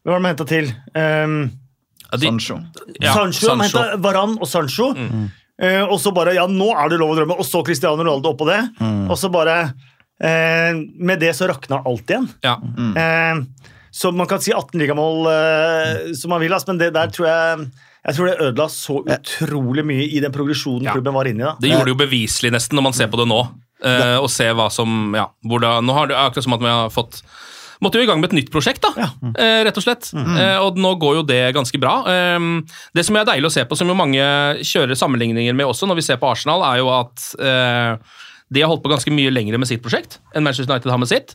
Hvem 0.05 0.12
var 0.12 0.19
det 0.19 0.25
man 0.25 0.33
henta 0.35 0.47
til? 0.49 0.69
Eh, 0.97 1.37
de, 2.14 2.26
Sancho. 2.29 2.59
ja, 3.03 3.14
Sancho. 3.17 3.55
Man 3.55 3.67
henta 3.67 3.85
Varan 4.05 4.37
og 4.41 4.49
Sancho. 4.50 4.91
Eh, 5.55 5.83
og 5.85 5.99
så 6.03 6.11
bare 6.14 6.35
Ja, 6.35 6.49
nå 6.50 6.73
er 6.75 6.91
det 6.93 6.99
lov 7.03 7.14
å 7.14 7.19
drømme. 7.21 7.38
Og 7.38 7.47
så 7.49 7.62
Cristiano 7.67 8.00
Ronaldo 8.00 8.33
oppå 8.35 8.49
det. 8.50 8.61
Og 9.09 9.17
så 9.21 9.31
bare 9.33 9.61
eh, 10.21 10.73
Med 10.99 11.21
det 11.23 11.35
så 11.38 11.49
rakna 11.50 11.83
alt 11.85 12.11
igjen. 12.11 12.29
ja. 12.45 12.59
Eh, 12.97 13.45
så 13.95 14.11
man 14.11 14.26
kan 14.26 14.41
si 14.43 14.50
18 14.50 14.75
ligamål 14.81 15.29
eh, 15.31 16.14
som 16.19 16.33
man 16.35 16.41
vil, 16.43 16.50
men 16.67 16.79
det 16.81 16.88
der 16.97 17.12
tror 17.14 17.29
jeg 17.29 17.67
jeg 18.04 18.16
tror 18.16 18.26
det 18.28 18.37
ødela 18.40 18.66
så 18.68 18.99
utrolig 19.04 19.84
mye 19.87 20.06
i 20.12 20.20
den 20.20 20.32
progresjonen 20.34 20.84
Ja. 20.88 20.92
klubben 20.92 21.14
var 21.14 21.25
inne 21.30 21.40
i. 21.40 21.44
da. 21.49 21.54
Det 21.61 21.70
gjorde 21.70 21.84
det 21.88 21.94
jo 21.94 22.00
beviselig, 22.06 22.50
nesten, 22.52 22.76
når 22.76 22.82
man 22.90 22.92
ser 22.96 23.08
på 23.08 23.16
det 23.20 23.28
nå. 23.30 23.42
Uh, 23.84 24.16
og 24.23 24.30
ser 24.32 24.54
hva 24.56 24.70
som 24.73 25.12
Ja, 25.12 25.26
hvordan 25.44 25.84
Nå 25.84 25.92
har 25.92 26.06
det 26.08 26.16
akkurat 26.16 26.44
som 26.46 26.54
at 26.56 26.61
vi 26.62 26.70
har 26.70 26.88
fått 26.94 27.18
Måtte 27.82 27.99
jo 27.99 28.04
i 28.04 28.06
gang 28.06 28.20
med 28.23 28.30
et 28.30 28.37
nytt 28.38 28.50
prosjekt, 28.54 28.80
da, 28.80 29.08
eh, 29.34 29.64
rett 29.66 29.76
og 29.76 29.82
slett. 29.82 30.06
Eh, 30.14 30.58
og 30.62 30.78
nå 30.80 30.94
går 30.96 31.16
jo 31.18 31.23
det 31.26 31.52
ganske 31.52 31.76
bra. 31.82 31.99
Eh, 32.08 32.38
det 32.94 33.04
som 33.04 33.16
er 33.18 33.26
deilig 33.28 33.50
å 33.50 33.52
se 33.52 33.64
på, 33.66 33.76
som 33.76 33.90
jo 33.90 33.96
mange 33.99 34.23
kjører 34.64 34.96
sammenligninger 34.96 35.52
med 35.52 35.66
også 35.66 35.88
når 35.90 35.99
vi 35.99 36.04
ser 36.06 36.16
på 36.16 36.30
Arsenal, 36.30 36.62
er 36.64 36.78
jo 36.80 36.88
at 36.94 37.26
eh, 37.42 37.99
de 38.54 38.62
har 38.62 38.70
holdt 38.70 38.84
på 38.84 38.92
ganske 38.92 39.12
mye 39.14 39.32
lenger 39.34 39.58
med 39.61 39.68
sitt 39.68 39.82
prosjekt 39.84 40.18
enn 40.34 40.46
Manchester 40.46 40.70
United 40.70 40.92
har 40.92 41.00
med 41.02 41.11
sitt. 41.11 41.34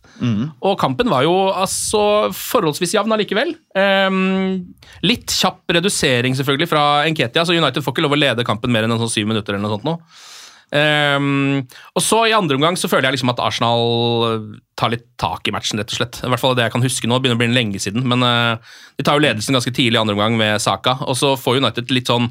Og 0.65 0.77
kampen 0.81 1.11
var 1.11 1.25
jo 1.27 1.35
altså 1.51 2.01
forholdsvis 2.35 2.95
jevn 2.95 3.15
allikevel. 3.15 3.53
Um, 3.75 4.73
litt 5.05 5.35
kjapp 5.35 5.75
redusering 5.79 6.37
selvfølgelig 6.39 6.71
fra 6.71 6.83
Enketia, 7.09 7.45
så 7.45 7.55
United 7.55 7.85
får 7.85 7.95
ikke 7.95 8.07
lov 8.07 8.17
å 8.17 8.21
lede 8.23 8.47
kampen 8.47 8.73
mer 8.73 8.87
enn 8.87 8.95
en 8.95 9.01
sånn 9.03 9.15
syv 9.19 9.29
minutter. 9.31 9.53
eller 9.55 9.67
noe 9.67 9.77
sånt 9.77 9.87
nå. 9.87 9.97
Um, 10.69 11.63
og 11.97 12.03
så 12.05 12.19
I 12.29 12.35
andre 12.37 12.59
omgang 12.59 12.75
så 12.77 12.85
føler 12.91 13.07
jeg 13.07 13.17
liksom 13.17 13.31
at 13.33 13.41
Arsenal 13.41 14.53
tar 14.77 14.93
litt 14.93 15.07
tak 15.17 15.49
i 15.49 15.53
matchen. 15.55 15.81
rett 15.81 15.89
og 15.89 15.97
slett. 15.97 16.21
I 16.21 16.29
hvert 16.29 16.43
fall 16.43 16.55
det 16.57 16.67
jeg 16.67 16.75
kan 16.75 16.85
huske 16.85 17.09
nå. 17.09 17.17
Begynner 17.19 17.39
å 17.39 17.41
bli 17.41 17.49
lenge 17.53 17.81
siden. 17.81 18.05
Men 18.07 18.23
uh, 18.25 18.77
de 18.97 19.05
tar 19.05 19.17
jo 19.17 19.25
ledelsen 19.25 19.57
ganske 19.57 19.73
tidlig 19.73 19.97
i 19.97 20.01
andre 20.03 20.17
omgang 20.17 20.37
med 20.39 20.61
Saka. 20.61 20.99
Og 21.09 21.17
så 21.19 21.33
får 21.39 21.61
United 21.63 21.91
litt 21.95 22.11
sånn 22.11 22.29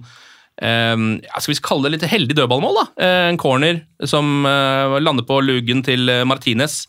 Skal 0.59 1.53
vi 1.53 1.59
kalle 1.63 1.87
det 1.87 1.99
litt 1.99 2.09
heldig 2.11 2.35
dødballmål? 2.41 2.81
da? 2.81 2.87
Uh, 2.99 3.27
en 3.29 3.39
corner 3.39 3.85
som 4.11 4.43
uh, 4.43 4.99
lander 4.99 5.27
på 5.29 5.39
lugen 5.45 5.85
til 5.87 6.11
uh, 6.11 6.25
Martinez. 6.27 6.83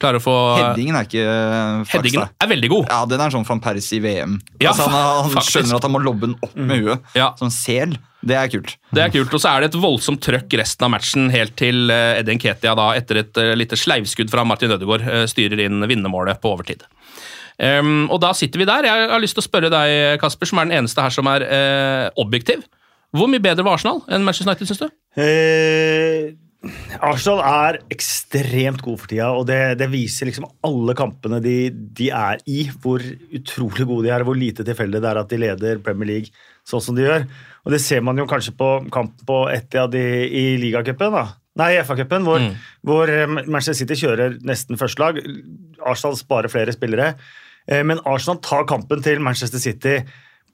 Klarer 0.00 0.16
å 0.16 0.24
få 0.24 0.34
Headingen 0.56 0.96
er 0.96 1.04
ikke 1.04 1.24
eh, 1.28 1.80
flaks, 1.84 1.90
Headingen 1.92 2.22
er 2.24 2.48
veldig 2.48 2.68
god. 2.72 2.86
Ja, 2.88 3.00
Den 3.08 3.20
er 3.20 3.32
sånn 3.34 3.44
van 3.44 3.60
Paris 3.60 3.90
i 3.92 3.98
VM. 4.00 4.38
Ja, 4.56 4.70
altså, 4.70 4.86
han, 4.88 5.34
han 5.34 5.44
skjønner 5.50 5.76
at 5.76 5.86
han 5.86 5.92
må 5.92 6.00
lobbe 6.00 6.30
den 6.30 6.38
opp 6.40 6.54
med 6.56 6.86
huet. 6.86 7.10
Ja. 7.18 7.34
Som 7.40 7.52
sel. 7.52 7.98
Det 8.24 8.36
er 8.36 8.48
kult. 8.52 8.74
Det 8.92 9.04
er 9.04 9.12
kult, 9.12 9.32
og 9.36 9.42
så 9.42 9.52
er 9.52 9.62
det 9.62 9.70
et 9.70 9.78
voldsomt 9.80 10.22
trøkk 10.24 10.56
resten 10.60 10.88
av 10.88 10.92
matchen 10.92 11.28
helt 11.32 11.54
til 11.60 11.92
eh, 11.92 12.18
Eddie 12.20 12.36
Nketia 12.36 12.74
da, 12.76 12.90
etter 12.96 13.22
et 13.22 13.40
eh, 13.40 13.52
lite 13.56 13.76
sleivskudd 13.80 14.32
fra 14.32 14.44
Martin 14.48 14.72
Ødegaard 14.72 15.04
eh, 15.04 15.26
styrer 15.28 15.64
inn 15.66 15.84
vinnermålet 15.84 16.40
på 16.40 16.52
overtid. 16.54 16.84
Um, 17.60 18.06
og 18.08 18.22
da 18.24 18.32
sitter 18.32 18.62
vi 18.62 18.68
der. 18.68 18.86
Jeg 18.88 19.08
har 19.12 19.20
lyst 19.20 19.36
til 19.36 19.44
å 19.44 19.44
spørre 19.44 19.68
deg, 19.72 20.20
Kasper, 20.20 20.48
som 20.48 20.62
er 20.62 20.68
den 20.68 20.78
eneste 20.78 21.04
her 21.04 21.12
som 21.12 21.28
er 21.28 21.44
uh, 21.44 22.06
objektiv. 22.20 22.64
Hvor 23.16 23.26
mye 23.30 23.42
bedre 23.42 23.64
var 23.66 23.74
Arsenal 23.78 24.02
enn 24.12 24.22
Manchester 24.26 24.50
United, 24.52 24.68
syns 24.70 24.82
du? 24.84 24.88
Eh, 25.18 26.30
Arsenal 27.00 27.40
er 27.42 27.78
ekstremt 27.90 28.82
god 28.84 29.00
for 29.00 29.10
tida, 29.10 29.30
og 29.32 29.46
det, 29.48 29.56
det 29.80 29.88
viser 29.90 30.28
liksom 30.28 30.46
alle 30.66 30.94
kampene 30.98 31.40
de, 31.42 31.54
de 31.72 32.10
er 32.14 32.42
i, 32.46 32.66
hvor 32.82 33.00
utrolig 33.34 33.86
gode 33.88 34.04
de 34.06 34.12
er, 34.12 34.22
og 34.22 34.30
hvor 34.30 34.38
lite 34.38 34.66
tilfeldig 34.68 35.00
det 35.00 35.10
er 35.10 35.20
at 35.22 35.32
de 35.32 35.40
leder 35.40 35.80
Premier 35.84 36.10
League 36.12 36.34
sånn 36.68 36.84
som 36.84 36.98
de 36.98 37.06
gjør. 37.08 37.24
Og 37.64 37.74
Det 37.74 37.80
ser 37.82 38.04
man 38.04 38.20
jo 38.20 38.28
kanskje 38.30 38.54
på 38.60 38.70
kampen 38.92 39.26
på 39.26 39.40
Etiad 39.52 39.96
i, 39.98 40.06
i 40.28 40.44
ligacupen. 40.62 41.16
da. 41.16 41.26
Nei, 41.60 41.72
FA-cupen, 41.82 42.22
hvor, 42.28 42.44
hvor 42.86 43.10
eh, 43.10 43.26
Manchester 43.40 43.80
City 43.80 43.96
kjører 44.04 44.36
nesten 44.46 44.78
første 44.80 45.02
lag. 45.02 45.18
Arsenal 45.82 46.14
sparer 46.20 46.52
flere 46.52 46.72
spillere. 46.76 47.14
Eh, 47.66 47.82
Men 47.84 47.98
Arsenal 48.08 48.38
tar 48.44 48.68
kampen 48.70 49.02
til 49.04 49.18
Manchester 49.24 49.60
City 49.60 49.96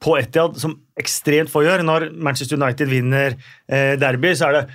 på 0.02 0.16
Etiad, 0.20 0.56
som 0.60 0.74
ekstremt 1.00 1.50
få 1.52 1.62
gjør. 1.66 1.82
Når 1.86 2.10
Manchester 2.16 2.58
United 2.60 2.88
vinner 2.90 3.36
eh, 3.68 3.94
derby, 4.00 4.34
så 4.36 4.50
er 4.50 4.60
det 4.60 4.66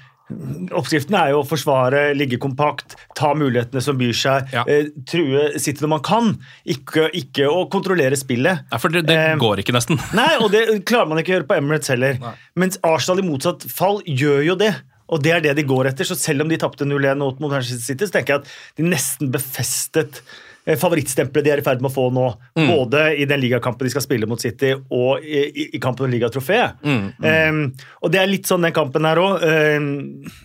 Oppskriften 0.72 1.16
er 1.20 1.34
jo 1.34 1.42
å 1.42 1.48
forsvare, 1.48 2.14
ligge 2.16 2.38
kompakt, 2.40 2.94
ta 3.20 3.34
mulighetene 3.36 3.82
som 3.84 3.98
byr 4.00 4.14
seg, 4.16 4.46
Ja. 4.54 4.62
eh, 4.64 4.86
true 5.06 5.60
sitte 5.60 5.84
når 5.84 5.90
man 5.92 6.04
kan, 6.08 6.30
ikke, 6.66 7.10
ikke 7.20 7.50
å 7.52 7.66
kontrollere 7.70 8.16
spillet. 8.16 8.62
Ja, 8.72 8.78
for 8.80 8.88
det, 8.94 9.02
det 9.10 9.18
Eh, 9.18 9.36
går 9.42 9.60
ikke, 9.60 9.74
nesten. 9.76 10.00
Nei, 10.16 10.30
og 10.40 10.52
det 10.54 10.86
klarer 10.88 11.10
man 11.12 11.20
ikke 11.20 11.34
å 11.34 11.36
gjøre 11.40 11.50
på 11.52 11.58
Emirates 11.60 11.92
heller. 11.92 12.16
Mens 12.56 12.80
Arsenal 12.82 13.20
i 13.20 13.28
motsatt 13.28 13.68
fall 13.68 14.00
gjør 14.08 14.46
jo 14.46 14.56
det. 14.56 14.72
Og 15.12 15.20
det 15.22 15.34
er 15.36 15.42
det 15.44 15.58
de 15.60 15.68
går 15.68 15.90
etter. 15.92 16.08
Så 16.08 16.16
selv 16.16 16.46
om 16.46 16.48
de 16.48 16.56
tapte 16.62 16.88
0-1 16.88 17.20
mot 17.20 17.38
Manchester 17.52 17.84
City, 17.84 18.08
så 18.08 18.16
tenker 18.16 18.38
jeg 18.38 18.46
at 18.46 18.54
de 18.80 18.88
nesten 18.88 19.34
befestet 19.34 20.22
favorittstempelet 20.66 21.46
de 21.46 21.52
er 21.56 21.62
i 21.62 21.66
ferd 21.66 21.82
med 21.82 21.90
å 21.90 21.94
få 21.94 22.08
nå. 22.14 22.28
Både 22.58 23.08
i 23.18 23.26
den 23.30 23.42
ligakampen 23.42 23.88
de 23.88 23.94
skal 23.94 24.04
spille 24.06 24.28
mot 24.30 24.42
City, 24.42 24.74
og 24.94 25.24
i, 25.26 25.66
i, 25.66 25.80
kampen 25.82 26.06
om 26.06 26.14
ligatrofeet. 26.14 26.84
Um, 26.86 27.64
og 28.02 28.14
det 28.14 28.22
er 28.22 28.30
litt 28.30 28.50
sånn 28.50 28.66
den 28.68 28.76
kampen 28.76 29.08
her 29.08 29.22
òg. 29.22 29.42
Um, 29.42 29.90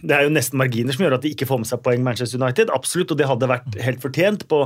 det 0.00 0.16
er 0.16 0.26
jo 0.26 0.32
nesten 0.32 0.60
marginer 0.60 0.96
som 0.96 1.04
gjør 1.04 1.18
at 1.18 1.26
de 1.26 1.34
ikke 1.36 1.48
får 1.48 1.62
med 1.62 1.70
seg 1.70 1.82
poeng 1.84 2.04
Manchester 2.06 2.40
United. 2.40 2.72
Absolutt, 2.74 3.12
og 3.12 3.20
det 3.20 3.28
hadde 3.28 3.50
vært 3.50 3.78
helt 3.84 4.02
fortjent 4.04 4.46
på, 4.50 4.62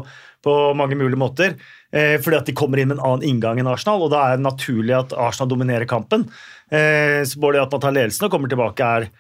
på 0.47 0.57
mange 0.79 0.99
mulige 0.99 1.21
måter. 1.21 1.59
Uh, 1.91 2.17
fordi 2.23 2.39
at 2.39 2.51
de 2.51 2.57
kommer 2.57 2.81
inn 2.81 2.93
med 2.93 3.01
en 3.01 3.07
annen 3.09 3.27
inngang 3.27 3.59
enn 3.61 3.71
Arsenal, 3.71 4.07
og 4.07 4.15
da 4.15 4.29
er 4.29 4.39
det 4.39 4.47
naturlig 4.47 4.97
at 5.01 5.17
Arsenal 5.19 5.51
dominerer 5.51 5.89
kampen. 5.91 6.29
Uh, 6.71 7.27
så 7.27 7.43
både 7.43 7.65
at 7.65 7.75
man 7.75 7.83
tar 7.83 7.97
ledelsen 7.97 8.29
og 8.29 8.35
kommer 8.37 8.51
tilbake, 8.51 8.87
er, 9.01 9.11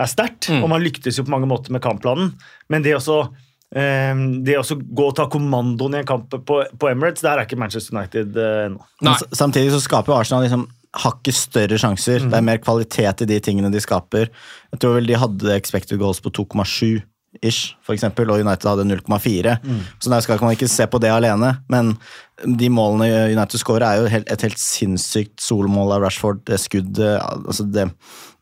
er 0.00 0.10
sterkt. 0.10 0.48
Og 0.62 0.70
man 0.72 0.84
lyktes 0.84 1.20
jo 1.20 1.26
på 1.26 1.34
mange 1.34 1.50
måter 1.50 1.74
med 1.74 1.84
kampplanen, 1.84 2.32
men 2.72 2.84
det 2.84 2.96
også 2.96 3.20
eh, 3.26 3.42
det 3.74 4.54
også 4.58 4.76
gå 4.78 5.08
og 5.10 5.16
ta 5.18 5.26
kommandoen 5.30 5.96
i 5.96 6.02
en 6.02 6.06
kamp 6.06 6.30
på, 6.30 6.60
på 6.78 6.90
Emirates, 6.90 7.24
der 7.24 7.40
er 7.40 7.48
ikke 7.48 7.58
Manchester 7.58 7.96
United 7.96 8.36
eh, 8.38 8.66
ennå. 8.68 9.16
Samtidig 9.34 9.72
så 9.74 9.82
skaper 9.82 10.14
Arsenal 10.14 10.46
liksom 10.46 10.68
hakket 10.94 11.34
større 11.34 11.78
sjanser. 11.80 12.28
Det 12.28 12.38
er 12.38 12.46
mer 12.46 12.60
kvalitet 12.62 13.24
i 13.24 13.30
de 13.32 13.40
tingene 13.42 13.72
de 13.74 13.82
skaper. 13.82 14.30
Jeg 14.74 14.82
tror 14.82 15.00
vel 15.00 15.10
de 15.10 15.18
hadde 15.18 15.56
expected 15.56 15.98
goals 15.98 16.22
på 16.22 16.30
2,7 16.30 17.02
ish, 17.42 17.74
for 17.82 17.96
eksempel, 17.96 18.30
og 18.30 18.44
United 18.44 18.68
hadde 18.70 18.86
0,4. 18.86 19.56
Så 19.98 20.12
der 20.12 20.22
skal 20.22 20.38
man 20.44 20.54
ikke 20.54 20.70
se 20.70 20.86
på 20.86 21.00
det 21.02 21.10
alene, 21.10 21.56
men 21.72 21.96
de 22.42 22.68
målene 22.72 23.30
United 23.30 23.60
scorer, 23.62 23.86
er 23.86 24.02
jo 24.02 24.10
helt, 24.10 24.30
et 24.32 24.42
helt 24.42 24.58
sinnssykt 24.58 25.38
solmål 25.44 25.92
av 25.96 26.02
Rashford. 26.08 26.40
Det 26.48 26.58
skuddet 26.58 27.20
altså 27.22 27.62
det, 27.70 27.84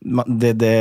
det, 0.03 0.49
det, 0.59 0.71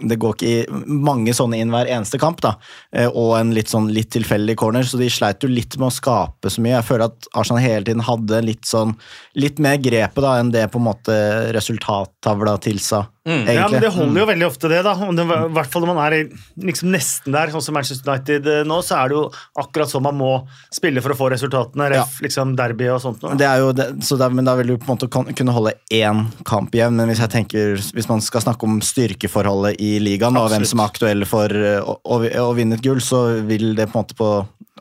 det 0.00 0.16
går 0.18 0.32
ikke 0.34 0.48
i 0.48 0.82
mange 1.04 1.34
sånne 1.36 1.60
inn 1.60 1.70
hver 1.70 1.90
eneste 1.92 2.18
kamp, 2.18 2.40
da. 2.42 2.54
Eh, 2.96 3.06
Og 3.12 3.34
en 3.38 3.52
litt 3.54 3.68
sånn 3.70 3.90
litt 3.94 4.10
tilfeldig 4.16 4.56
corner, 4.58 4.82
så 4.88 4.98
de 4.98 5.10
sleit 5.12 5.44
jo 5.44 5.50
litt 5.52 5.76
med 5.78 5.90
å 5.90 5.94
skape 5.94 6.50
så 6.50 6.64
mye. 6.64 6.78
Jeg 6.78 6.88
føler 6.88 7.12
at 7.12 7.28
Arsenal 7.36 7.62
hele 7.62 7.84
tiden 7.86 8.02
hadde 8.08 8.40
litt 8.48 8.64
sånn 8.66 8.96
litt 9.38 9.60
mer 9.62 9.76
grepet 9.82 10.24
da 10.24 10.38
enn 10.40 10.50
det 10.54 10.64
på 10.72 10.80
en 10.80 10.88
måte 10.88 11.14
resultattavla 11.54 12.56
tilsa, 12.64 13.04
egentlig. 13.24 13.54
Ja, 13.56 13.68
men 13.72 13.80
Det 13.84 13.92
holder 13.94 14.20
jo 14.20 14.26
veldig 14.32 14.46
ofte, 14.48 14.68
det. 14.72 14.82
da. 14.84 14.94
I 14.94 15.52
hvert 15.56 15.70
fall 15.72 15.84
når 15.84 15.92
man 15.94 16.02
er 16.04 16.16
liksom 16.60 16.90
nesten 16.92 17.32
der, 17.36 17.52
sånn 17.54 17.62
som 17.64 17.74
Manchester 17.76 18.10
United 18.10 18.46
eh, 18.50 18.64
nå, 18.68 18.80
så 18.84 18.98
er 19.02 19.12
det 19.12 19.18
jo 19.20 19.24
akkurat 19.62 19.90
sånn 19.92 20.04
man 20.08 20.18
må 20.18 20.32
spille 20.74 21.02
for 21.04 21.14
å 21.14 21.18
få 21.18 21.30
resultatene. 21.34 21.88
Ref, 21.94 22.18
liksom 22.24 22.53
derby 22.58 22.88
og 22.92 23.00
sånt. 23.02 23.24
Det 23.38 23.46
er 23.48 23.62
jo 23.62 23.72
det, 23.76 23.88
så 24.06 24.18
da, 24.20 24.28
men 24.32 24.46
da 24.46 24.56
vil 24.58 24.72
du 24.72 24.76
på 24.78 24.88
en 24.88 24.96
måte 24.96 25.08
kunne 25.10 25.54
holde 25.54 25.74
én 25.94 26.24
kamp 26.48 26.74
igjen. 26.74 26.96
Men 26.98 27.10
hvis 27.10 27.22
jeg 27.24 27.32
tenker, 27.34 27.74
hvis 27.96 28.10
man 28.10 28.22
skal 28.24 28.44
snakke 28.44 28.68
om 28.68 28.80
styrkeforholdet 28.84 29.80
i 29.82 29.96
ligaen 30.02 30.38
og 30.40 30.50
hvem 30.52 30.66
som 30.68 30.82
er 30.82 30.92
aktuelle 30.92 31.28
for 31.28 31.52
eh, 31.54 31.80
å, 31.80 31.98
å, 32.02 32.20
å 32.44 32.52
vinne 32.56 32.78
et 32.78 32.84
gull, 32.84 33.02
så 33.04 33.24
vil 33.46 33.72
det 33.78 33.88
på 33.90 33.98
en 33.98 34.04
måte 34.04 34.18
på, 34.18 34.30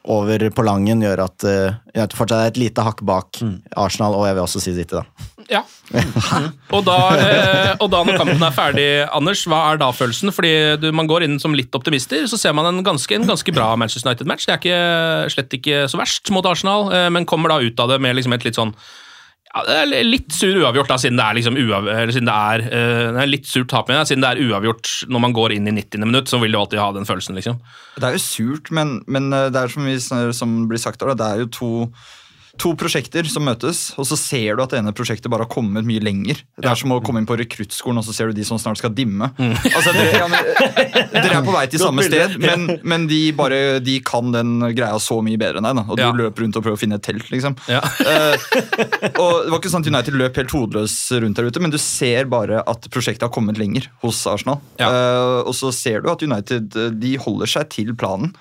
over 0.04 0.50
på 0.52 0.66
langen 0.68 1.04
gjør 1.04 1.24
at 1.26 1.46
uh, 1.48 1.76
United 1.94 2.18
fortsatt 2.18 2.42
er 2.42 2.52
et 2.52 2.60
lite 2.60 2.84
hakk 2.84 3.04
bak 3.08 3.40
Arsenal, 3.80 4.18
og 4.18 4.28
jeg 4.28 4.36
vil 4.36 4.44
også 4.44 4.64
si 4.64 4.74
City, 4.76 5.00
da. 5.00 5.30
Ja. 5.52 5.62
Og 6.76 6.86
da, 6.88 6.98
eh, 7.20 7.72
og 7.84 7.90
da 7.92 8.00
når 8.06 8.18
kampen 8.18 8.46
er 8.46 8.56
ferdig, 8.56 8.86
Anders, 9.14 9.44
hva 9.50 9.60
er 9.70 9.80
da 9.82 9.90
følelsen? 9.94 10.32
Fordi 10.34 10.54
du, 10.82 10.88
Man 10.96 11.10
går 11.10 11.26
inn 11.28 11.36
som 11.42 11.56
litt 11.58 11.76
optimister, 11.76 12.24
så 12.32 12.40
ser 12.40 12.56
man 12.56 12.70
en 12.70 12.80
ganske, 12.86 13.12
en 13.16 13.28
ganske 13.28 13.54
bra 13.56 13.74
Manchester 13.80 14.10
United-match. 14.10 14.48
Det 14.48 14.54
er 14.56 14.62
ikke, 14.62 15.34
slett 15.36 15.58
ikke 15.60 15.84
så 15.92 16.00
verst 16.00 16.32
mot 16.34 16.48
Arsenal, 16.50 16.90
eh, 16.96 17.10
men 17.14 17.28
kommer 17.30 17.54
da 17.54 17.60
ut 17.62 17.84
av 17.84 17.92
det 17.92 18.00
med 18.04 18.18
liksom 18.18 18.36
et 18.38 18.48
litt 18.48 18.60
sånn 18.60 18.74
ja, 19.54 19.62
det 19.68 20.00
er 20.00 20.08
litt 20.08 20.34
sur 20.34 20.56
uavgjort, 20.64 20.90
da, 20.90 20.98
siden 20.98 21.20
det 21.20 21.26
er 21.28 21.38
liksom 21.38 21.58
uav 21.62 21.90
siden 22.10 22.30
det 22.30 22.38
er, 22.38 22.64
uh, 22.72 23.10
det 23.14 23.22
er 23.22 23.30
litt 23.30 23.46
surt 23.46 23.70
tap, 23.70 23.92
siden 23.92 24.26
det 24.26 24.32
er 24.32 24.42
uavgjort 24.48 24.92
når 25.14 25.24
man 25.28 25.36
går 25.38 25.54
inn 25.54 25.70
i 25.70 25.76
90. 25.78 26.08
minutt, 26.08 26.32
så 26.32 26.40
vil 26.42 26.56
du 26.56 26.58
alltid 26.58 26.82
ha 26.82 26.90
den 26.96 27.06
følelsen, 27.06 27.38
liksom. 27.38 27.62
Det 28.00 28.10
er 28.10 28.18
jo 28.18 28.24
surt, 28.24 28.74
men, 28.74 28.98
men 29.06 29.30
eh, 29.30 29.52
det 29.54 29.62
er 29.62 29.70
som, 29.70 29.86
vi, 29.86 30.00
som 30.34 30.58
blir 30.72 30.82
sagt, 30.82 31.06
det 31.06 31.28
er 31.28 31.44
jo 31.44 31.52
to, 31.54 31.72
to 32.62 32.76
prosjekter 32.78 33.26
som 33.26 33.44
møtes, 33.48 33.80
og 33.98 34.06
så 34.06 34.13
ser 34.20 34.56
du 34.56 34.62
at 34.63 34.74
det 34.74 34.78
ene 34.78 34.92
prosjektet 34.96 35.32
bare 35.34 35.48
har 35.48 35.50
kommet 35.52 35.88
mye 35.88 36.02
lenger. 36.06 36.44
Det 36.62 36.70
er 36.70 36.78
som 36.78 36.92
å 36.94 37.00
komme 37.04 37.24
inn 37.24 37.28
på 37.30 37.38
rekruttskolen, 37.39 37.98
og 37.98 38.06
så 38.06 38.13
ser 38.13 38.30
du 38.30 38.38
de 38.38 38.46
som 38.46 38.60
snart 38.62 38.78
skal 38.78 38.94
dimme. 38.94 39.32
Altså, 39.39 39.94
dere, 39.96 40.20
ja, 40.22 40.28
men, 40.30 40.52
dere 41.16 41.39
er 41.39 41.48
på 41.48 41.56
vei 41.56 41.63
til 41.72 41.82
samme 41.82 42.06
sted, 42.06 42.36
men, 42.44 42.68
men 42.86 43.08
de, 43.10 43.22
bare, 43.36 43.80
de 43.84 43.98
kan 44.06 44.30
den 44.36 44.54
greia 44.78 45.00
så 45.02 45.18
mye 45.26 45.39
bedre 45.42 45.63
enn 45.63 45.68
deg. 45.72 45.82
Da, 45.82 45.86
og 45.89 45.98
du 45.98 46.04
Ja. 46.04 46.12
løper 46.13 46.46
rundt 46.46 46.60
og 46.60 46.66
prøver 46.68 46.78
å 46.78 46.82
finne 46.84 47.00
et 47.02 47.06
telt, 47.08 47.26
liksom. 47.34 47.58
Ja. 47.72 47.82
Uh, 47.82 48.38
og 49.18 49.34
Det 49.48 49.50
var 49.50 49.58
ikke 49.60 49.74
sant 49.74 49.88
at 49.89 49.94
United 49.94 50.18
løp 50.20 50.38
helt 50.44 50.54
hodeløs 50.54 50.96
rundt 51.26 51.39
der 51.42 51.50
ute, 51.50 51.63
men 51.63 51.74
du 51.74 51.80
ser 51.82 52.30
bare 52.30 52.62
at 52.70 52.86
prosjektet 52.94 53.26
har 53.26 53.34
kommet 53.34 53.58
lenger 53.60 53.89
hos 54.06 54.22
Arsenal. 54.30 54.62
Eh, 54.78 55.42
og 55.44 55.54
så 55.58 55.72
ser 55.76 56.04
du 56.04 56.10
at 56.12 56.22
United 56.24 56.76
eh, 56.80 56.92
de 57.02 57.16
holder 57.22 57.50
seg 57.50 57.70
til 57.74 57.94
planen, 57.98 58.34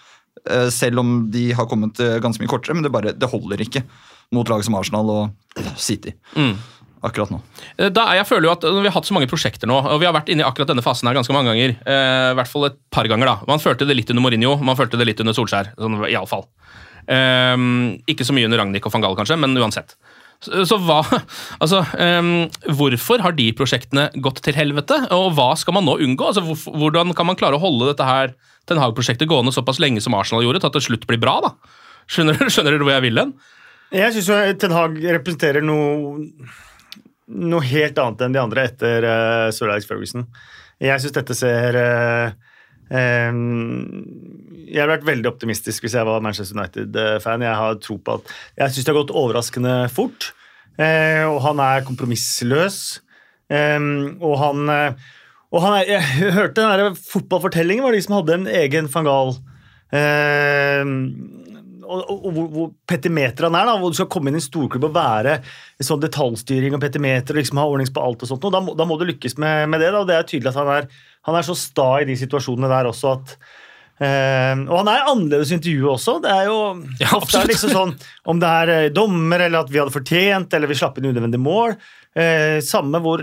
selv 0.75 0.99
om 1.03 1.31
de 1.31 1.53
har 1.55 1.67
kommet 1.71 2.01
eh, 2.03 2.19
ganske 2.23 2.43
mye 2.43 2.51
kortere. 2.51 2.75
Men 2.75 2.83
det, 2.87 2.93
bare, 2.95 3.13
det 3.15 3.29
holder 3.31 3.61
ikke 3.63 3.85
mot 4.33 4.49
lag 4.49 4.63
som 4.65 4.75
Arsenal 4.79 5.11
og 5.13 5.67
City 5.77 6.15
akkurat 7.03 7.33
nå. 7.35 7.41
Eh, 7.79 7.89
Da, 7.91 8.05
jeg 8.15 8.27
føler 8.29 8.47
jo 8.47 8.53
at 8.55 8.63
Vi 8.63 8.87
har 8.87 8.95
hatt 8.95 9.09
så 9.09 9.15
mange 9.17 9.27
prosjekter 9.31 9.67
nå, 9.71 9.75
og 9.91 9.99
vi 10.01 10.07
har 10.07 10.15
vært 10.15 10.29
inne 10.31 10.45
i 10.45 10.47
akkurat 10.47 10.71
denne 10.71 10.85
fasen 10.87 11.09
her 11.11 11.17
ganske 11.19 11.35
mange 11.35 11.51
ganger. 11.51 11.75
Eh, 11.83 12.31
I 12.31 12.37
hvert 12.39 12.51
fall 12.51 12.69
et 12.71 12.79
par 12.95 13.09
ganger. 13.11 13.27
da. 13.27 13.37
Man 13.51 13.59
følte 13.63 13.87
det 13.89 13.97
litt 13.99 14.11
under 14.15 14.23
Mourinho, 14.23 14.57
man 14.63 14.79
følte 14.79 14.99
det 15.01 15.09
litt 15.11 15.21
under 15.25 15.35
Solskjær. 15.37 15.73
Sånn, 15.77 15.99
i 16.09 16.15
alle 16.15 16.31
fall. 16.31 16.47
Eh, 17.11 17.57
ikke 18.15 18.27
så 18.27 18.35
mye 18.37 18.47
under 18.47 18.63
Ragnhild 18.63 18.87
og 18.87 18.95
van 18.95 19.03
Gaal, 19.05 19.17
kanskje, 19.19 19.39
men 19.43 19.59
uansett. 19.59 19.97
Så, 20.43 20.65
så 20.67 20.79
hva 20.83 21.01
Altså, 21.63 21.83
um, 21.97 22.33
hvorfor 22.79 23.23
har 23.25 23.37
de 23.39 23.49
prosjektene 23.57 24.09
gått 24.25 24.43
til 24.45 24.57
helvete, 24.59 24.99
og 25.15 25.33
hva 25.39 25.53
skal 25.59 25.79
man 25.79 25.87
nå 25.89 25.99
unngå? 26.03 26.33
Altså, 26.33 26.45
hvor, 26.47 26.81
hvordan 26.83 27.15
kan 27.19 27.29
man 27.29 27.39
klare 27.39 27.59
å 27.59 27.63
holde 27.63 27.93
dette 27.93 28.07
her 28.09 28.35
Ten 28.69 28.79
Hag-prosjektet 28.79 29.31
gående 29.31 29.55
såpass 29.55 29.81
lenge 29.83 30.03
som 30.03 30.15
Arsenal 30.15 30.45
gjorde, 30.45 30.61
til 30.63 30.71
at 30.71 30.77
det 30.79 30.85
slutt 30.87 31.07
blir 31.11 31.19
bra? 31.23 31.39
da? 31.43 31.55
Skjønner, 32.11 32.39
skjønner 32.53 32.77
dere 32.77 32.87
hvor 32.87 32.95
jeg 32.95 33.07
vil 33.09 33.23
hen? 33.23 33.35
Jeg 33.93 34.15
syns 34.17 34.59
Ten 34.63 34.73
Hag 34.73 34.97
representerer 35.19 35.65
noe, 35.65 36.23
noe 37.29 37.67
helt 37.69 37.99
annet 38.01 38.25
enn 38.25 38.37
de 38.37 38.41
andre 38.41 38.67
etter 38.71 39.05
uh, 39.05 39.49
Sir 39.53 39.69
Alex 39.69 39.89
Ferguson. 39.89 40.25
Jeg 40.83 41.03
syns 41.03 41.15
dette 41.15 41.35
ser 41.39 41.77
eh, 41.79 42.33
em, 42.33 42.52
Jeg 42.93 44.81
hadde 44.81 44.93
vært 44.93 45.09
veldig 45.09 45.31
optimistisk 45.31 45.85
hvis 45.85 45.97
jeg 45.97 46.09
var 46.09 46.23
Manchester 46.25 46.59
United-fan. 46.59 47.45
Jeg 47.47 47.61
har 47.63 47.81
tro 47.81 47.97
på 47.97 48.19
at 48.19 48.33
Jeg 48.59 48.75
syns 48.75 48.87
det 48.87 48.93
har 48.93 49.01
gått 49.01 49.17
overraskende 49.23 49.77
fort, 49.93 50.33
eh, 50.77 51.25
og 51.29 51.41
han 51.47 51.63
er 51.65 51.87
kompromissløs. 51.89 52.79
Og 53.53 54.35
han, 54.41 54.69
eh, 54.73 54.93
og 55.53 55.65
han 55.65 55.79
er, 55.79 55.89
Jeg 55.91 56.33
hørte 56.39 56.61
den 56.61 56.71
der 56.73 56.97
fotballfortellingen 56.97 57.85
var 57.85 57.93
de 57.93 58.03
som 58.05 58.17
hadde 58.21 58.39
en 58.41 58.47
egen 58.63 58.89
van 58.93 59.09
Gaal. 59.09 59.35
Og, 61.93 62.03
og, 62.09 62.29
hvor, 62.33 62.47
hvor 62.49 62.69
petimeter 62.89 63.45
han 63.49 63.57
er. 63.59 63.67
da, 63.69 63.77
hvor 63.77 63.93
Du 63.93 63.99
skal 63.99 64.09
komme 64.09 64.31
inn 64.31 64.39
i 64.39 64.41
en 64.41 64.45
storklubb 64.45 64.87
og 64.89 64.95
være 64.97 65.41
sånn 65.83 66.01
detaljstyring 66.01 66.77
og 66.77 66.81
petimeter 66.81 67.35
og 67.35 67.43
liksom 67.43 67.61
ha 67.61 67.67
ordnings 67.69 67.93
på 67.93 68.01
alt. 68.01 68.23
og 68.23 68.31
sånt, 68.31 68.45
og 68.49 68.55
da, 68.55 68.63
må, 68.65 68.77
da 68.79 68.87
må 68.89 68.97
du 68.97 69.05
lykkes 69.11 69.37
med, 69.43 69.69
med 69.69 69.83
det. 69.83 69.91
da, 69.93 70.01
og 70.01 70.09
Det 70.09 70.17
er 70.17 70.29
tydelig 70.31 70.53
at 70.55 70.61
han 70.63 70.71
er, 70.79 70.89
han 71.27 71.39
er 71.39 71.47
så 71.47 71.55
sta 71.59 71.91
i 72.03 72.09
de 72.09 72.17
situasjonene 72.19 72.71
der 72.73 72.91
også 72.93 73.17
at 73.19 73.37
Uh, 74.03 74.57
Og 74.67 74.79
han 74.81 74.89
er 74.91 75.05
annerledes 75.07 75.51
i 75.53 75.55
intervjuet 75.59 75.93
også. 75.93 76.17
det 76.25 76.31
er 76.33 76.47
jo 76.49 76.55
Ja, 76.99 77.13
ofte 77.21 77.39
er 77.39 77.47
liksom 77.47 77.71
sånn 77.71 77.93
Om 78.33 78.41
det 78.43 78.49
er 78.49 78.71
eh, 78.73 78.87
dommer, 78.91 79.45
eller 79.45 79.63
at 79.63 79.71
vi 79.71 79.79
hadde 79.79 79.95
fortjent, 79.95 80.55
eller 80.57 80.67
vi 80.67 80.75
slapp 80.81 80.97
inn 80.99 81.11
unødvendig 81.13 81.39
mål. 81.39 81.77
uh, 82.19 82.59
samme 82.65 82.99
hvor 83.05 83.23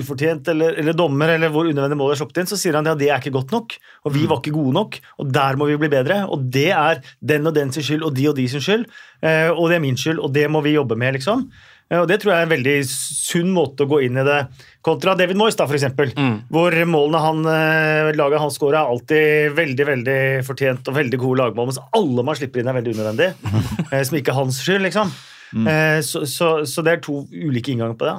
ufortjent 0.00 0.48
eller, 0.48 0.74
eller 0.80 0.96
dommer 0.96 1.36
eller 1.36 1.52
hvor 1.52 1.68
unødvendig 1.68 2.00
mål 2.00 2.16
er 2.16 2.18
sluppet 2.18 2.42
inn, 2.42 2.50
så 2.50 2.58
sier 2.58 2.80
han 2.80 2.88
at 2.90 2.98
det 2.98 3.12
er 3.12 3.20
ikke 3.20 3.36
godt 3.36 3.54
nok. 3.54 3.76
Og 4.08 4.16
vi 4.16 4.26
var 4.26 4.40
ikke 4.40 4.56
gode 4.56 4.74
nok, 4.74 4.98
og 5.20 5.32
der 5.38 5.60
må 5.60 5.68
vi 5.70 5.78
bli 5.84 5.92
bedre. 5.92 6.24
Og 6.26 6.50
det 6.56 6.70
er 6.72 7.04
den 7.20 7.46
og 7.46 7.54
den 7.54 7.70
sin 7.76 7.86
skyld 7.86 8.02
og 8.08 8.16
de 8.16 8.26
og 8.32 8.36
de 8.40 8.48
sin 8.48 8.64
skyld. 8.64 8.88
uh, 9.22 9.52
og 9.54 9.68
det 9.68 9.76
er 9.78 9.86
min 9.86 9.96
skyld, 9.96 10.18
og 10.18 10.34
det 10.34 10.48
må 10.50 10.64
vi 10.66 10.74
jobbe 10.74 10.96
med, 10.98 11.20
liksom. 11.20 11.50
Eh, 11.88 12.00
og 12.00 12.08
det 12.10 12.20
tror 12.20 12.34
jeg 12.34 12.42
er 12.42 12.48
en 12.48 12.52
veldig 12.52 12.76
sunn 12.88 13.50
måte 13.54 13.84
å 13.84 13.90
gå 13.90 14.02
inn 14.06 14.20
i 14.20 14.26
det 14.26 14.38
kontra 14.84 15.16
David 15.18 15.38
Moyes, 15.40 15.56
da, 15.58 15.66
for 15.68 15.78
eksempel. 15.78 16.12
Hvor 16.52 16.76
målene 16.88 17.22
han, 17.24 17.42
eh, 17.52 18.12
laget 18.16 18.44
han 18.44 18.54
scorer, 18.54 18.80
er 18.80 18.92
alltid 18.94 19.56
veldig 19.56 19.88
veldig 19.92 20.20
fortjent 20.46 20.88
og 20.88 20.98
veldig 21.00 21.20
gode 21.20 21.42
lagmål, 21.42 21.70
mens 21.70 21.82
alle 21.96 22.24
man 22.24 22.38
slipper 22.38 22.62
inn, 22.62 22.68
er 22.70 22.80
veldig 22.80 22.96
unødvendig. 22.96 23.30
eh, 23.92 24.02
som 24.02 24.18
ikke 24.20 24.34
er 24.34 24.40
hans 24.42 24.62
skyld, 24.64 24.84
liksom. 24.88 25.12
Mm. 25.48 25.64
så, 26.04 26.26
så, 26.28 26.48
så 26.68 26.82
det 26.84 26.92
er 26.92 26.98
to 27.00 27.22
ulike 27.32 27.72
innganger 27.72 27.94
på 27.96 28.04
det. 28.04 28.18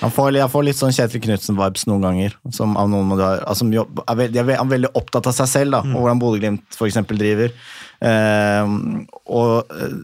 Han 0.00 0.12
får, 0.12 0.34
jeg 0.36 0.52
får 0.52 0.64
litt 0.66 0.78
sånn 0.78 0.92
Kjetil 0.92 1.22
Knutsen-vibes 1.24 1.86
noen 1.88 2.04
ganger. 2.04 2.34
Som 2.52 2.76
av 2.80 2.90
noen 2.92 3.14
altså, 3.16 3.64
han 3.64 4.20
er 4.20 4.68
veldig 4.68 4.92
opptatt 4.92 5.28
av 5.28 5.36
seg 5.36 5.48
selv 5.50 5.76
da, 5.76 5.80
og 5.80 6.04
hvordan 6.04 6.20
Bodø-Glimt 6.20 7.14
driver. 7.16 7.56
Eh, 8.00 8.70
og 9.30 9.72
eh, 9.76 9.96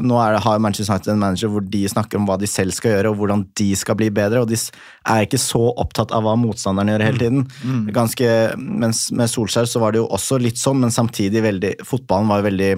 nå 0.00 0.16
er 0.22 0.34
det, 0.34 0.42
har 0.46 0.60
Manchester 0.62 0.94
United 0.94 1.12
en 1.12 1.20
manager 1.20 1.50
hvor 1.52 1.64
de 1.68 1.82
snakker 1.90 2.16
om 2.16 2.28
hva 2.28 2.38
de 2.40 2.48
selv 2.48 2.72
skal 2.76 2.94
gjøre, 2.94 3.12
og 3.12 3.20
hvordan 3.20 3.44
de 3.60 3.68
skal 3.76 3.98
bli 3.98 4.08
bedre. 4.14 4.42
Og 4.42 4.50
de 4.50 4.56
er 4.56 5.26
ikke 5.26 5.40
så 5.40 5.62
opptatt 5.76 6.14
av 6.16 6.24
hva 6.26 6.36
motstanderen 6.40 6.94
gjør 6.94 7.06
hele 7.06 7.22
tiden. 7.22 7.88
Ganske, 7.94 8.30
mens 8.56 9.06
med 9.16 9.32
Solskjær 9.32 9.68
så 9.70 9.82
var 9.82 9.94
det 9.94 10.02
jo 10.02 10.08
også 10.16 10.40
litt 10.42 10.60
sånn, 10.60 10.80
men 10.84 10.94
samtidig 10.94 11.44
veldig 11.44 11.74
Fotballen 11.86 12.30
var 12.30 12.40
jo 12.40 12.48
veldig 12.48 12.70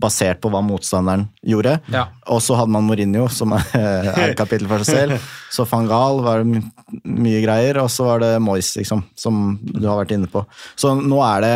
basert 0.00 0.40
på 0.42 0.50
hva 0.52 0.62
motstanderen 0.64 1.26
gjorde. 1.46 1.78
Ja. 1.92 2.08
Og 2.32 2.42
så 2.44 2.56
hadde 2.58 2.74
man 2.74 2.86
Mourinho, 2.86 3.26
som 3.32 3.54
er, 3.56 3.66
er 4.14 4.28
et 4.30 4.38
kapittel 4.38 4.70
for 4.70 4.86
seg 4.86 5.04
selv. 5.04 5.32
Så 5.54 5.62
van 5.70 5.86
Gaal 5.86 6.16
var 6.24 6.40
det 6.42 6.64
mye 7.06 7.38
greier, 7.44 7.78
og 7.78 7.86
så 7.92 8.08
var 8.08 8.24
det 8.24 8.30
Moyes, 8.42 8.72
liksom, 8.74 9.04
som 9.14 9.52
du 9.62 9.84
har 9.86 10.00
vært 10.00 10.16
inne 10.16 10.26
på. 10.26 10.42
Så 10.74 10.90
nå 10.98 11.20
er 11.22 11.44
det 11.44 11.52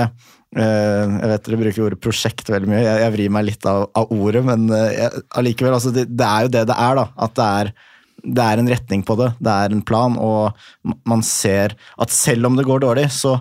Jeg 0.56 1.28
vet 1.28 1.44
dere 1.44 1.58
bruker 1.60 1.84
ordet 1.84 2.00
prosjekt 2.00 2.48
veldig 2.48 2.70
mye, 2.70 2.80
jeg, 2.80 3.00
jeg 3.02 3.12
vrir 3.18 3.32
meg 3.36 3.44
litt 3.50 3.66
av, 3.68 3.82
av 3.98 4.12
ordet, 4.16 4.40
men 4.48 4.62
eh, 4.72 4.94
jeg- 4.96 5.22
allikevel, 5.36 5.74
altså, 5.76 5.92
det, 5.92 6.06
det 6.16 6.24
er 6.24 6.46
jo 6.46 6.52
det 6.54 6.62
det 6.70 6.76
er, 6.80 6.94
da. 7.02 7.04
At 7.26 7.34
det 7.36 7.48
er 7.60 7.72
det 8.28 8.42
er 8.42 8.58
en 8.58 8.66
retning 8.72 9.02
på 9.06 9.14
det, 9.20 9.28
det 9.38 9.52
er 9.54 9.70
en 9.76 9.82
plan, 9.86 10.16
og 10.18 10.56
man 11.06 11.20
ser 11.22 11.76
at 12.02 12.10
selv 12.10 12.48
om 12.48 12.56
det 12.58 12.64
går 12.66 12.80
dårlig, 12.82 13.04
så 13.14 13.36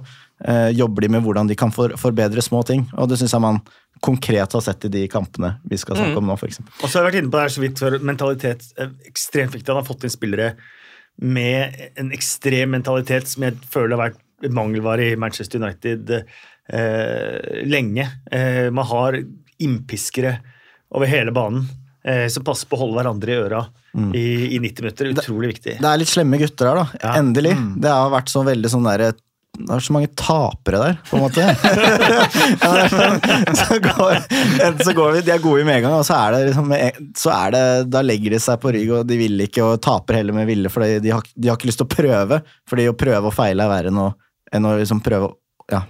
eh, 0.45 0.69
jobber 0.77 1.01
de 1.01 1.09
med 1.15 1.23
hvordan 1.25 1.47
de 1.49 1.55
kan 1.57 1.71
for, 1.73 1.95
forbedre 1.97 2.43
små 2.45 2.61
ting. 2.67 2.83
Og 2.93 3.09
det 3.09 3.17
syns 3.17 3.33
jeg 3.33 3.41
man 3.41 3.57
konkret 4.05 4.53
har 4.53 4.61
sett 4.61 4.85
i 4.85 4.91
de 4.93 5.07
kampene 5.09 5.55
vi 5.65 5.79
skal 5.81 5.97
snakke 5.97 6.19
om 6.21 6.27
nå, 6.29 6.35
f.eks. 6.37 6.59
Og 6.83 6.85
så 6.85 6.99
har 6.99 7.07
jeg 7.07 7.09
vært 7.09 7.19
inne 7.23 7.31
på 7.33 7.39
det 7.39 7.47
her 7.47 7.55
så 7.55 7.63
vidt 7.63 7.81
før. 7.81 7.97
Mentalitet 8.05 8.67
ekstremt 9.09 9.55
viktig. 9.57 9.71
Han 9.73 9.79
har 9.81 9.87
fått 9.89 10.05
inn 10.05 10.13
spillere 10.13 10.51
med 11.25 11.81
en 11.97 12.11
ekstrem 12.13 12.75
mentalitet 12.77 13.31
som 13.33 13.47
jeg 13.47 13.57
føler 13.73 13.97
har 13.97 14.11
vært 14.11 14.51
mangelvare 14.53 15.09
i 15.09 15.17
Manchester 15.17 15.57
United 15.63 16.11
eh, 16.13 16.29
lenge. 17.67 18.07
Eh, 18.31 18.67
man 18.75 18.85
har 18.89 19.19
innpiskere 19.63 20.37
over 20.95 21.09
hele 21.09 21.31
banen 21.35 21.65
eh, 22.05 22.27
som 22.31 22.45
passer 22.47 22.69
på 22.69 22.77
å 22.77 22.83
holde 22.85 22.99
hverandre 22.99 23.33
i 23.33 23.39
øra 23.41 23.63
i, 24.13 24.25
i 24.55 24.59
90 24.61 24.83
minutter. 24.83 25.13
Utrolig 25.15 25.55
viktig. 25.55 25.77
Det 25.81 25.89
er 25.89 26.01
litt 26.03 26.11
slemme 26.11 26.37
gutter 26.41 26.69
her, 26.69 26.83
da. 26.83 26.99
Ja. 27.01 27.15
Endelig. 27.21 27.55
Det 27.81 27.93
har 27.93 28.11
vært 28.13 28.29
så 28.29 28.43
veldig 28.45 28.69
sånn 28.75 28.85
derre 28.87 29.13
det 29.57 29.73
er 29.73 29.81
så 29.81 29.93
mange 29.95 30.09
tapere 30.13 30.79
der, 30.83 30.97
på 31.07 31.17
en 31.17 31.23
måte. 31.23 31.41
Det 32.61 32.83
sånn- 32.91 33.55
så 33.57 33.77
går, 33.81 34.19
så 34.85 34.93
går 34.93 35.15
vi, 35.15 35.23
De 35.25 35.33
er 35.33 35.41
gode 35.41 35.63
i 35.63 35.65
medgang, 35.65 35.95
og 35.97 36.05
så 36.05 36.13
er 36.19 36.35
det 36.35 36.41
liksom 36.51 36.73
så 37.17 37.31
er 37.33 37.55
det, 37.55 37.63
Da 37.89 38.03
legger 38.05 38.35
de 38.35 38.41
seg 38.43 38.59
på 38.61 38.75
rygg, 38.75 38.91
og 38.99 39.09
de 39.09 39.17
vil 39.17 39.47
ikke, 39.47 39.65
og 39.65 39.81
taper 39.81 40.19
heller 40.19 40.37
med 40.37 40.45
ville, 40.49 40.69
for 40.69 40.85
de 40.85 41.09
har, 41.09 41.25
de 41.33 41.49
har 41.49 41.57
ikke 41.57 41.71
lyst 41.71 41.81
til 41.81 41.89
å 41.89 41.95
prøve. 41.95 42.41
Fordi 42.69 42.85
å 42.91 42.95
prøve 42.97 43.31
og 43.31 43.33
feile 43.33 43.65
er 43.65 43.73
verre 43.73 43.93
enn 43.93 44.01
å, 44.03 44.07
enn 44.53 44.69
å 44.69 44.75
liksom 44.77 45.01
prøve 45.05 45.31
ja, 45.67 45.81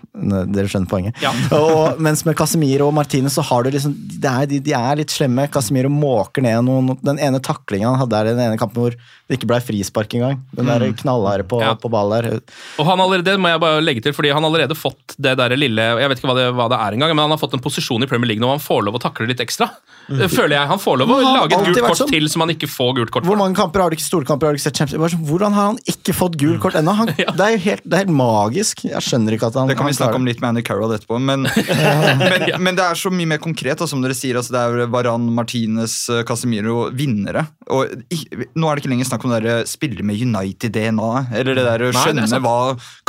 dere 0.49 0.65
skjønner 0.71 0.89
poenget. 0.89 1.19
Ja. 1.21 1.29
og, 1.59 1.99
mens 2.01 2.23
med 2.25 2.37
Casemiro 2.39 2.87
og 2.89 2.95
Martinez 2.97 3.35
så 3.37 3.43
har 3.45 3.65
du 3.65 3.69
liksom 3.75 3.93
det 4.17 4.31
er, 4.31 4.47
de, 4.49 4.59
de 4.65 4.73
er 4.73 4.97
litt 4.97 5.13
slemme. 5.13 5.45
Casemiro 5.53 5.91
måker 5.93 6.41
ned 6.41 6.63
noen 6.65 6.95
Den 7.05 7.19
ene 7.21 7.37
taklinga 7.43 7.91
han 7.91 7.99
hadde 8.01 8.15
der 8.15 8.31
i 8.31 8.33
den 8.33 8.41
ene 8.47 8.57
kampen 8.57 8.81
hvor 8.81 8.95
det 8.97 9.37
ikke 9.37 9.49
ble 9.49 9.59
frispark 9.61 10.15
engang. 10.17 10.39
Den 10.57 10.69
der 10.71 10.87
knallharde 10.97 11.45
på, 11.45 11.59
Ja. 11.61 11.75
på 11.77 11.91
ball 11.93 12.09
der. 12.15 12.39
Og 12.79 12.87
han 12.87 13.03
allerede, 13.03 13.27
det 13.27 13.37
må 13.43 13.51
jeg 13.51 13.61
bare 13.61 13.83
legge 13.83 14.01
til, 14.05 14.15
fordi 14.17 14.31
han 14.33 14.41
har 14.41 14.49
allerede 14.49 14.77
fått 14.77 15.17
det 15.21 15.35
der 15.37 15.53
lille 15.57 15.83
Jeg 16.01 16.09
vet 16.09 16.21
ikke 16.21 16.31
hva 16.31 16.37
det, 16.39 16.47
hva 16.57 16.67
det 16.71 16.79
er 16.81 16.97
engang, 16.97 17.13
men 17.13 17.27
han 17.27 17.35
har 17.35 17.41
fått 17.41 17.53
en 17.57 17.63
posisjon 17.63 18.01
i 18.05 18.09
Premier 18.09 18.31
League 18.33 18.41
nå 18.41 18.49
han 18.49 18.63
får 18.63 18.85
lov 18.87 18.97
å 18.97 19.03
takle 19.03 19.29
litt 19.29 19.43
ekstra. 19.43 19.69
Det 20.07 20.29
føler 20.31 20.55
jeg. 20.55 20.67
Han 20.71 20.79
får 20.81 21.01
lov 21.03 21.11
å 21.11 21.19
lage 21.21 21.53
et 21.53 21.65
gult 21.67 21.81
kort 21.83 21.99
sånn. 21.99 22.11
til 22.15 22.29
som 22.31 22.45
han 22.45 22.53
ikke 22.55 22.69
får 22.71 22.93
gult 23.01 23.11
kort 23.13 23.27
Hvor 23.27 23.37
mange 23.39 23.57
kamper 23.59 23.83
har 23.83 23.91
du 23.91 23.97
ikke 23.97 24.07
storkamper 24.07 24.47
har 24.47 24.55
du 24.55 24.61
ikke 24.61 24.69
sett 24.69 24.79
Champions 24.79 25.13
sånn, 25.13 25.25
Hvordan 25.27 25.53
har 25.57 25.71
han 25.73 25.79
ikke 25.91 26.15
fått 26.15 26.37
gult 26.39 26.61
kort 26.63 26.77
ennå? 26.79 26.95
Han, 26.95 27.11
det, 27.17 27.27
det 27.27 27.47
er 27.51 27.61
helt 27.67 28.13
magisk. 28.17 28.85
Jeg 28.87 29.03
skjønner 29.03 29.35
ikke 29.35 29.51
at 29.51 29.59
han 29.59 29.66
Det 29.67 29.77
kan 29.79 29.89
vi 29.89 29.95
snakke 29.97 30.19
om 30.19 30.27
litt 30.27 30.41
med 30.43 30.53
Andy 30.53 30.63
Carroll 30.65 30.93
etterpå. 30.95 31.19
Men, 31.21 31.47
men, 32.21 32.47
men 32.63 32.77
det 32.79 32.85
er 32.85 32.99
så 32.99 33.11
mye 33.13 33.29
mer 33.33 33.41
konkret. 33.43 33.83
Som 33.87 34.01
dere 34.03 34.15
sier, 34.17 34.39
altså, 34.39 34.55
Det 34.55 34.63
er 34.63 34.93
Varan, 34.93 35.27
Martinez, 35.37 35.95
Casemiro, 36.27 36.87
vinnere. 36.97 37.45
Og 37.73 37.93
i, 38.13 38.21
Nå 38.57 38.69
er 38.69 38.77
det 38.77 38.83
ikke 38.83 38.93
lenger 38.93 39.11
snakk 39.11 39.27
om 39.27 39.35
det 39.35 39.43
der 39.45 39.67
spillere 39.69 40.05
med 40.07 40.21
United-DNA, 40.23 41.11
eller 41.39 41.57
det 41.57 41.67
der 41.67 41.85
å 41.85 41.91
er 41.91 41.99
skjønne 41.99 42.41
hva 42.43 42.57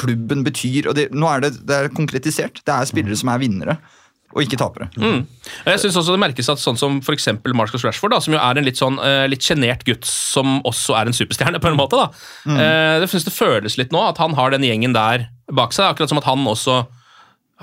klubben 0.01 0.45
betyr. 0.47 0.91
og 0.91 0.99
det, 0.99 1.09
Nå 1.15 1.31
er 1.31 1.47
det, 1.47 1.55
det 1.69 1.79
er 1.79 1.95
konkretisert. 1.95 2.63
Det 2.65 2.75
er 2.75 2.91
spillere 2.91 3.19
som 3.19 3.33
er 3.33 3.43
vinnere, 3.43 3.79
og 4.35 4.45
ikke 4.45 4.59
tapere. 4.61 4.89
Mm. 5.01 5.23
Jeg 5.65 5.81
synes 5.81 5.97
også 5.97 6.13
det 6.13 6.21
merkes 6.21 6.51
at 6.53 6.61
sånn 6.61 6.77
som 6.79 6.99
for 7.05 7.17
Marcus 7.57 7.85
Rashford, 7.87 8.13
da, 8.13 8.21
som 8.21 8.35
jo 8.37 8.41
er 8.43 8.61
en 8.61 8.67
litt 8.67 8.81
sånn 8.81 8.99
eh, 9.01 9.25
litt 9.31 9.45
sjenert 9.45 9.87
gutt 9.89 10.05
som 10.09 10.59
også 10.69 10.99
er 10.99 11.09
en 11.09 11.17
superstjerne, 11.17 11.61
på 11.63 11.71
en 11.71 11.79
måte. 11.79 11.97
da. 11.97 12.11
Mm. 12.45 12.59
Eh, 12.61 12.95
det 13.03 13.09
synes 13.13 13.25
det 13.29 13.37
føles 13.37 13.79
litt 13.81 13.95
nå 13.95 14.03
at 14.05 14.21
han 14.21 14.37
har 14.37 14.53
den 14.53 14.67
gjengen 14.69 14.97
der 14.97 15.31
bak 15.49 15.73
seg. 15.73 15.89
Akkurat 15.89 16.13
som 16.13 16.21
at 16.21 16.29
han 16.29 16.45
også 16.49 16.83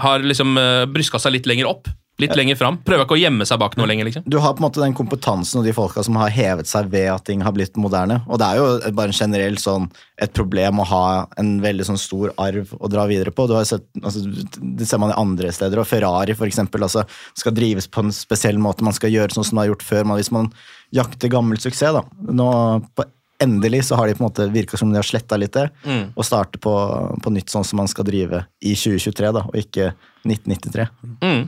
har 0.01 0.25
liksom 0.25 0.57
uh, 0.59 0.83
bryska 0.91 1.21
seg 1.21 1.37
litt 1.37 1.45
lenger 1.47 1.69
opp. 1.69 1.87
Litt 2.21 2.31
lenger 2.37 2.55
fram. 2.55 2.77
Prøver 2.87 3.03
ikke 3.03 3.15
å 3.17 3.19
gjemme 3.19 3.45
seg 3.47 3.59
bak 3.59 3.73
noe 3.75 3.89
lenger. 3.89 4.07
liksom. 4.07 4.23
Du 4.23 4.37
har 4.39 4.53
på 4.55 4.61
en 4.63 4.65
måte 4.69 4.79
den 4.79 4.95
kompetansen 4.95 5.59
og 5.59 5.65
de 5.67 5.73
folka 5.75 6.03
som 6.05 6.15
har 6.15 6.31
hevet 6.31 6.69
seg 6.69 6.87
ved 6.93 7.09
at 7.11 7.25
ting 7.27 7.41
har 7.43 7.51
blitt 7.55 7.75
moderne. 7.75 8.21
Og 8.29 8.39
det 8.39 8.47
er 8.47 8.61
jo 8.61 8.93
bare 8.95 9.11
en 9.11 9.17
generell 9.17 9.59
sånn 9.59 9.89
et 10.23 10.31
problem 10.35 10.79
å 10.79 10.87
ha 10.87 11.05
en 11.41 11.57
veldig 11.63 11.89
sånn 11.89 11.99
stor 11.99 12.31
arv 12.39 12.71
å 12.79 12.91
dra 12.91 13.03
videre 13.11 13.35
på. 13.35 13.49
Du 13.51 13.55
har 13.57 13.67
sett, 13.67 13.83
altså, 13.99 14.23
det 14.55 14.87
ser 14.87 15.01
man 15.03 15.11
i 15.11 15.19
andre 15.19 15.51
steder. 15.51 15.81
og 15.81 15.89
Ferrari 15.89 16.37
for 16.39 16.47
eksempel, 16.47 16.87
altså, 16.87 17.03
skal 17.35 17.55
drives 17.57 17.89
på 17.91 18.05
en 18.05 18.15
spesiell 18.15 18.61
måte. 18.63 18.87
Man 18.87 18.95
skal 18.95 19.11
gjøre 19.11 19.35
sånn 19.35 19.43
som 19.43 19.59
man 19.59 19.65
har 19.65 19.73
gjort 19.73 19.87
før. 19.89 20.07
Man, 20.07 20.21
hvis 20.21 20.31
man 20.31 20.53
jakter 20.95 21.33
gammel 21.35 21.59
suksess, 21.59 21.99
da. 21.99 22.05
Nå, 22.31 22.47
på, 22.95 23.09
endelig 23.45 23.85
så 23.87 23.99
har 23.99 24.09
de 24.09 24.17
på 24.17 24.23
en 24.23 24.29
måte 24.29 24.49
virka 24.53 24.79
som 24.79 24.91
de 24.91 24.99
har 24.99 25.07
sletta 25.07 25.37
litt 25.39 25.55
det. 25.55 25.69
Mm. 25.85 26.11
Og 26.15 26.27
starter 26.27 26.61
på, 26.61 26.73
på 27.23 27.33
nytt 27.33 27.53
sånn 27.53 27.65
som 27.67 27.79
man 27.81 27.89
skal 27.91 28.07
drive 28.07 28.43
i 28.65 28.75
2023, 28.75 29.31
da, 29.37 29.45
og 29.47 29.57
ikke 29.59 29.93
1993. 30.25 30.87
Mm. 31.21 31.43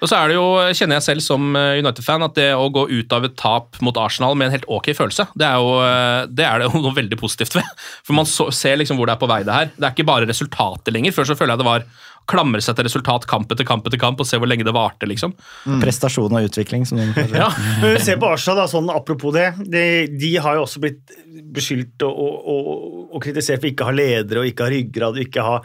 Og 0.00 0.08
så 0.08 0.18
er 0.18 0.30
det 0.30 0.38
jo, 0.38 0.46
kjenner 0.76 0.98
jeg 0.98 1.06
selv 1.06 1.24
som 1.24 1.58
eh, 1.60 1.80
United-fan 1.82 2.24
at 2.24 2.36
det 2.38 2.48
å 2.56 2.70
gå 2.72 2.86
ut 2.90 3.12
av 3.16 3.26
et 3.28 3.36
tap 3.40 3.80
mot 3.84 3.98
Arsenal 4.00 4.36
med 4.38 4.48
en 4.48 4.56
helt 4.56 4.68
ok 4.72 4.90
følelse, 4.96 5.28
det 5.36 5.48
er 5.48 5.60
jo 5.60 5.74
eh, 5.84 6.20
det, 6.32 6.46
er 6.48 6.62
det 6.62 6.70
jo 6.70 6.82
noe 6.86 6.96
veldig 6.96 7.20
positivt 7.20 7.58
ved. 7.58 7.84
For 8.06 8.16
man 8.16 8.28
så, 8.28 8.48
ser 8.54 8.80
liksom 8.80 9.00
hvor 9.00 9.10
det 9.10 9.16
er 9.16 9.22
på 9.22 9.30
vei, 9.30 9.42
det 9.46 9.58
her. 9.58 9.72
Det 9.76 9.84
er 9.86 9.96
ikke 9.96 10.08
bare 10.08 10.30
resultatet 10.30 10.94
lenger. 10.96 11.14
Før 11.16 11.30
så 11.30 11.38
føler 11.38 11.54
jeg 11.54 11.64
det 11.64 11.70
var 11.70 11.86
klamre 12.30 12.62
seg 12.64 12.76
til 12.78 12.86
resultat 12.88 13.26
kamp 13.30 13.52
etter 13.52 13.66
kamp 13.68 13.86
etter 13.88 14.00
kamp 14.00 14.20
og 14.22 14.28
se 14.28 14.38
hvor 14.40 14.48
lenge 14.50 14.66
det 14.66 14.74
varte, 14.74 15.08
liksom. 15.08 15.34
Prestasjon 15.82 16.32
og 16.34 16.48
utvikling, 16.48 16.86
som 16.88 17.00
noen 17.00 17.12
kaller 17.16 17.34
det. 17.34 17.42
Ja. 17.42 17.96
Se 18.04 18.16
på 18.20 18.30
Arsenal, 18.30 18.62
da, 18.62 18.68
sånn 18.70 18.88
apropos 18.92 19.34
det. 19.36 19.50
De, 19.60 19.84
de 20.10 20.30
har 20.40 20.58
jo 20.58 20.64
også 20.64 20.82
blitt 20.82 21.14
beskyldt 21.54 22.04
og, 22.06 22.14
og, 22.14 22.48
og, 22.54 22.96
og 23.16 23.24
kritisert 23.24 23.62
for 23.62 23.70
ikke 23.70 23.86
å 23.86 23.90
ha 23.90 23.96
ledere 23.96 24.42
og 24.42 24.48
ikke 24.48 24.66
ha 24.66 24.72
ryggrad 24.72 25.18
og 25.18 25.26
ikke 25.26 25.44
ha 25.44 25.58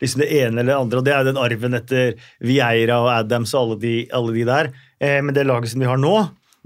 liksom 0.00 0.24
det 0.24 0.30
ene 0.40 0.60
eller 0.62 0.72
det 0.72 0.80
andre. 0.80 0.98
og 0.98 1.06
Det 1.06 1.14
er 1.14 1.20
jo 1.20 1.30
den 1.30 1.44
arven 1.44 1.78
etter 1.78 2.26
Vieira 2.44 2.98
og 3.04 3.12
Adams 3.12 3.54
og 3.54 3.62
alle 3.62 3.78
de, 3.84 3.94
alle 4.16 4.34
de 4.36 4.48
der. 4.48 4.72
Eh, 5.00 5.20
men 5.22 5.36
det 5.36 5.46
laget 5.48 5.72
som 5.72 5.82
vi 5.82 5.90
har 5.90 6.00
nå, 6.00 6.16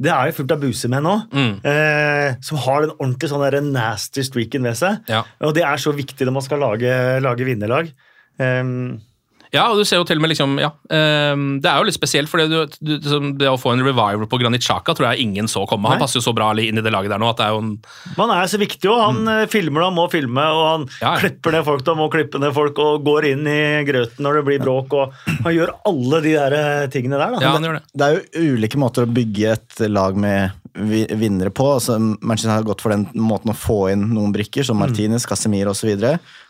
det 0.01 0.13
er 0.15 0.31
jo 0.31 0.37
fullt 0.39 0.55
av 0.55 0.63
busemenn 0.63 1.05
nå. 1.05 1.17
Mm. 1.29 1.53
Eh, 1.71 2.39
som 2.47 2.61
har 2.65 2.87
den 2.87 2.95
ordentlig 2.97 3.31
sånn 3.33 3.45
der 3.45 3.61
nasty 3.67 4.25
streaken 4.25 4.65
ved 4.69 4.79
seg. 4.81 5.03
Ja. 5.11 5.25
Og 5.45 5.53
det 5.57 5.67
er 5.67 5.83
så 5.83 5.93
viktig 5.97 6.27
når 6.27 6.39
man 6.39 6.47
skal 6.47 6.63
lage, 6.65 6.95
lage 7.25 7.47
vinnerlag. 7.49 7.91
Um, 8.41 9.01
Ja, 9.55 9.69
og 9.71 9.81
du 9.81 9.87
ser 9.89 10.01
jo 10.01 10.07
til 10.09 10.21
og 10.21 10.25
med 10.25 10.33
liksom, 10.33 10.59
ja, 10.63 10.73
ehm, 10.95 11.47
Det 11.63 11.71
er 11.71 11.81
jo 11.81 11.87
litt 11.89 11.97
spesielt, 11.97 12.31
for 12.31 12.43
det, 12.43 12.51
du, 12.51 12.77
du, 12.81 12.93
liksom, 12.99 13.33
det 13.41 13.49
å 13.51 13.59
få 13.61 13.75
en 13.75 13.85
revival 13.85 14.27
på 14.31 14.41
Granit 14.43 14.65
Xhaka 14.65 14.95
tror 14.97 15.11
jeg 15.11 15.27
ingen 15.29 15.49
så 15.51 15.65
komme. 15.71 15.89
Han 15.91 15.99
Nei. 15.99 16.05
passer 16.05 16.21
jo 16.21 16.27
så 16.27 16.35
bra 16.37 16.51
inn 16.59 16.79
i 16.79 16.85
det 16.85 16.93
laget 16.93 17.15
der 17.15 17.23
nå 17.23 17.31
at 17.31 17.41
det 17.41 17.49
er 17.49 17.55
jo 17.55 17.63
en 17.63 17.73
Man 18.19 18.35
er 18.35 18.51
så 18.51 18.61
viktig, 18.61 18.87
og 18.91 19.01
han 19.01 19.23
mm. 19.27 19.51
filmer 19.53 19.87
da, 19.87 19.91
må 19.95 20.09
filme, 20.13 20.51
og 20.51 20.67
han 20.67 20.81
Mm. 20.81 20.89
Ja, 21.01 21.15
ja. 21.15 21.21
klipper 21.21 21.55
ned 21.55 21.65
folk 21.67 21.85
da, 21.85 21.95
må 21.99 22.09
klippe 22.13 22.41
ned 22.41 22.55
folk, 22.57 22.79
og 22.83 23.05
går 23.07 23.31
inn 23.33 23.47
i 23.51 23.61
grøten 23.89 24.25
når 24.25 24.41
det 24.41 24.45
blir 24.49 24.63
bråk, 24.63 24.95
og 24.97 25.45
han 25.45 25.55
gjør 25.55 25.75
alle 25.91 26.23
de 26.25 26.35
der 26.37 26.57
eh, 26.57 26.89
tingene 26.93 27.21
der. 27.21 27.37
da. 27.37 27.43
Ja, 27.45 27.53
han 27.57 27.67
gjør 27.67 27.79
det. 27.79 27.83
Det 27.93 28.07
er 28.07 28.17
jo 28.17 28.55
ulike 28.55 28.81
måter 28.81 29.07
å 29.07 29.11
bygge 29.11 29.55
et 29.57 29.83
lag 29.91 30.19
med 30.21 30.57
vinnere 30.75 31.53
på. 31.53 31.67
Altså, 31.77 31.99
Manchester 31.99 32.55
har 32.55 32.67
gått 32.67 32.85
for 32.85 32.95
den 32.95 33.09
måten 33.19 33.53
å 33.53 33.59
få 33.59 33.81
inn 33.93 34.07
noen 34.15 34.35
brikker, 34.35 34.67
som 34.67 34.79
Martinez, 34.81 35.27
Casemiro 35.29 35.75
osv. 35.75 35.91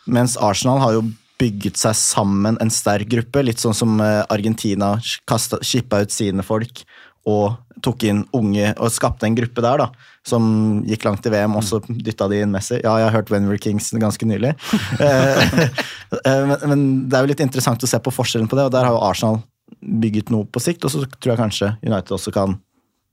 Mens 0.05 0.37
Arsenal 0.37 0.81
har 0.83 0.99
jo 0.99 1.03
bygget 1.41 1.79
seg 1.81 1.97
sammen 1.97 2.59
en 2.61 2.73
sterk 2.73 3.09
gruppe, 3.11 3.43
litt 3.43 3.61
sånn 3.61 3.75
som 3.77 3.97
eh, 4.03 4.21
Argentina 4.31 4.93
skippa 5.01 6.03
ut 6.03 6.13
sine 6.13 6.45
folk 6.45 6.83
og 7.29 7.57
tok 7.85 8.05
inn 8.09 8.23
unge 8.37 8.71
og 8.81 8.93
skapte 8.93 9.27
en 9.27 9.35
gruppe 9.37 9.61
der, 9.63 9.83
da. 9.83 10.07
Som 10.25 10.81
gikk 10.89 11.05
langt 11.05 11.25
i 11.25 11.33
VM, 11.33 11.55
og 11.57 11.65
så 11.65 11.79
dytta 11.85 12.27
de 12.29 12.41
inn 12.43 12.53
Messi. 12.53 12.79
Ja, 12.81 12.95
jeg 13.01 13.09
har 13.09 13.15
hørt 13.15 13.31
Wenver 13.33 13.57
Kings 13.61 13.91
ganske 13.93 14.27
nylig. 14.27 14.55
Eh, 15.01 16.17
eh, 16.27 16.43
men, 16.45 16.57
men 16.67 16.81
det 17.09 17.17
er 17.17 17.23
jo 17.23 17.29
litt 17.31 17.41
interessant 17.43 17.81
å 17.81 17.89
se 17.89 17.97
på 18.03 18.13
forskjellen 18.13 18.49
på 18.51 18.57
det, 18.57 18.67
og 18.67 18.73
der 18.73 18.85
har 18.85 18.93
jo 18.93 19.05
Arsenal 19.05 19.39
bygget 19.81 20.29
noe 20.33 20.45
på 20.45 20.61
sikt, 20.61 20.83
og 20.85 20.93
så 20.93 21.05
tror 21.15 21.33
jeg 21.33 21.39
kanskje 21.39 21.69
United 21.81 22.13
også 22.17 22.33
kan 22.35 22.57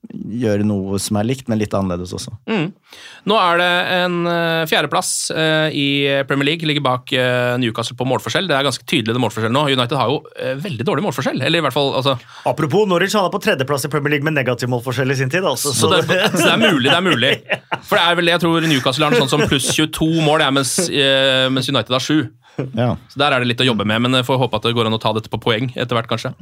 gjøre 0.09 0.65
noe 0.65 0.99
som 1.03 1.19
er 1.21 1.27
likt, 1.27 1.49
men 1.51 1.59
litt 1.61 1.75
annerledes 1.75 2.13
også. 2.17 2.33
Mm. 2.49 2.71
Nå 3.29 3.37
er 3.37 3.59
det 3.61 3.71
en 3.99 4.17
uh, 4.25 4.63
fjerdeplass 4.71 5.11
eh, 5.35 5.75
i 5.75 5.89
Premier 6.29 6.53
League, 6.53 6.69
ligger 6.69 6.85
bak 6.85 7.13
eh, 7.13 7.57
Newcastle 7.61 7.97
på 7.99 8.07
målforskjell. 8.09 8.49
Det 8.49 8.57
er 8.57 8.65
ganske 8.67 8.87
tydelig 8.89 9.17
det 9.17 9.23
målforskjell 9.23 9.53
nå. 9.53 9.67
United 9.75 9.99
har 9.99 10.13
jo 10.13 10.21
eh, 10.39 10.55
veldig 10.63 10.87
dårlig 10.89 11.05
målforskjell. 11.05 11.43
Eller 11.43 11.61
i 11.61 11.67
hvert 11.67 11.77
fall, 11.77 11.91
altså, 11.99 12.17
Apropos, 12.49 12.87
Norwich 12.89 13.17
han 13.19 13.29
er 13.29 13.35
på 13.35 13.43
tredjeplass 13.45 13.89
i 13.89 13.93
Premier 13.93 14.17
League 14.17 14.29
med 14.29 14.39
negativ 14.39 14.71
målforskjell 14.73 15.13
i 15.13 15.19
sin 15.19 15.33
tid. 15.35 15.45
Altså, 15.49 15.75
så 15.77 15.91
det, 15.93 16.05
så 16.07 16.45
det 16.47 16.55
er 16.55 16.63
mulig, 16.63 16.89
det 16.89 16.97
er 16.97 17.05
mulig. 17.05 17.35
For 17.89 17.99
det 17.99 18.05
er 18.05 18.19
vel, 18.21 18.31
det 18.31 18.37
jeg 18.37 18.45
tror 18.47 18.69
Newcastle 18.71 19.11
har 19.11 19.19
sånn 19.19 19.33
som 19.35 19.45
pluss 19.51 19.69
22 19.75 20.11
mål, 20.25 20.47
ja, 20.47 20.53
mens, 20.55 20.79
eh, 20.89 21.49
mens 21.53 21.69
United 21.69 21.99
har 21.99 22.05
7. 22.05 22.23
Ja. 22.79 22.97
Så 23.11 23.21
Der 23.21 23.35
er 23.35 23.43
det 23.43 23.51
litt 23.51 23.63
å 23.63 23.67
jobbe 23.67 23.87
med, 23.89 24.03
men 24.05 24.17
jeg 24.19 24.27
får 24.27 24.41
håpe 24.41 24.59
at 24.59 24.67
det 24.67 24.75
går 24.77 24.89
an 24.89 24.97
å 24.97 25.01
ta 25.03 25.13
dette 25.17 25.31
på 25.31 25.41
poeng 25.43 25.71
etter 25.75 25.97
hvert, 25.97 26.09
kanskje. 26.11 26.33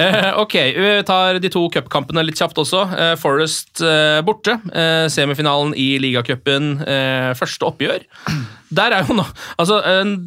Eh, 0.00 0.30
ok, 0.40 0.56
vi 0.76 0.90
tar 1.06 1.38
de 1.42 1.50
to 1.52 1.64
cupkampene 1.74 2.24
litt 2.26 2.40
kjapt 2.40 2.58
også. 2.60 2.82
Eh, 2.98 3.14
Forest 3.20 3.82
eh, 3.84 4.20
borte. 4.26 4.56
Eh, 4.74 5.06
semifinalen 5.12 5.74
i 5.78 5.94
ligacupen. 6.02 6.74
Første 7.38 7.68
oppgjør. 7.68 8.04
Der 8.74 8.94
er 8.96 9.06
jo 9.06 9.14
nå, 9.16 9.24
altså, 9.60 9.78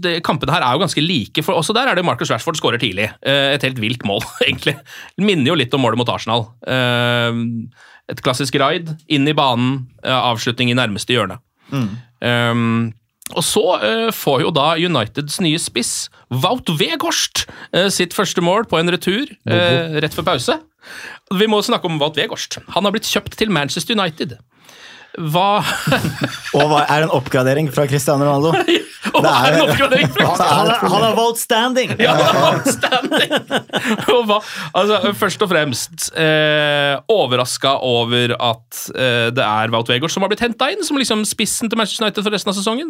de, 0.04 0.18
Kampene 0.24 0.54
her 0.54 0.64
er 0.64 0.78
jo 0.78 0.84
ganske 0.84 1.04
like, 1.04 1.44
for 1.44 1.58
også 1.60 1.76
der 1.76 1.90
er 1.92 1.98
det 1.98 2.06
Marcus 2.08 2.32
Rashford 2.32 2.60
skårer 2.60 2.82
tidlig. 2.82 3.10
Et 3.28 3.66
helt 3.66 3.82
vilt 3.84 4.06
mål, 4.08 4.24
egentlig. 4.48 4.78
Minner 5.20 5.52
jo 5.52 5.58
litt 5.60 5.74
om 5.76 5.84
målet 5.84 6.00
mot 6.00 6.12
Arsenal. 6.14 6.48
Et 8.08 8.24
klassisk 8.24 8.56
raid, 8.62 8.94
inn 9.12 9.28
i 9.28 9.36
banen, 9.36 9.82
avslutning 10.04 10.72
i 10.72 10.78
nærmeste 10.78 11.18
hjørne. 11.18 11.42
Um, 11.72 12.94
og 13.36 13.44
så 13.44 13.64
uh, 13.82 14.08
får 14.16 14.46
jo 14.46 14.54
da 14.56 14.70
Uniteds 14.80 15.42
nye 15.44 15.60
spiss, 15.60 16.08
Wout 16.32 16.70
Weghorst, 16.80 17.46
uh, 17.76 17.88
sitt 17.94 18.16
første 18.16 18.44
mål 18.44 18.68
på 18.72 18.80
en 18.80 18.92
retur 18.94 19.28
uh, 19.50 19.98
rett 20.00 20.16
før 20.16 20.30
pause. 20.32 20.60
Vi 21.36 21.48
må 21.52 21.60
snakke 21.66 21.90
om 21.90 22.00
Wout 22.00 22.18
Weghorst. 22.20 22.62
Han 22.76 22.88
har 22.88 22.96
blitt 22.96 23.10
kjøpt 23.10 23.36
til 23.40 23.52
Manchester 23.52 23.98
United. 23.98 24.38
Hva 25.18 25.64
Og 26.54 26.68
hva, 26.70 26.84
er 26.86 27.02
det 27.02 27.06
en 27.08 27.14
oppgradering 27.18 27.72
fra 27.74 27.88
Cristiano 27.90 28.22
Ronaldo? 28.28 28.52
Og 29.16 29.24
hva 29.24 29.32
er 29.48 29.56
en 29.56 29.64
oppgradering 29.66 30.12
fra 30.14 30.28
Han 30.36 30.70
er, 30.70 30.84
han 30.94 31.06
er 31.08 31.16
valgt 31.18 31.40
standing! 31.42 31.90
Og 34.14 34.22
hva, 34.30 34.38
altså, 34.78 35.00
først 35.18 35.42
og 35.46 35.50
fremst 35.52 36.08
eh, 36.14 36.94
overraska 37.12 37.72
over 37.88 38.34
at 38.36 38.82
eh, 38.94 39.30
det 39.34 39.44
er 39.46 39.72
Wout 39.74 39.90
Weghorst 39.90 40.16
som 40.18 40.24
har 40.26 40.32
blitt 40.34 40.44
henta 40.46 40.66
inn 40.74 40.84
som 40.86 41.00
liksom 41.00 41.24
spissen 41.28 41.70
til 41.72 41.78
Manchester 41.80 42.06
United 42.06 42.24
for 42.28 42.34
resten 42.36 42.52
av 42.54 42.58
sesongen. 42.60 42.90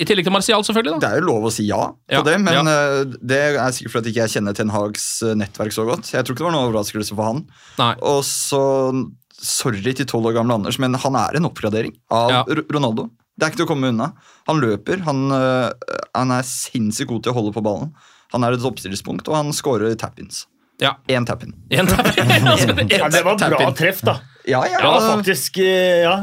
I 0.00 0.06
tillegg 0.08 0.24
til 0.24 0.32
Martial, 0.32 0.62
selvfølgelig. 0.64 0.94
da. 0.96 1.00
Det 1.04 1.10
er 1.12 1.18
jo 1.20 1.26
lov 1.28 1.42
å 1.50 1.52
si 1.52 1.64
ja 1.68 1.82
på 1.92 2.14
Ja, 2.14 2.22
det, 2.24 2.38
men 2.40 2.54
ja. 2.56 2.62
eh, 2.64 3.02
det 3.20 3.40
er 3.52 3.74
sikkert 3.76 3.94
fordi 3.98 4.08
ikke 4.14 4.24
jeg 4.24 4.32
kjenner 4.38 4.52
Ten 4.56 4.72
Hags 4.72 5.04
eh, 5.26 5.36
nettverk 5.38 5.72
så 5.76 5.84
godt. 5.88 6.04
Jeg 6.14 6.22
tror 6.24 6.32
ikke 6.34 6.42
det 6.42 6.48
var 6.48 6.56
noen 6.56 6.68
overraskelse 6.70 7.12
for 7.14 7.24
han. 7.28 7.38
Nei. 7.78 7.92
Og 8.10 8.20
så 8.26 8.62
Sorry 9.40 9.80
til 9.96 10.06
tolv 10.06 10.28
år 10.30 10.36
gamle 10.36 10.58
Anders, 10.58 10.78
men 10.82 10.94
han 11.00 11.16
er 11.16 11.38
en 11.38 11.48
oppgradering 11.48 11.94
av 12.12 12.30
Ja. 12.30 12.44
Ronaldo. 12.44 13.08
Det 13.38 13.46
er 13.46 13.50
ikke 13.52 13.62
til 13.62 13.66
å 13.66 13.70
komme 13.70 13.88
unna. 13.88 14.12
Han 14.48 14.60
løper, 14.60 15.00
han, 15.06 15.30
eh, 15.32 15.72
han 16.14 16.30
er 16.30 16.42
sinnssykt 16.44 17.08
god 17.08 17.22
til 17.24 17.32
å 17.32 17.38
holde 17.38 17.54
på 17.56 17.62
ballen. 17.64 17.94
Han 18.32 18.44
er 18.44 18.52
et 18.52 18.60
oppstillingspunkt, 18.60 19.28
og 19.28 19.34
han 19.34 19.52
scorer 19.56 19.96
tap-ins. 19.96 20.44
Ja. 20.80 20.94
Én 21.12 21.26
tap-in. 21.28 21.52
En 21.70 21.86
Ja, 22.90 23.08
det 23.12 23.22
var 23.24 23.36
bra 23.36 23.70
treff, 23.76 24.00
da. 24.06 24.18
Ja, 24.48 24.62
ja. 24.66 24.78
ja, 24.80 24.92
faktisk 25.04 25.58
eh, 25.60 26.00
ja, 26.00 26.14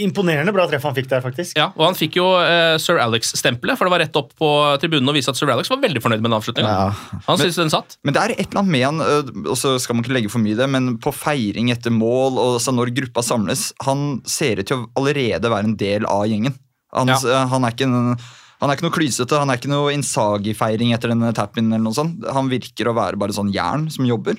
Imponerende 0.00 0.52
bra 0.56 0.64
treff 0.70 0.86
han 0.88 0.94
fikk 0.96 1.10
der, 1.10 1.20
faktisk. 1.20 1.58
Ja, 1.58 1.66
og 1.76 1.84
han 1.90 1.98
fikk 1.98 2.16
jo 2.16 2.24
eh, 2.40 2.78
Sir 2.80 2.96
Alex-stempelet, 3.02 3.76
for 3.76 3.84
det 3.86 3.92
var 3.92 4.02
rett 4.02 4.16
opp 4.16 4.32
på 4.40 4.48
tribunen 4.80 5.12
og 5.12 5.18
vise 5.18 5.28
at 5.32 5.36
Sir 5.38 5.52
Alex 5.52 5.68
var 5.70 5.82
veldig 5.84 6.00
fornøyd 6.02 6.22
med 6.24 6.30
den 6.30 6.38
avslutninga. 6.38 6.72
Ja. 6.72 7.20
Han 7.28 7.40
syntes 7.42 7.60
den 7.60 7.72
satt. 7.74 7.98
Men 8.02 8.16
det 8.16 8.22
er 8.24 8.34
et 8.38 8.46
eller 8.48 8.62
annet 8.62 8.74
med 8.74 8.86
han, 8.88 9.04
øh, 9.04 9.30
og 9.52 9.60
så 9.60 9.74
skal 9.82 9.98
man 9.98 10.06
ikke 10.06 10.16
legge 10.16 10.32
for 10.32 10.42
mye 10.42 10.56
i 10.56 10.60
det, 10.62 10.70
men 10.72 10.94
på 11.04 11.12
feiring 11.14 11.70
etter 11.76 11.92
mål, 11.94 12.40
og 12.40 12.56
så 12.64 12.72
når 12.74 12.94
gruppa 12.96 13.24
samles, 13.28 13.68
han 13.84 14.22
ser 14.24 14.64
ut 14.64 14.70
til 14.72 14.80
å 14.80 14.90
allerede 15.02 15.52
være 15.52 15.68
en 15.68 15.76
del 15.84 16.08
av 16.08 16.24
gjengen. 16.32 16.56
Han, 16.96 17.12
Ja. 17.12 17.20
øh, 17.20 17.44
han 17.52 17.68
er 17.68 17.76
ikke 17.76 17.86
en 17.92 18.16
han 18.60 18.68
er 18.68 18.76
ikke 18.76 18.86
noe 18.86 18.94
klysete, 18.94 19.38
han 19.40 19.50
er 19.50 19.60
ikke 19.60 19.70
noe 19.72 19.92
Insagi-feiring 19.94 20.92
etter 20.92 21.14
denne 21.14 21.32
tap-in. 21.36 21.70
eller 21.72 21.86
noe 21.86 21.96
sånt. 21.96 22.26
Han 22.28 22.50
virker 22.52 22.90
å 22.90 22.96
være 22.96 23.20
bare 23.20 23.36
sånn 23.36 23.52
jern 23.54 23.88
som 23.92 24.08
jobber, 24.08 24.36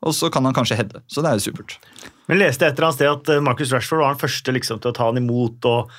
og 0.00 0.14
så 0.16 0.30
kan 0.32 0.46
han 0.48 0.56
kanskje 0.56 0.78
heade. 0.78 1.02
Så 1.10 1.24
det 1.24 1.30
er 1.30 1.40
jo 1.40 1.50
supert. 1.50 1.76
Men 2.28 2.40
leste 2.40 2.64
et 2.64 2.76
eller 2.76 2.88
annet 2.88 3.00
sted 3.00 3.12
at 3.12 3.32
eh, 3.34 3.44
Marcus 3.44 3.72
Rashford 3.74 4.00
var 4.00 4.14
den 4.14 4.22
første 4.22 4.54
liksom, 4.56 4.80
til 4.80 4.92
å 4.92 4.96
ta 4.96 5.10
han 5.10 5.20
imot 5.20 5.68
og, 5.68 5.92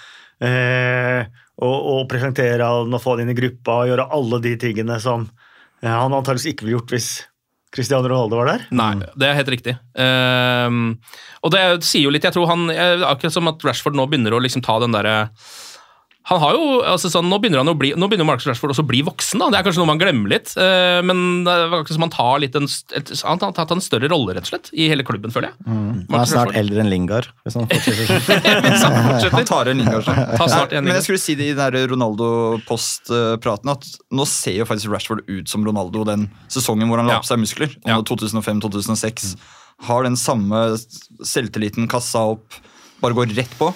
eh, 0.45 1.21
og, 1.61 1.77
og 1.93 2.03
presentere 2.09 2.65
han 2.65 2.93
og 2.93 3.03
få 3.03 3.15
han 3.15 3.25
inn 3.25 3.33
i 3.33 3.37
gruppa 3.37 3.83
og 3.83 3.91
gjøre 3.91 4.09
alle 4.17 4.41
de 4.45 4.55
tingene 4.61 4.97
som 5.03 5.27
eh, 5.27 5.89
han 5.89 6.13
antakeligvis 6.13 6.53
ikke 6.53 6.65
ville 6.65 6.79
gjort 6.79 6.95
hvis 6.95 7.11
Cristiano 7.69 8.09
Ronaldo 8.09 8.39
var 8.39 8.49
der. 8.49 8.67
Nei, 8.73 8.95
det 9.13 9.27
er 9.29 9.35
helt 9.37 9.51
riktig. 9.53 9.75
Uh, 9.93 10.97
og 11.45 11.51
det 11.53 11.59
sier 11.85 12.07
jo 12.07 12.09
litt 12.09 12.23
Jeg 12.25 12.33
tror 12.33 12.47
han 12.49 12.63
Akkurat 13.05 13.35
som 13.35 13.45
at 13.51 13.61
Rashford 13.61 13.93
nå 13.93 14.07
begynner 14.09 14.33
å 14.33 14.39
liksom 14.41 14.63
ta 14.65 14.79
den 14.81 14.95
derre 14.95 15.27
han 16.29 16.39
har 16.43 16.53
jo, 16.55 16.65
altså 16.85 17.09
sånn, 17.09 17.25
Nå 17.29 17.39
begynner 17.41 17.63
han 17.63 17.71
å 17.71 17.75
bli, 17.77 17.89
nå 17.97 18.07
begynner 18.09 18.27
Marcus 18.29 18.45
Rashford 18.47 18.71
også 18.75 18.83
å 18.85 18.89
bli 18.89 18.99
voksen. 19.07 19.39
da, 19.41 19.47
Det 19.49 19.59
er 19.59 19.65
kanskje 19.67 19.81
noe 19.81 19.89
man 19.89 19.99
glemmer 20.01 20.29
litt. 20.35 20.51
eh, 20.55 20.99
men 21.05 21.43
det 21.47 21.53
er 21.55 21.73
akkurat 21.79 21.95
som 21.97 22.05
han 22.05 22.13
tar 22.13 22.39
litt 22.43 22.55
en, 22.59 22.67
et, 22.95 23.11
han 23.25 23.41
har 23.41 23.53
tatt 23.57 23.71
en 23.73 23.81
større 23.81 24.09
rolle 24.11 24.35
rett 24.37 24.45
og 24.45 24.51
slett, 24.53 24.69
i 24.77 24.87
hele 24.91 25.03
klubben, 25.07 25.33
føler 25.33 25.49
jeg. 25.49 25.57
Han 25.65 26.05
er 26.05 26.29
snart 26.29 26.51
Rashford. 26.51 26.59
eldre 26.61 26.83
enn 26.85 26.91
Lingard. 26.93 27.29
Hvis 27.47 27.57
han 27.59 27.67
fortsetter 27.71 28.05
sånn. 28.05 28.21
Hvis 28.69 28.83
han 28.85 28.97
fortsetter. 29.09 29.35
Han 29.39 29.49
tar 29.49 29.71
en 29.73 29.81
Lingard. 29.83 30.05
sånn. 30.05 30.21
Ta 30.37 30.47
snart 30.53 30.73
en 30.77 30.85
Men 30.85 30.95
jeg 30.99 31.07
skulle 31.09 31.23
si 31.25 31.35
det 31.39 31.49
i 31.51 31.57
den 31.57 31.89
Ronaldo-post-praten 31.95 33.71
at 33.73 33.87
nå 34.13 34.25
ser 34.29 34.57
jo 34.59 34.67
faktisk 34.69 34.91
Rashford 34.93 35.25
ut 35.29 35.49
som 35.49 35.65
Ronaldo 35.65 36.05
den 36.07 36.27
sesongen 36.51 36.89
hvor 36.89 37.01
han 37.01 37.09
la 37.09 37.19
opp 37.19 37.27
seg 37.27 37.41
muskler. 37.41 37.73
Ja. 37.87 37.97
Og 37.99 38.05
2005-2006 38.09 39.33
har 39.87 40.03
den 40.03 40.17
samme 40.19 40.63
selvtilliten, 41.23 41.87
kassa 41.91 42.25
opp, 42.35 42.57
bare 42.99 43.15
går 43.15 43.31
rett 43.37 43.53
på. 43.59 43.71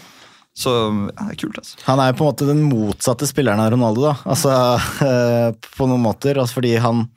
Så 0.53 0.69
ja, 0.69 1.25
det 1.25 1.33
er 1.33 1.39
kult, 1.41 1.57
altså. 1.57 1.79
Han 1.87 2.01
er 2.01 2.11
jo 2.11 2.17
på 2.19 2.25
en 2.25 2.29
måte 2.29 2.49
den 2.49 2.61
motsatte 2.67 3.27
spilleren 3.29 3.61
av 3.63 3.71
Ronaldo, 3.73 4.05
da. 4.05 4.13
Altså, 4.29 4.53
eh, 5.07 5.49
på 5.77 5.87
noen 5.89 6.03
måter. 6.03 6.37
Altså, 6.37 6.59
fordi 6.59 6.75
han 6.81 7.07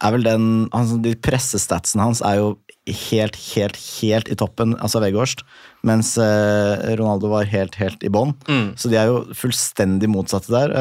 er 0.00 0.14
vel 0.16 0.24
den 0.24 0.44
altså, 0.72 0.96
De 1.04 1.12
pressestatsene 1.20 2.06
hans 2.08 2.22
er 2.24 2.40
jo 2.40 2.54
helt, 2.90 3.36
helt, 3.52 3.76
helt 4.00 4.30
i 4.32 4.36
toppen, 4.38 4.74
altså 4.82 5.02
veggårst. 5.04 5.44
Mens 5.86 6.16
eh, 6.18 6.90
Ronaldo 6.98 7.30
var 7.30 7.46
helt, 7.52 7.78
helt 7.78 8.02
i 8.02 8.10
bånn. 8.10 8.34
Mm. 8.48 8.72
Så 8.80 8.90
de 8.90 8.98
er 8.98 9.12
jo 9.12 9.22
fullstendig 9.38 10.10
motsatte 10.10 10.50
der. 10.50 10.74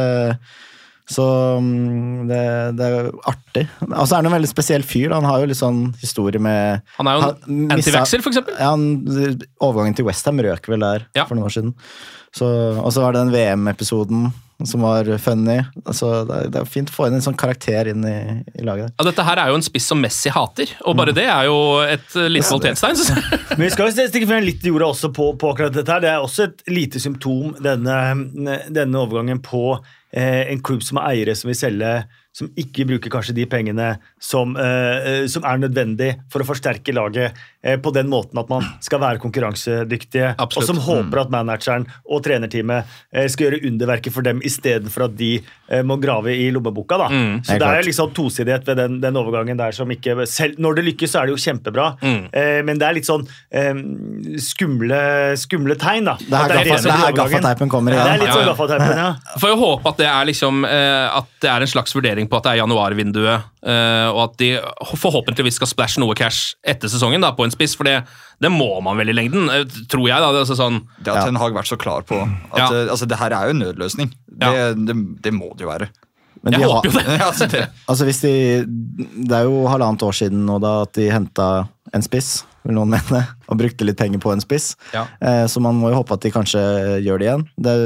Så 1.09 1.25
mm, 1.57 2.27
det, 2.29 2.41
det 2.77 2.85
er 2.85 2.95
jo 3.07 3.21
artig. 3.31 3.63
Og 3.87 4.03
så 4.05 4.13
er 4.13 4.19
han 4.19 4.29
en 4.29 4.35
veldig 4.35 4.51
spesiell 4.51 4.83
fyr. 4.85 5.15
Han 5.15 5.25
har 5.25 5.41
jo 5.41 5.47
litt 5.49 5.57
sånn 5.57 5.87
historie 6.03 6.41
med 6.41 6.83
Han 6.99 7.09
er 7.09 7.17
jo 7.17 7.31
en 7.49 7.73
antivaxer, 7.73 8.21
eksempel. 8.21 8.53
Ja, 8.59 8.75
han, 8.75 9.39
overgangen 9.57 9.97
til 9.97 10.05
Westham 10.05 10.41
røk 10.45 10.69
vel 10.69 10.85
der 10.85 11.07
Ja. 11.17 11.25
for 11.25 11.33
noen 11.33 11.49
år 11.49 11.55
siden. 11.57 11.73
Og 12.37 12.93
så 12.93 13.01
var 13.01 13.15
det 13.17 13.23
den 13.25 13.33
VM-episoden 13.33 14.29
som 14.67 14.81
var 14.83 15.07
funny. 15.23 15.55
Altså, 15.85 16.25
det, 16.27 16.35
er, 16.35 16.49
det 16.51 16.59
er 16.59 16.67
fint 16.67 16.89
å 16.91 16.93
få 16.93 17.05
inn 17.07 17.15
en 17.15 17.23
sånn 17.23 17.37
karakter 17.39 17.87
inn 17.93 18.03
i, 18.05 18.15
i 18.59 18.65
laget. 18.67 18.89
der. 18.89 18.95
Ja, 18.99 19.05
dette 19.07 19.25
her 19.25 19.39
er 19.39 19.53
jo 19.53 19.59
en 19.59 19.63
spiss 19.65 19.87
som 19.87 20.01
Messi 20.03 20.29
hater, 20.35 20.73
og 20.83 20.97
bare 20.99 21.13
det 21.15 21.25
er 21.31 21.47
jo 21.47 21.59
et 21.85 22.17
eh, 22.19 22.27
lite 22.27 22.49
kvalitetstegn. 22.51 22.99
synes. 22.99 23.29
Men 23.55 23.63
vi 23.65 23.69
skal 23.71 23.87
jo 23.87 24.07
stikke 24.11 24.27
frem 24.29 24.43
litt 24.43 24.65
i 24.67 24.73
jorda 24.73 24.91
også 24.91 25.13
på, 25.15 25.29
på 25.39 25.53
akkurat 25.53 25.77
dette 25.77 25.95
her. 25.95 26.03
Det 26.03 26.11
er 26.11 26.25
også 26.25 26.49
et 26.49 26.65
lite 26.75 26.99
symptom, 27.01 27.55
denne, 27.63 27.95
denne 28.67 28.99
overgangen, 28.99 29.39
på 29.45 29.63
en 30.13 30.63
klubb 30.65 30.81
som 30.81 30.97
er 30.97 31.11
eiere 31.11 31.35
som 31.37 31.51
vil 31.51 31.57
selge 31.59 31.93
som 32.31 32.47
ikke 32.55 32.85
bruker 32.85 33.09
kanskje 33.11 33.33
de 33.35 33.45
pengene 33.49 33.97
som, 34.21 34.55
eh, 34.55 35.23
eh, 35.23 35.27
som 35.27 35.43
er 35.43 35.57
nødvendig 35.57 36.11
for 36.31 36.39
å 36.43 36.45
forsterke 36.47 36.93
laget 36.93 37.33
eh, 37.63 37.75
på 37.81 37.91
den 37.91 38.07
måten 38.07 38.37
at 38.39 38.47
man 38.49 38.63
skal 38.85 38.99
være 39.01 39.19
konkurransedyktige, 39.19 40.35
Absolutt. 40.37 40.69
og 40.69 40.75
som 40.75 40.77
håper 40.85 41.21
at 41.23 41.31
manageren 41.33 41.87
og 42.05 42.21
trenerteamet 42.23 42.85
eh, 43.11 43.27
skal 43.27 43.47
gjøre 43.49 43.63
underverket 43.67 44.13
for 44.13 44.21
dem 44.21 44.39
istedenfor 44.45 45.07
at 45.09 45.17
de 45.17 45.31
eh, 45.69 45.81
må 45.83 45.97
grave 45.99 46.31
i 46.37 46.51
lommeboka. 46.53 46.97
Da. 47.01 47.09
Mm, 47.09 47.41
så 47.43 47.57
det 47.57 47.61
er 47.61 47.65
klart. 47.65 47.85
liksom 47.89 48.13
tosidighet 48.13 48.67
ved 48.69 48.77
den, 48.77 48.99
den 49.01 49.17
overgangen 49.19 49.57
der 49.59 49.71
som 49.75 49.89
ikke 49.91 50.15
selv, 50.29 50.55
Når 50.59 50.75
det 50.79 50.85
lykkes, 50.85 51.11
så 51.11 51.21
er 51.23 51.25
det 51.27 51.35
jo 51.35 51.41
kjempebra, 51.49 51.89
Mm. 51.99 52.29
eh, 52.31 52.61
men 52.63 52.77
det 52.79 52.87
er 52.87 52.93
litt 52.93 53.09
sånn 53.09 53.25
eh, 53.51 53.73
skumle, 54.37 55.35
skumle 55.39 55.75
tegn, 55.79 56.05
da. 56.05 56.15
Det 56.19 56.33
er 56.33 56.53
her 56.69 56.81
det 56.83 56.93
er 56.93 57.13
gaffateipen 57.17 57.69
kommer 57.71 57.93
Ja, 57.95 58.05
igjen. 58.05 58.05
Det 58.05 58.13
er 58.13 58.23
litt 58.23 58.33
sånn 58.33 58.39
Ja, 58.39 58.45
ja. 58.45 58.53
gaffateipen, 58.53 58.97
ja. 58.97 59.37
Får 59.41 59.49
jo 59.53 59.59
håpe 59.65 59.89
at 59.93 59.97
det 59.97 60.07
er 60.09 60.25
liksom 60.29 60.65
eh, 60.67 61.17
At 61.19 61.27
det 61.41 61.49
er 61.49 61.61
en 61.65 61.71
slags 61.71 61.93
vurdering 61.95 62.18
på 62.27 62.35
at 62.37 62.43
det 62.43 62.51
er 62.51 62.59
januarvinduet, 62.63 63.45
eh, 63.63 64.07
og 64.11 64.19
at 64.25 64.35
de 64.41 64.49
forhåpentligvis 64.99 65.55
skal 65.61 65.67
splæsje 65.71 66.01
noe 66.03 66.15
cash 66.17 66.55
etter 66.67 66.91
sesongen 66.91 67.21
da, 67.23 67.31
på 67.37 67.45
en 67.47 67.51
spiss, 67.53 67.77
for 67.79 67.87
det, 67.87 68.01
det 68.43 68.51
må 68.51 68.81
man 68.83 68.97
vel 68.99 69.09
i 69.13 69.15
lengden, 69.15 69.47
eh, 69.53 69.63
tror 69.87 70.07
jeg. 70.09 70.19
da, 70.19 70.31
det 70.33 70.41
er 70.41 70.45
altså 70.47 70.57
sånn, 70.59 70.81
Det 70.99 71.13
at 71.13 71.21
Ja. 71.21 71.25
Ten 71.29 71.35
Hag 71.39 71.53
vært 71.53 71.71
så 71.71 71.77
klar 71.79 72.01
på. 72.03 72.19
At 72.51 72.59
Ja. 72.59 72.67
eh, 72.83 72.89
altså, 72.91 73.07
det 73.07 73.17
her 73.21 73.31
er 73.31 73.45
jo 73.47 73.55
en 73.55 73.59
nødløsning. 73.63 74.11
Det, 74.27 74.43
Ja. 74.51 74.73
det, 74.73 74.95
det 75.21 75.33
må 75.33 75.53
det 75.55 75.63
jo 75.63 75.69
være. 75.71 75.89
Men 76.43 76.53
Jeg 76.53 76.61
de 76.61 76.67
håper 76.67 76.91
jo 76.91 76.99
det. 76.99 77.19
Altså, 77.29 77.47
det. 77.51 77.69
Altså 77.87 78.05
hvis 78.05 78.21
de, 78.21 78.65
Det 79.27 79.31
er 79.35 79.43
jo 79.43 79.67
halvannet 79.67 80.03
år 80.03 80.13
siden 80.15 80.45
nå 80.47 80.59
da 80.63 80.81
at 80.83 80.93
de 80.93 81.09
henta 81.11 81.67
en 81.93 82.01
spiss, 82.01 82.45
vil 82.65 82.75
noen 82.77 82.91
mene, 82.91 83.23
og 83.47 83.59
brukte 83.61 83.87
litt 83.87 83.99
penger 83.99 84.21
på 84.23 84.33
en 84.33 84.43
spiss. 84.43 84.73
Ja. 84.95 85.05
Eh, 85.23 85.45
så 85.51 85.61
man 85.63 85.79
må 85.79 85.93
jo 85.93 86.01
håpe 86.01 86.17
at 86.17 86.25
de 86.25 86.33
kanskje 86.33 86.61
gjør 87.05 87.21
det 87.21 87.29
igjen. 87.29 87.47
Det, 87.55 87.77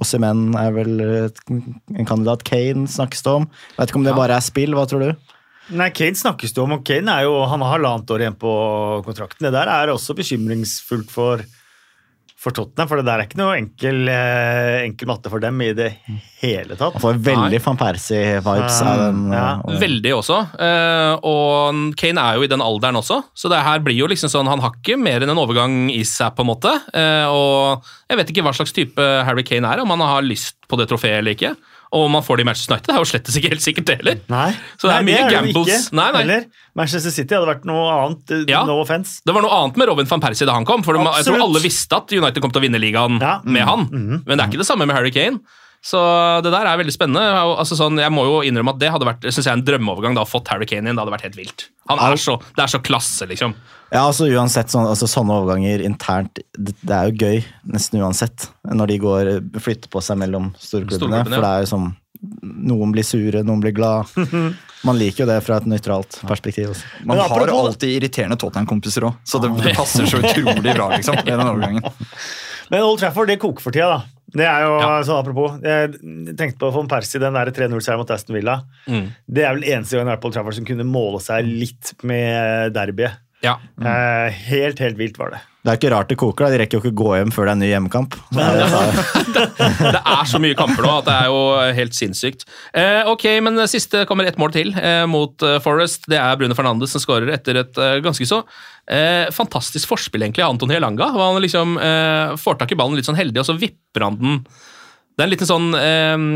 Ossimen 0.00 0.50
er 0.60 0.70
vel 0.76 0.92
en 1.00 2.06
kandidat. 2.06 2.44
Kane 2.46 2.86
snakkes 2.90 3.24
det 3.26 3.36
om. 3.40 3.50
Vet 3.78 3.90
ikke 3.90 4.02
om 4.02 4.06
det 4.06 4.16
bare 4.18 4.36
er 4.38 4.44
spill, 4.44 4.76
hva 4.78 4.86
tror 4.88 5.08
du? 5.08 5.36
Nei, 5.70 5.90
Kane 5.94 6.18
snakkes 6.18 6.54
det 6.54 6.62
om, 6.62 6.74
og 6.74 6.84
Kane 6.86 7.14
er 7.14 7.28
jo, 7.28 7.36
han 7.46 7.62
har 7.62 7.76
halvannet 7.76 8.10
år 8.10 8.24
igjen 8.24 8.38
på 8.38 8.52
kontrakten. 9.06 9.46
Det 9.46 9.54
der 9.54 9.70
er 9.70 9.92
også 9.92 10.16
bekymringsfullt 10.18 11.12
for, 11.14 11.44
for 12.40 12.54
Tottenham, 12.56 12.88
for 12.88 12.96
det 12.96 13.04
der 13.04 13.20
er 13.20 13.26
ikke 13.28 13.36
noe 13.36 13.56
enkel, 13.58 13.98
eh, 14.08 14.78
enkel 14.86 15.10
matte 15.10 15.28
for 15.28 15.42
dem 15.44 15.58
i 15.60 15.74
det 15.76 15.90
hele 16.40 16.72
tatt. 16.78 16.94
Man 16.96 17.02
får 17.04 17.18
veldig 17.26 17.58
van 17.66 17.76
Persie-vibes 17.82 18.78
av 18.88 19.02
den. 19.02 19.18
Ja. 19.34 19.42
eh, 19.60 19.76
Veldig 19.82 20.14
også. 20.16 20.38
eh, 20.56 21.18
og 21.28 21.82
Kane 22.00 22.24
er 22.24 22.38
jo 22.40 22.46
i 22.46 22.50
den 22.50 22.64
alderen 22.64 22.96
også, 22.96 23.18
så 23.36 23.50
det 23.52 23.60
her 23.66 23.82
blir 23.84 23.98
jo 24.00 24.08
liksom 24.08 24.32
sånn 24.32 24.48
Han 24.48 24.60
har 24.64 24.72
ikke 24.78 24.96
mer 24.98 25.20
enn 25.20 25.34
en 25.34 25.42
overgang 25.42 25.90
i 25.92 26.00
seg, 26.08 26.32
på 26.34 26.40
en 26.46 26.50
måte. 26.54 26.72
eh, 26.96 27.26
og 27.28 27.84
jeg 28.08 28.16
vet 28.22 28.32
ikke 28.32 28.42
hva 28.48 28.54
slags 28.56 28.72
type 28.72 28.96
Harry 29.28 29.44
Kane 29.44 29.68
er, 29.68 29.84
om 29.84 29.92
han 29.92 30.00
har 30.00 30.22
lyst 30.24 30.56
på 30.66 30.78
det 30.80 30.88
trofeet 30.88 31.18
eller 31.20 31.36
ikke. 31.36 31.52
Og 31.92 32.04
om 32.06 32.12
man 32.14 32.22
får 32.22 32.36
det 32.38 32.42
i 32.44 32.46
Manchester 32.46 32.72
United, 32.76 32.86
det 32.86 32.94
er 32.94 33.02
jo 33.02 33.08
slett 33.10 33.30
ikke 33.34 33.48
helt 33.50 33.62
sikkert 33.64 33.86
det 33.88 33.96
heller. 33.98 34.18
Nei. 34.30 34.50
Så 34.78 34.86
det 34.86 34.92
er 34.94 35.02
Nei, 35.02 35.06
mye 35.08 35.16
det 35.16 35.24
er 35.26 35.34
gambles. 35.40 35.70
ikke, 35.88 35.94
Nei, 35.98 36.10
nei. 36.12 36.20
Heller. 36.22 36.44
Manchester 36.78 37.10
City 37.10 37.34
hadde 37.34 37.48
vært 37.50 37.64
noe 37.66 37.86
annet. 37.96 38.30
eh, 38.30 38.44
Ja. 38.52 38.60
No 38.64 38.76
offense. 38.80 39.20
Det 39.26 39.34
var 39.34 39.42
noe 39.42 39.50
annet 39.50 39.76
med 39.76 39.88
Robin 39.88 40.06
van 40.06 40.20
Persie 40.20 40.46
da 40.46 40.52
han 40.54 40.64
kom. 40.64 40.84
For 40.86 40.94
de- 40.94 41.02
jeg 41.02 41.24
tror 41.26 41.42
alle 41.42 41.58
visste 41.60 41.96
at 41.96 42.12
United 42.12 42.40
kom 42.40 42.50
til 42.52 42.62
å 42.62 42.64
vinne 42.64 42.78
ligaen 42.78 43.18
Ja. 43.20 43.40
med 43.44 43.62
han. 43.66 43.86
Mhm. 43.90 44.22
Men 44.24 44.38
det 44.38 44.40
er 44.40 44.48
ikke 44.52 44.62
det 44.62 44.66
samme 44.70 44.86
med 44.86 44.94
Harry 44.94 45.10
Kane. 45.10 45.40
Så 45.80 45.98
det 46.44 46.50
der 46.52 46.68
er 46.68 46.76
veldig 46.76 46.92
spennende. 46.92 47.22
Altså, 47.40 47.76
sånn, 47.78 47.96
jeg 48.00 48.12
må 48.12 48.26
jo 48.26 48.40
innrømme 48.44 48.74
at 48.74 48.80
det 48.82 48.90
hadde 48.92 49.06
vært 49.08 49.22
synes 49.30 49.46
jeg, 49.46 49.52
en 49.56 49.64
drømmeovergang 49.64 50.18
da, 50.18 50.26
å 50.26 50.28
fått 50.28 50.50
Harry 50.52 50.68
Kane 50.68 50.90
inn. 50.90 50.98
Det 50.98 51.00
hadde 51.00 51.14
vært 51.14 51.24
helt 51.30 51.38
vilt. 51.40 51.64
Han 51.88 52.02
er 52.04 52.20
så, 52.20 52.36
det 52.56 52.66
er 52.66 52.72
så 52.74 52.82
klasse, 52.84 53.28
liksom. 53.30 53.54
Ja, 53.90 54.04
altså 54.04 54.28
uansett, 54.28 54.70
sånn, 54.70 54.86
altså, 54.86 55.08
Sånne 55.10 55.40
overganger 55.40 55.82
internt, 55.82 56.42
det, 56.54 56.76
det 56.84 56.94
er 56.94 57.08
jo 57.08 57.24
gøy 57.24 57.40
nesten 57.72 58.04
uansett. 58.04 58.50
Når 58.68 58.92
de 58.92 58.98
går 59.02 59.32
flytter 59.56 59.90
på 59.90 60.04
seg 60.04 60.20
mellom 60.20 60.52
storklubbene. 60.60 61.24
Storklubbene, 61.24 61.24
ja. 61.24 61.40
For 61.40 61.48
det 61.48 61.54
er 61.54 61.66
jo 61.66 61.72
sånn 61.76 61.90
Noen 62.68 62.90
blir 62.92 63.04
sure, 63.06 63.40
noen 63.48 63.62
blir 63.62 63.72
glad. 63.72 64.10
Man 64.84 64.98
liker 65.00 65.24
jo 65.24 65.28
det 65.30 65.38
fra 65.44 65.56
et 65.56 65.66
nøytralt 65.68 66.18
perspektiv. 66.28 66.74
Også. 66.74 66.84
Man 67.08 67.16
Men 67.16 67.32
har 67.32 67.52
alltid 67.54 67.94
irriterende 67.96 68.36
Tottenham-kompiser 68.40 69.08
òg, 69.08 69.16
så 69.24 69.40
det, 69.40 69.48
det 69.64 69.72
passer 69.76 70.04
så 70.08 70.20
utrolig 70.20 70.74
bra. 70.76 70.90
liksom, 70.92 71.16
i 71.24 71.32
den 71.32 71.48
overgangen. 71.48 71.88
Men 72.70 72.82
Old 72.86 73.00
Trafford 73.02 73.28
det 73.32 73.38
koker 73.42 73.64
for 73.64 73.74
tida, 73.74 73.88
da. 73.98 74.02
Det 74.30 74.46
er 74.46 74.60
jo, 74.62 74.74
Ja. 74.78 74.90
sånn 75.02 75.18
apropos, 75.24 75.56
Jeg 75.60 76.36
tenkte 76.38 76.58
på 76.62 76.72
von 76.72 76.86
Persie, 76.86 77.18
den 77.18 77.34
der 77.34 77.50
3-0-seieren 77.50 77.98
mot 77.98 78.10
Aston 78.14 78.36
Villa. 78.36 78.60
Mm. 78.86 79.08
Det 79.26 79.42
er 79.42 79.54
vel 79.56 79.64
eneste 79.64 79.98
gang 79.98 80.06
Old 80.24 80.34
Trafford 80.34 80.54
som 80.54 80.64
kunne 80.64 80.86
måle 80.86 81.18
seg 81.20 81.44
litt 81.44 81.92
med 82.04 82.72
derbyet. 82.72 83.16
Ja. 83.44 83.54
Eh, 83.80 84.32
helt, 84.50 84.78
helt 84.84 84.98
vilt 85.00 85.16
var 85.20 85.30
det. 85.34 85.38
Det 85.60 85.68
er 85.74 85.76
ikke 85.76 85.90
rart 85.92 86.08
det 86.08 86.16
koker. 86.20 86.46
da, 86.46 86.50
De 86.54 86.58
rekker 86.62 86.78
jo 86.78 86.80
ikke 86.82 86.96
gå 86.96 87.08
hjem 87.18 87.30
før 87.32 87.44
det 87.44 87.50
er 87.50 87.56
en 87.56 87.60
ny 87.60 87.68
hjemmekamp. 87.68 88.14
Det, 88.32 89.42
Det 89.94 90.00
er 90.00 90.24
så 90.28 90.40
mye 90.40 90.56
kamper 90.56 90.84
nå 90.86 90.92
at 90.98 91.06
det 91.08 91.14
er 91.18 91.26
jo 91.28 91.40
helt 91.76 91.96
sinnssykt. 91.96 92.46
Eh, 92.76 93.02
ok, 93.12 93.26
men 93.44 93.60
siste 93.70 94.02
kommer 94.08 94.28
ett 94.28 94.38
mål 94.40 94.54
til 94.56 94.72
eh, 94.76 95.04
mot 95.10 95.44
eh, 95.46 95.58
Forest. 95.64 96.08
Det 96.10 96.16
er 96.20 96.38
Bruno 96.40 96.56
Fernandes 96.56 96.92
som 96.96 97.02
skårer 97.04 97.28
etter 97.36 97.60
et 97.60 97.80
eh, 97.80 97.98
ganske 98.04 98.24
så 98.28 98.40
eh, 98.88 99.28
fantastisk 99.36 99.88
forspill 99.92 100.24
egentlig 100.24 100.44
av 100.46 100.54
Anton 100.56 100.72
Helanga. 100.72 101.10
Han 101.16 101.40
liksom 101.44 101.76
eh, 101.80 102.34
får 102.40 102.60
tak 102.62 102.72
i 102.72 102.80
ballen 102.80 102.96
litt 102.98 103.08
sånn 103.08 103.20
heldig, 103.20 103.42
og 103.44 103.48
så 103.52 103.56
vipper 103.60 104.06
han 104.08 104.18
den. 104.20 104.40
Det 105.16 105.24
er 105.24 105.28
en 105.28 105.34
liten 105.36 105.48
sånn 105.52 105.70
eh, 105.76 106.26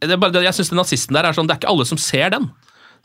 det 0.00 0.14
er 0.16 0.20
bare, 0.20 0.32
det- 0.36 0.46
Jeg 0.46 0.56
syns 0.56 0.70
den 0.72 0.78
nazisten 0.80 1.16
der 1.16 1.26
er 1.28 1.36
sånn 1.36 1.48
Det 1.48 1.52
er 1.56 1.60
ikke 1.60 1.72
alle 1.74 1.84
som 1.88 1.98
ser 2.00 2.30
den. 2.36 2.46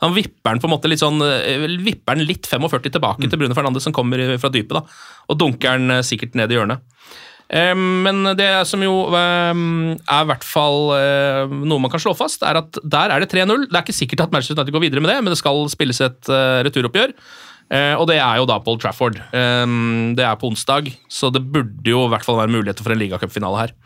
Han 0.04 0.16
vipper 0.16 0.52
den 0.52 0.62
på 0.62 0.68
en 0.68 0.74
måte 0.74 0.90
litt 0.90 1.02
sånn 1.02 1.22
eh, 1.24 1.64
vipper 1.80 2.18
den 2.18 2.28
litt 2.28 2.48
45 2.48 2.90
tilbake 2.98 3.28
til 3.28 3.40
Bruno 3.40 3.56
Fernandes, 3.56 3.86
som 3.86 3.94
kommer 3.96 4.20
fra 4.40 4.52
dypet, 4.52 4.76
da, 4.76 4.82
og 5.30 5.40
dunker 5.40 5.78
den 5.78 5.98
eh, 5.98 6.04
sikkert 6.06 6.36
ned 6.38 6.52
i 6.52 6.58
hjørnet. 6.58 6.84
Men 7.46 8.26
det 8.34 8.48
som 8.66 8.80
jo 8.82 9.04
er 9.14 9.54
i 9.54 10.26
hvert 10.26 10.42
fall 10.42 10.88
eh, 10.96 11.44
noe 11.46 11.78
man 11.78 11.92
kan 11.92 12.02
slå 12.02 12.10
fast, 12.18 12.42
er 12.42 12.58
at 12.58 12.80
der 12.82 13.14
er 13.14 13.22
det 13.22 13.28
3-0. 13.30 13.68
Det 13.68 13.70
er 13.70 13.84
ikke 13.84 13.94
sikkert 13.94 14.24
at 14.24 14.34
Manchester 14.34 14.58
United 14.58 14.74
går 14.74 14.82
videre 14.82 15.04
med 15.04 15.12
det, 15.12 15.20
men 15.20 15.30
det 15.30 15.38
skal 15.38 15.62
spilles 15.70 16.02
et 16.02 16.32
returoppgjør. 16.66 17.14
Og 18.00 18.04
det 18.10 18.18
er 18.18 18.40
jo 18.40 18.48
da 18.50 18.58
på 18.62 18.74
Trafford. 18.82 19.20
Det 19.30 20.26
er 20.26 20.40
på 20.42 20.50
onsdag, 20.50 20.90
så 21.06 21.30
det 21.30 21.44
burde 21.46 21.86
jo 21.86 22.02
i 22.08 22.10
hvert 22.10 22.26
fall 22.26 22.40
være 22.42 22.50
muligheter 22.50 22.82
for 22.82 22.94
en 22.94 23.02
ligacupfinale 23.04 23.62
her. 23.62 23.76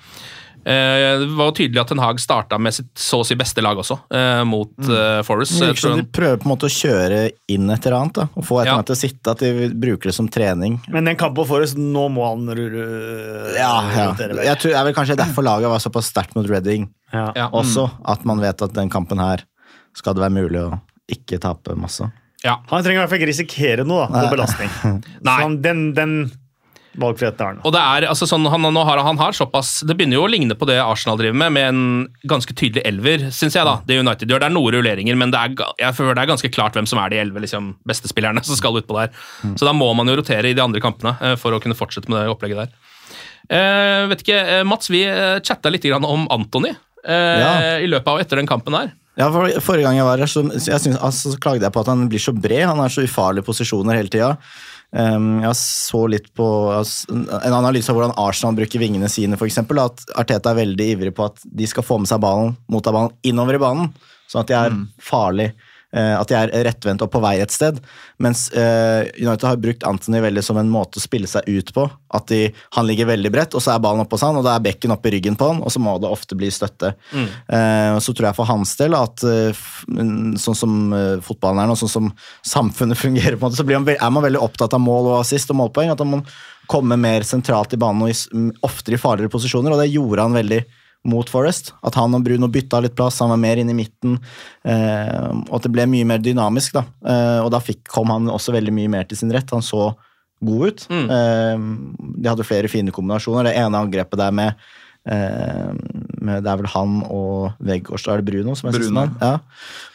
Eh, 0.65 1.19
Det 1.21 1.29
var 1.39 1.49
jo 1.51 1.55
tydelig 1.57 1.81
at 1.81 1.89
Ten 1.89 1.99
Hag 2.03 2.19
starta 2.21 2.59
med 2.61 2.75
sitt 2.77 2.91
så 3.01 3.21
å 3.23 3.27
si 3.27 3.35
beste 3.35 3.63
lag 3.65 3.79
også, 3.81 3.97
eh, 4.13 4.43
mot 4.45 4.71
eh, 4.85 5.23
Forest. 5.25 5.57
det 5.59 5.71
virker 5.71 5.81
som 5.81 5.97
de 5.97 6.05
prøver 6.05 6.37
på 6.43 6.45
en 6.49 6.53
måte 6.53 6.69
å 6.69 6.73
kjøre 6.75 7.21
inn 7.49 7.71
et 7.71 7.87
eller 7.87 7.97
annet. 8.01 8.13
da, 8.21 8.29
og 8.37 8.45
Få 8.45 8.59
et 8.61 8.67
eller 8.67 8.71
Ja. 8.71 8.75
annet 8.79 8.87
til 8.91 8.97
å 8.99 9.01
sitte. 9.01 9.31
At 9.31 9.39
de 9.39 9.69
bruker 9.71 10.11
det 10.11 10.15
som 10.15 10.29
trening. 10.29 10.81
Men 10.89 11.05
den 11.05 11.17
kampen 11.17 11.37
på 11.43 11.47
Forest, 11.49 11.77
nå 11.77 12.09
må 12.13 12.29
han 12.29 12.47
ru- 12.57 13.57
Ja, 13.57 13.73
ja. 13.91 14.15
Jeg 14.15 14.59
tror 14.59 14.71
jeg 14.71 14.85
vil 14.85 14.95
kanskje 14.95 15.17
derfor 15.17 15.43
laget 15.43 15.69
var 15.69 15.79
såpass 15.79 16.11
sterkt 16.13 16.35
mot 16.37 16.47
Reading 16.49 16.89
Ja. 17.13 17.33
Ja. 17.35 17.49
også. 17.51 17.91
At 18.05 18.25
man 18.25 18.39
vet 18.41 18.61
at 18.63 18.73
den 18.75 18.91
kampen 18.91 19.19
her 19.19 19.45
skal 19.95 20.15
det 20.15 20.23
være 20.23 20.37
mulig 20.45 20.61
å 20.61 20.81
ikke 21.11 21.41
tape 21.41 21.75
masse. 21.77 22.13
Ja. 22.45 22.57
Han 22.71 22.83
trenger 22.85 23.03
i 23.03 23.07
hvert 23.07 23.11
fall 23.11 23.19
ikke 23.19 23.33
risikere 23.33 23.85
noe 23.87 24.07
da, 24.09 24.23
på 24.29 24.37
belastning. 24.37 24.71
Nei. 25.23 25.37
Så 25.37 25.43
han, 25.43 25.61
den, 25.63 25.93
den 25.95 26.31
valgfriheten 26.99 27.47
er. 27.47 27.59
Og 27.63 27.73
det 27.75 27.81
er, 27.81 28.07
altså 28.11 28.27
sånn, 28.27 28.47
han, 28.51 28.65
nå 28.75 28.83
har, 28.85 28.99
han 29.07 29.19
har 29.21 29.33
såpass 29.37 29.85
Det 29.87 29.95
begynner 29.95 30.19
jo 30.19 30.25
å 30.27 30.31
ligne 30.31 30.57
på 30.59 30.67
det 30.67 30.81
Arsenal 30.83 31.19
driver 31.21 31.37
med, 31.39 31.53
med 31.55 31.69
en 31.69 31.83
ganske 32.27 32.55
tydelig 32.59 32.83
elver, 32.89 33.29
syns 33.31 33.55
jeg. 33.55 33.65
da, 33.69 33.77
Det 33.87 33.99
United 34.01 34.27
gjør. 34.31 34.43
Det 34.43 34.49
er 34.51 34.55
noen 34.57 34.75
rulleringer, 34.75 35.15
men 35.21 35.31
det 35.31 35.39
er, 35.39 35.55
jeg 35.85 35.95
føler 35.99 36.19
det 36.19 36.25
er 36.25 36.33
ganske 36.33 36.51
klart 36.51 36.75
hvem 36.75 36.89
som 36.91 36.99
er 37.05 37.13
de 37.15 37.21
elleve 37.23 37.45
liksom, 37.47 37.73
bestespillerne 37.87 38.43
som 38.47 38.59
skal 38.59 38.81
utpå 38.83 38.99
der. 38.99 39.15
Så 39.55 39.69
da 39.69 39.73
må 39.77 39.93
man 39.95 40.11
jo 40.11 40.19
rotere 40.19 40.51
i 40.51 40.57
de 40.59 40.65
andre 40.65 40.83
kampene 40.83 41.15
eh, 41.21 41.37
for 41.39 41.55
å 41.55 41.61
kunne 41.63 41.79
fortsette 41.79 42.11
med 42.11 42.25
det 42.25 42.33
opplegget 42.35 42.65
der. 42.65 42.75
Eh, 43.51 44.07
vet 44.11 44.23
ikke, 44.27 44.41
eh, 44.59 44.65
Mats, 44.67 44.91
vi 44.93 45.05
eh, 45.07 45.39
chatta 45.47 45.71
litt 45.73 45.87
grann 45.87 46.05
om 46.07 46.27
Anthony 46.31 46.71
eh, 47.05 47.41
Ja. 47.41 47.53
i 47.83 47.89
løpet 47.91 48.11
av 48.13 48.21
etter 48.23 48.39
den 48.43 48.51
kampen 48.51 48.75
der. 48.77 48.93
Ja, 49.21 49.29
for 49.29 49.53
Forrige 49.61 49.85
gang 49.85 49.99
jeg 49.99 50.09
var 50.09 50.21
her, 50.23 50.31
så, 50.31 50.43
jeg 50.49 50.81
synes, 50.81 50.97
altså, 50.97 51.35
så 51.35 51.41
klagde 51.43 51.67
jeg 51.67 51.75
på 51.75 51.83
at 51.83 51.91
han 51.93 52.07
blir 52.09 52.23
så 52.23 52.33
bred. 52.33 52.65
Han 52.71 52.81
har 52.81 52.93
så 52.93 53.05
ufarlige 53.05 53.45
posisjoner 53.45 53.99
hele 53.99 54.13
tida. 54.13 54.35
Um, 54.91 55.43
jeg 55.45 55.55
så 55.61 56.01
litt 56.11 56.31
på 56.35 56.47
altså, 56.75 57.13
en 57.15 57.55
analyse 57.55 57.93
av 57.93 57.99
hvordan 57.99 58.17
Arsenal 58.19 58.57
bruker 58.59 58.83
vingene 58.83 59.11
sine. 59.13 59.39
For 59.39 59.51
eksempel, 59.51 59.83
at 59.83 60.03
Arteta 60.19 60.55
er 60.55 60.63
veldig 60.63 60.87
ivrig 60.97 61.13
på 61.17 61.29
at 61.29 61.45
de 61.45 61.69
skal 61.71 61.87
få 61.87 62.01
med 62.01 62.11
seg 62.11 62.23
ballen, 62.25 62.57
motta 62.73 62.95
ballen 62.97 63.13
innover 63.27 63.59
i 63.59 63.63
banen. 63.63 63.93
Sånn 64.31 64.43
at 64.43 64.51
de 64.51 64.57
er 64.57 64.75
mm. 64.75 64.83
eh, 64.89 64.97
at 65.91 66.31
de 66.31 66.37
er 66.39 66.53
rettvendt 66.69 67.03
og 67.03 67.11
på 67.11 67.23
vei 67.23 67.35
et 67.43 67.51
sted. 67.51 67.81
Mens 68.23 68.47
eh, 68.55 69.09
United 69.19 69.47
har 69.49 69.61
brukt 69.63 69.87
Anthony 69.87 70.21
veldig 70.23 70.45
som 70.47 70.61
en 70.61 70.71
måte 70.71 71.01
å 71.01 71.03
spille 71.03 71.27
seg 71.31 71.49
ut 71.51 71.73
på. 71.75 71.89
At 72.15 72.29
de, 72.31 72.45
han 72.77 72.87
ligger 72.87 73.11
veldig 73.11 73.33
bredt, 73.35 73.57
og 73.59 73.65
så 73.65 73.75
er 73.75 73.83
ballen 73.83 74.05
oppe 74.05 74.19
hos 74.19 74.25
han, 74.27 74.39
og 74.39 74.47
da 74.47 74.55
er 74.57 74.65
bekken 74.65 74.95
oppe 74.95 75.11
i 75.11 75.17
ryggen 75.17 75.39
på 75.41 75.51
han, 75.51 75.63
og 75.65 75.75
så 75.75 75.83
må 75.83 75.97
det 76.03 76.11
ofte 76.11 76.39
bli 76.39 76.51
støtte. 76.55 76.93
Mm. 77.11 77.27
og 77.97 78.01
så 78.05 78.15
tror 78.15 78.31
jeg 78.31 78.39
for 78.39 78.49
hans 78.51 78.75
del 78.79 78.95
at 78.99 79.25
eh, 79.27 79.65
sånn 80.41 80.59
som 80.59 80.77
eh, 80.97 81.17
fotballen 81.25 81.63
er 81.63 81.71
nå, 81.71 81.77
sånn 81.79 81.93
som 81.93 82.13
samfunnet 82.47 82.99
fungerer, 83.05 83.37
på 83.37 83.45
en 83.45 83.51
måte, 83.51 83.61
så 83.61 83.67
blir 83.67 83.81
man, 83.81 83.91
er 83.95 84.15
man 84.15 84.27
veldig 84.27 84.43
opptatt 84.43 84.77
av 84.77 84.83
mål 84.85 85.13
og 85.13 85.19
assist 85.21 85.53
og 85.53 85.61
målpoeng. 85.61 85.93
At 85.93 86.03
man 86.05 86.21
må 86.21 86.23
komme 86.71 86.99
mer 87.01 87.27
sentralt 87.27 87.75
i 87.75 87.81
banen 87.81 88.07
og 88.07 88.67
oftere 88.67 88.99
i 88.99 89.03
farligere 89.03 89.33
posisjoner, 89.33 89.75
og 89.75 89.83
det 89.83 89.91
gjorde 89.91 90.29
han 90.29 90.39
veldig 90.39 90.61
mot 91.09 91.31
Forest. 91.33 91.73
At 91.87 91.97
han 91.97 92.15
og 92.17 92.25
Bruno 92.27 92.51
bytta 92.53 92.83
litt 92.85 92.97
plass, 92.99 93.21
han 93.23 93.33
var 93.33 93.41
mer 93.41 93.61
inn 93.61 93.73
i 93.73 93.77
midten. 93.77 94.19
Eh, 94.65 95.31
og 95.49 95.55
at 95.59 95.67
det 95.67 95.73
ble 95.75 95.89
mye 95.89 96.09
mer 96.09 96.21
dynamisk. 96.25 96.77
da. 96.77 96.85
Eh, 97.05 97.39
og 97.45 97.51
da 97.55 97.63
fikk, 97.65 97.87
kom 97.89 98.13
han 98.13 98.29
også 98.33 98.55
veldig 98.57 98.75
mye 98.77 98.93
mer 98.93 99.09
til 99.09 99.21
sin 99.21 99.33
rett. 99.33 99.51
Han 99.55 99.65
så 99.65 99.93
god 100.45 100.69
ut. 100.69 100.87
Eh, 100.91 101.57
de 102.21 102.29
hadde 102.29 102.47
flere 102.49 102.71
fine 102.73 102.93
kombinasjoner. 102.95 103.49
Det 103.51 103.59
ene 103.61 103.85
angrepet 103.85 104.21
der 104.21 104.37
med 104.37 104.71
Eh, 105.09 105.71
med, 106.21 106.43
det 106.45 106.51
er 106.51 106.59
vel 106.61 106.69
han 106.75 106.99
og 107.09 107.55
Veggård, 107.65 108.03
da 108.05 108.13
er 108.15 108.21
det 108.21 108.29
Bruno 108.29 108.57
som 108.59 108.69
er 108.69 108.77
sistemann. 108.77 109.15
Ja. 109.21 109.39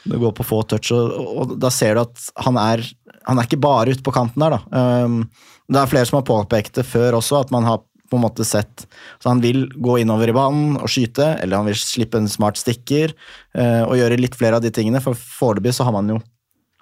Det 0.05 0.21
går 0.21 0.33
på 0.33 0.45
få 0.47 0.63
touch, 0.65 0.89
og, 0.95 1.13
og 1.13 1.53
da 1.61 1.69
ser 1.73 1.97
du 1.97 2.05
at 2.07 2.29
han 2.47 2.57
er 2.61 2.87
Han 3.25 3.39
er 3.41 3.47
ikke 3.47 3.57
bare 3.57 3.89
ute 3.89 4.03
på 4.05 4.13
kanten 4.13 4.37
der, 4.37 4.53
da. 4.53 5.05
Um, 5.05 5.23
det 5.65 5.79
er 5.81 5.89
flere 5.89 6.05
som 6.05 6.19
har 6.19 6.27
påpekt 6.27 6.75
det 6.77 6.83
før 6.85 7.15
også, 7.17 7.39
at 7.41 7.49
man 7.49 7.65
har 7.65 7.79
på 8.15 8.21
en 8.21 8.25
måte 8.25 8.45
sett 8.47 8.85
Så 9.21 9.29
han 9.29 9.41
vil 9.43 9.67
gå 9.69 9.99
innover 10.01 10.31
i 10.31 10.35
banen 10.35 10.77
og 10.79 10.87
skyte, 10.91 11.33
eller 11.43 11.59
han 11.61 11.67
vil 11.69 11.77
slippe 11.79 12.21
en 12.21 12.31
smart 12.31 12.57
stikker 12.61 13.11
eh, 13.11 13.83
og 13.83 13.97
gjøre 13.99 14.19
litt 14.21 14.39
flere 14.39 14.59
av 14.59 14.65
de 14.65 14.71
tingene, 14.73 15.03
for 15.03 15.17
foreløpig 15.19 15.75
så 15.75 15.87
har 15.87 15.95
man 15.95 16.15
jo 16.15 16.21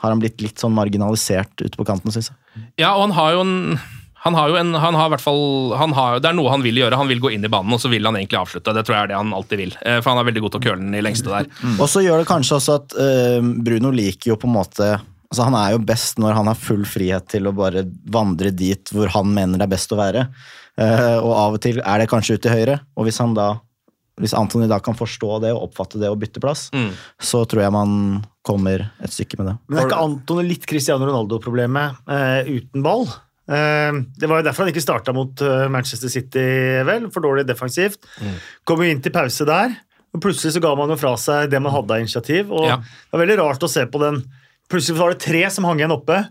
har 0.04 0.12
han 0.12 0.20
blitt 0.20 0.42
litt 0.44 0.60
sånn 0.60 0.74
marginalisert 0.76 1.62
ute 1.64 1.78
på 1.80 1.86
kanten, 1.88 2.12
syns 2.12 2.28
jeg. 2.34 2.66
Ja, 2.82 2.90
og 2.98 3.06
han 3.06 3.14
har 3.16 3.36
jo 3.38 3.44
en 3.46 3.54
han 4.24 4.38
har 4.38 4.52
jo 4.54 4.56
en, 4.56 4.72
han 4.80 4.96
har 4.96 5.10
i 5.10 5.12
hvert 5.12 5.24
fall, 5.24 5.74
han 5.76 5.92
har, 5.98 6.22
Det 6.24 6.30
er 6.30 6.36
noe 6.38 6.52
han 6.52 6.62
vil 6.64 6.78
gjøre. 6.80 6.96
Han 6.96 7.10
vil 7.12 7.20
gå 7.20 7.34
inn 7.36 7.44
i 7.44 7.52
banen, 7.52 7.74
og 7.76 7.82
så 7.84 7.90
vil 7.92 8.08
han 8.08 8.16
egentlig 8.16 8.40
avslutte. 8.40 8.72
Det 8.72 8.86
tror 8.88 8.96
jeg 8.96 9.04
er 9.04 9.10
det 9.12 9.18
han 9.20 9.34
alltid 9.36 9.60
vil. 9.60 9.74
Eh, 9.84 9.98
For 10.00 10.14
han 10.14 10.22
er 10.22 10.30
veldig 10.30 10.44
god 10.46 10.54
til 10.54 10.62
å 10.62 10.64
køle 10.64 10.80
den 10.80 10.96
i 10.96 11.02
lengste 11.04 11.28
der. 11.28 11.50
Og 11.74 11.90
så 11.92 12.04
gjør 12.06 12.24
det 12.24 12.30
kanskje 12.30 12.56
også 12.56 12.78
at 12.80 12.96
eh, 13.04 13.50
Bruno 13.68 13.92
liker 13.92 14.32
jo 14.32 14.38
på 14.40 14.48
en 14.48 14.56
måte 14.56 14.88
altså 15.34 15.48
Han 15.50 15.56
er 15.58 15.72
jo 15.74 15.82
best 15.90 16.20
når 16.22 16.36
han 16.38 16.48
har 16.52 16.56
full 16.62 16.86
frihet 16.86 17.26
til 17.34 17.50
å 17.50 17.56
bare 17.58 17.82
vandre 18.14 18.52
dit 18.54 18.94
hvor 18.94 19.10
han 19.18 19.34
mener 19.34 19.58
det 19.58 19.66
er 19.66 19.74
best 19.76 19.92
å 19.92 19.98
være. 20.00 20.28
Uh, 20.80 21.18
og 21.22 21.32
av 21.38 21.56
og 21.58 21.62
til 21.66 21.82
er 21.84 22.00
det 22.04 22.10
kanskje 22.10 22.38
ut 22.38 22.44
til 22.46 22.54
høyre, 22.54 22.80
og 22.98 23.06
hvis 23.10 23.18
han 23.22 23.34
da 23.38 23.52
hvis 24.22 24.36
Antony 24.38 24.68
da 24.70 24.78
kan 24.78 24.94
forstå 24.94 25.40
det 25.42 25.50
og 25.56 25.64
oppfatte 25.72 25.98
det 25.98 26.06
og 26.14 26.20
bytte 26.22 26.38
plass, 26.42 26.68
Mm. 26.70 26.92
så 27.18 27.40
tror 27.50 27.64
jeg 27.64 27.74
man 27.74 27.96
kommer 28.46 28.84
et 29.02 29.10
stykke 29.10 29.40
med 29.40 29.48
det. 29.50 29.56
Men 29.68 29.80
er 29.80 29.88
ikke 29.88 30.04
Antony 30.06 30.44
litt 30.52 30.68
Cristiano 30.70 31.08
Ronaldo-problemet 31.10 31.96
uh, 32.06 32.46
uten 32.46 32.84
ball? 32.86 33.08
Uh, 33.50 34.06
det 34.22 34.30
var 34.30 34.38
jo 34.44 34.46
derfor 34.46 34.68
han 34.68 34.70
ikke 34.74 34.86
starta 34.86 35.16
mot 35.18 35.42
Manchester 35.74 36.14
City, 36.14 36.46
vel. 36.86 37.10
For 37.10 37.26
dårlig 37.26 37.48
defensivt. 37.50 38.06
Kom 38.70 38.86
jo 38.86 38.92
inn 38.94 39.02
til 39.02 39.12
pause 39.18 39.50
der, 39.50 39.74
og 40.14 40.22
plutselig 40.22 40.54
så 40.54 40.62
ga 40.62 40.76
man 40.78 40.94
jo 40.94 41.00
fra 41.02 41.16
seg 41.18 41.50
det 41.50 41.60
man 41.66 41.74
hadde 41.74 41.98
av 41.98 42.06
initiativ. 42.06 42.54
Og 42.54 42.70
Ja. 42.70 42.78
det 42.78 43.18
var 43.18 43.26
veldig 43.26 43.40
rart 43.42 43.66
å 43.66 43.70
se 43.70 43.86
på 43.90 43.98
den. 44.06 44.22
Plutselig 44.72 44.98
var 45.00 45.12
det 45.14 45.20
tre 45.22 45.42
som 45.54 45.66
hang 45.68 45.82
igjen 45.82 45.92
oppe, 45.94 46.22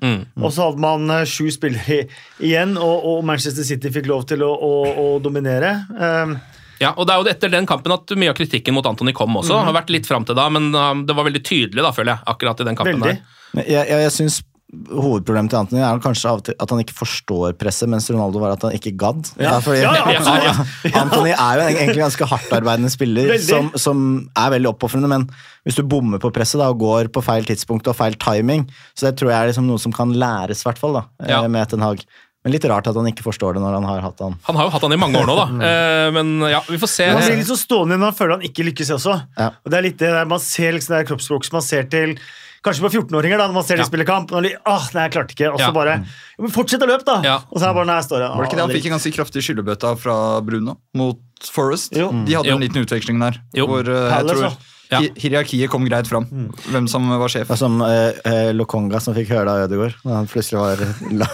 og 0.40 0.48
så 0.54 0.68
hadde 0.70 0.80
man 0.82 1.10
eh, 1.14 1.26
sju 1.28 1.50
spillere 1.52 2.06
igjen, 2.42 2.72
og, 2.80 3.04
og 3.06 3.20
Manchester 3.28 3.66
City 3.66 3.92
fikk 3.94 4.08
lov 4.10 4.24
til 4.30 4.42
å, 4.42 4.48
å, 4.50 4.72
å 5.04 5.06
dominere. 5.22 5.76
Um, 5.94 6.38
Ja, 6.82 6.88
og 6.98 7.06
Det 7.06 7.14
er 7.14 7.20
jo 7.20 7.30
etter 7.30 7.50
den 7.52 7.66
kampen 7.70 7.92
at 7.94 8.10
mye 8.18 8.32
av 8.32 8.34
kritikken 8.34 8.74
mot 8.74 8.86
Anthony 8.88 9.12
kom 9.14 9.36
også. 9.38 9.60
Har 9.62 9.76
vært 9.76 9.92
litt 9.94 10.08
fram 10.08 10.24
til 10.26 10.34
da, 10.34 10.48
men 10.50 10.72
uh, 10.74 10.90
det 11.06 11.14
var 11.14 11.28
veldig 11.28 11.42
tydelig, 11.46 11.84
da, 11.84 11.92
føler 11.94 12.16
jeg, 12.16 12.24
akkurat 12.32 12.58
i 12.64 12.66
den 12.66 12.78
kampen 12.80 13.04
Veldig. 13.04 13.12
der. 13.20 13.62
Jeg, 13.62 13.86
jeg, 13.86 14.00
jeg 14.02 14.14
syns 14.16 14.40
Hovedproblemet 14.72 15.52
til 15.52 15.58
Anthony 15.58 15.82
er 15.84 15.98
kanskje 16.00 16.30
at 16.56 16.70
han 16.72 16.80
ikke 16.80 16.94
forstår 16.96 17.52
presset, 17.60 17.90
mens 17.92 18.06
Ronaldo 18.08 18.40
var 18.40 18.54
at 18.54 18.62
han 18.64 18.72
ikke 18.72 18.94
gadd. 18.96 19.28
Ja. 19.36 19.58
Ja, 19.68 19.92
ja, 20.08 20.32
ja. 20.48 20.54
Anthony 21.02 21.34
er 21.34 21.60
jo 21.60 21.66
egentlig 21.66 21.98
en 21.98 22.04
ganske 22.06 22.28
hardtarbeidende 22.30 22.92
spiller 22.92 23.34
som, 23.44 23.68
som 23.76 24.02
er 24.32 24.54
veldig 24.56 24.72
oppofrende, 24.72 25.10
men 25.12 25.28
hvis 25.68 25.76
du 25.76 25.84
bommer 25.84 26.22
på 26.22 26.32
presset 26.32 26.62
da, 26.62 26.70
og 26.72 26.80
går 26.80 27.12
på 27.12 27.20
feil 27.24 27.44
tidspunkt 27.48 27.90
og 27.92 27.98
feil 27.98 28.16
timing, 28.16 28.64
så 28.96 29.10
det 29.10 29.18
tror 29.20 29.34
jeg 29.34 29.38
er 29.42 29.52
liksom 29.52 29.68
noe 29.68 29.82
som 29.82 29.92
kan 29.94 30.14
læres, 30.16 30.64
i 30.64 30.68
hvert 30.70 30.80
fall, 30.80 30.96
da, 31.02 31.06
eh, 31.20 31.34
Ja. 31.36 31.44
med 31.52 31.68
Ten 31.68 31.84
Hag. 31.84 32.04
Men 32.42 32.56
litt 32.56 32.64
rart 32.66 32.88
at 32.90 32.96
han 32.98 33.06
ikke 33.06 33.22
forstår 33.22 33.54
det 33.54 33.62
når 33.62 33.76
han 33.76 33.84
har 33.86 34.00
hatt 34.02 34.18
han. 34.24 34.34
Han 34.48 34.56
har 34.58 34.66
jo 34.66 34.72
hatt 34.74 34.82
han 34.82 34.94
i 34.96 34.98
mange 34.98 35.20
år 35.20 35.28
nå, 35.28 35.36
da. 35.38 35.46
Eh, 35.68 36.08
men 36.16 36.32
ja, 36.50 36.58
vi 36.66 36.80
får 36.80 36.90
se. 36.90 37.06
Men 37.12 37.22
Han 37.22 37.36
blir 37.38 37.46
så 37.46 37.58
stående 37.60 37.98
når 38.00 38.10
han 38.10 38.16
føler 38.18 38.38
han 38.40 38.48
ikke 38.48 38.64
lykkes 38.66 38.90
også. 38.96 39.14
Ja. 39.38 39.52
Og 39.62 39.70
det 39.70 39.78
er 39.78 39.86
litt 39.86 40.00
det 40.00 40.10
der, 40.10 40.24
Man 40.26 40.42
ser 40.42 40.74
liksom 40.74 40.96
det 40.96 41.04
kroppsspråket 41.12 41.12
kroppsspråk 41.12 41.46
som 41.46 41.60
man 41.60 41.68
ser 41.68 41.86
til 41.92 42.16
Kanskje 42.62 42.84
på 42.84 42.90
14-åringer, 42.94 43.38
da, 43.40 43.48
når 43.50 43.54
man 43.56 43.64
ser 43.66 43.76
de 43.80 43.82
Ja. 43.82 43.88
spille 43.88 44.04
kamp. 44.06 44.30
Og 44.32 44.42
de, 44.44 44.52
ah, 44.64 44.84
nei, 44.94 45.08
jeg 45.08 45.12
klarte 45.16 45.34
ikke. 45.34 45.48
Og 45.52 45.58
så 45.58 45.66
Ja. 45.66 45.72
bare 45.74 45.96
men 46.38 46.50
Fortsett 46.50 46.82
å 46.82 46.86
løpe, 46.86 47.04
da! 47.04 47.20
Ja. 47.26 47.36
Og 47.50 47.58
så 47.58 47.68
er 47.68 47.74
bare, 47.74 47.86
nei, 47.86 47.96
jeg 48.00 48.04
står 48.06 48.20
Var 48.22 48.36
det 48.38 48.50
ikke 48.50 48.56
det 48.60 48.66
han 48.66 48.70
fikk 48.76 48.86
en 48.86 48.94
ganske 48.98 49.12
kraftig 49.16 49.42
skyllebøtte 49.42 49.98
fra 49.98 50.40
Bruno 50.40 50.76
mot 50.94 51.18
Forest? 51.50 51.92
Jo. 51.96 52.10
De 52.24 52.32
hadde 52.38 52.46
Jo. 52.46 52.54
en 52.54 52.60
liten 52.62 52.84
utveksling 52.86 53.18
der. 53.18 53.40
Jo. 53.54 53.66
Hvor 53.66 53.82
uh, 53.82 54.10
jeg 54.10 54.10
Palace, 54.14 54.38
tror. 54.38 54.56
Ja. 54.92 55.00
hierarkiet 55.16 55.70
kom 55.72 55.86
greit 55.88 56.06
fram. 56.06 56.26
Hvem 56.68 56.86
som 56.88 57.08
var 57.08 57.28
sjef. 57.32 57.48
Det 57.48 57.54
er 57.56 57.56
som 57.56 57.80
eh, 57.80 58.12
eh, 58.28 58.52
Lokonga 58.52 59.00
som 59.00 59.14
fikk 59.16 59.30
høre 59.32 59.46
det 59.48 59.54
av 59.54 59.62
Ødegaard. 59.70 59.94
Når 60.04 60.14
han 60.18 60.26
plutselig 60.28 60.58
var 60.60 60.76